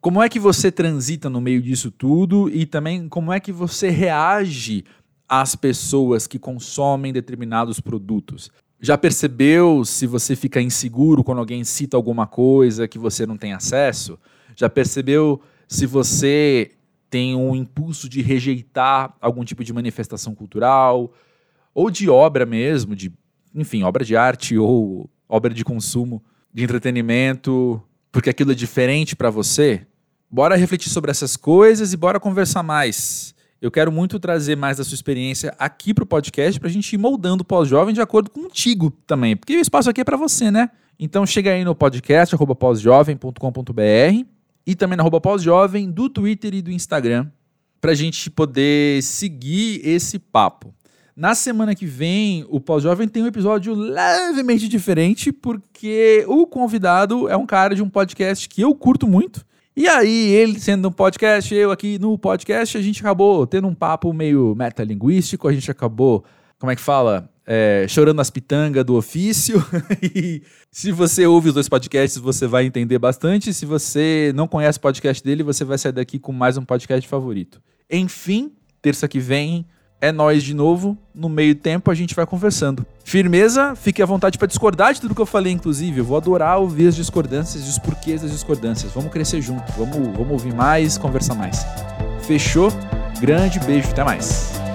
Como 0.00 0.22
é 0.22 0.28
que 0.28 0.38
você 0.38 0.70
transita 0.70 1.28
no 1.28 1.40
meio 1.40 1.60
disso 1.60 1.90
tudo 1.90 2.48
e 2.48 2.66
também 2.66 3.08
como 3.08 3.32
é 3.32 3.40
que 3.40 3.50
você 3.50 3.88
reage 3.88 4.84
às 5.28 5.54
pessoas 5.54 6.26
que 6.26 6.38
consomem 6.38 7.12
determinados 7.12 7.80
produtos? 7.80 8.50
Já 8.80 8.96
percebeu 8.96 9.84
se 9.84 10.06
você 10.06 10.36
fica 10.36 10.60
inseguro 10.60 11.24
quando 11.24 11.38
alguém 11.38 11.64
cita 11.64 11.96
alguma 11.96 12.26
coisa 12.26 12.86
que 12.86 12.98
você 12.98 13.26
não 13.26 13.36
tem 13.36 13.52
acesso? 13.52 14.18
Já 14.56 14.68
percebeu 14.70 15.40
se 15.66 15.84
você 15.84 16.72
tem 17.10 17.34
um 17.34 17.54
impulso 17.54 18.08
de 18.08 18.22
rejeitar 18.22 19.14
algum 19.20 19.44
tipo 19.44 19.64
de 19.64 19.72
manifestação 19.72 20.34
cultural 20.34 21.12
ou 21.74 21.90
de 21.90 22.08
obra 22.08 22.46
mesmo, 22.46 22.94
de, 22.94 23.12
enfim, 23.54 23.82
obra 23.82 24.04
de 24.04 24.16
arte 24.16 24.56
ou 24.56 25.10
obra 25.28 25.52
de 25.52 25.64
consumo, 25.64 26.22
de 26.52 26.64
entretenimento, 26.64 27.82
porque 28.10 28.30
aquilo 28.30 28.52
é 28.52 28.54
diferente 28.54 29.14
para 29.14 29.30
você? 29.30 29.86
Bora 30.30 30.56
refletir 30.56 30.90
sobre 30.90 31.10
essas 31.10 31.36
coisas 31.36 31.92
e 31.92 31.96
bora 31.96 32.20
conversar 32.20 32.62
mais. 32.62 33.34
Eu 33.60 33.70
quero 33.70 33.90
muito 33.90 34.20
trazer 34.20 34.56
mais 34.56 34.76
da 34.76 34.84
sua 34.84 34.94
experiência 34.94 35.54
aqui 35.58 35.92
para 35.92 36.04
o 36.04 36.06
podcast 36.06 36.60
para 36.60 36.68
a 36.68 36.72
gente 36.72 36.92
ir 36.92 36.98
moldando 36.98 37.42
o 37.42 37.44
pós-jovem 37.44 37.92
de 37.92 38.00
acordo 38.00 38.30
contigo 38.30 38.90
também, 39.06 39.36
porque 39.36 39.56
o 39.56 39.60
espaço 39.60 39.90
aqui 39.90 40.00
é 40.00 40.04
para 40.04 40.16
você, 40.16 40.50
né? 40.50 40.70
Então 40.98 41.26
chega 41.26 41.50
aí 41.50 41.64
no 41.64 41.74
podcast 41.74 42.36
pós-jovem.com.br 42.36 44.24
e 44.66 44.74
também 44.76 44.96
na 44.96 45.02
arroba 45.02 45.20
pós-jovem 45.20 45.90
do 45.90 46.08
Twitter 46.08 46.54
e 46.54 46.62
do 46.62 46.70
Instagram 46.70 47.26
para 47.80 47.92
a 47.92 47.94
gente 47.94 48.30
poder 48.30 49.02
seguir 49.02 49.80
esse 49.84 50.18
papo. 50.18 50.74
Na 51.16 51.34
semana 51.34 51.74
que 51.74 51.84
vem, 51.84 52.46
o 52.48 52.60
Pós-Jovem 52.60 53.08
tem 53.08 53.24
um 53.24 53.26
episódio 53.26 53.74
levemente 53.74 54.68
diferente, 54.68 55.32
porque 55.32 56.24
o 56.28 56.46
convidado 56.46 57.28
é 57.28 57.36
um 57.36 57.44
cara 57.44 57.74
de 57.74 57.82
um 57.82 57.88
podcast 57.88 58.48
que 58.48 58.60
eu 58.60 58.72
curto 58.72 59.04
muito. 59.08 59.44
E 59.78 59.86
aí, 59.86 60.32
ele 60.32 60.58
sendo 60.58 60.88
um 60.88 60.90
podcast, 60.90 61.54
eu 61.54 61.70
aqui 61.70 62.00
no 62.00 62.18
podcast, 62.18 62.76
a 62.76 62.82
gente 62.82 63.00
acabou 63.00 63.46
tendo 63.46 63.68
um 63.68 63.74
papo 63.76 64.12
meio 64.12 64.52
metalinguístico, 64.56 65.46
a 65.46 65.52
gente 65.52 65.70
acabou, 65.70 66.24
como 66.58 66.72
é 66.72 66.74
que 66.74 66.82
fala? 66.82 67.30
É, 67.46 67.86
chorando 67.88 68.20
as 68.20 68.28
pitangas 68.28 68.84
do 68.84 68.96
ofício. 68.96 69.64
e 70.02 70.42
se 70.68 70.90
você 70.90 71.28
ouve 71.28 71.50
os 71.50 71.54
dois 71.54 71.68
podcasts, 71.68 72.20
você 72.20 72.44
vai 72.48 72.64
entender 72.66 72.98
bastante. 72.98 73.54
Se 73.54 73.64
você 73.64 74.32
não 74.34 74.48
conhece 74.48 74.78
o 74.78 74.80
podcast 74.80 75.22
dele, 75.22 75.44
você 75.44 75.64
vai 75.64 75.78
sair 75.78 75.92
daqui 75.92 76.18
com 76.18 76.32
mais 76.32 76.56
um 76.56 76.64
podcast 76.64 77.08
favorito. 77.08 77.62
Enfim, 77.88 78.50
terça 78.82 79.06
que 79.06 79.20
vem 79.20 79.64
é 80.00 80.12
nós 80.12 80.42
de 80.42 80.54
novo. 80.54 80.96
No 81.14 81.28
meio 81.28 81.54
tempo 81.54 81.90
a 81.90 81.94
gente 81.94 82.14
vai 82.14 82.26
conversando. 82.26 82.86
Firmeza, 83.04 83.74
fique 83.74 84.02
à 84.02 84.06
vontade 84.06 84.38
para 84.38 84.46
discordar 84.46 84.92
de 84.94 85.00
tudo 85.00 85.14
que 85.14 85.20
eu 85.20 85.26
falei, 85.26 85.52
inclusive. 85.52 85.98
Eu 85.98 86.04
vou 86.04 86.16
adorar 86.16 86.58
ouvir 86.58 86.88
as 86.88 86.96
discordâncias 86.96 87.66
e 87.66 87.68
os 87.68 87.78
porquês 87.78 88.22
das 88.22 88.30
discordâncias. 88.30 88.92
Vamos 88.92 89.10
crescer 89.10 89.40
junto, 89.40 89.72
vamos, 89.72 89.96
vamos 90.16 90.30
ouvir 90.30 90.54
mais, 90.54 90.98
conversar 90.98 91.34
mais. 91.34 91.64
Fechou? 92.22 92.70
Grande 93.20 93.58
beijo, 93.60 93.88
até 93.90 94.04
mais. 94.04 94.67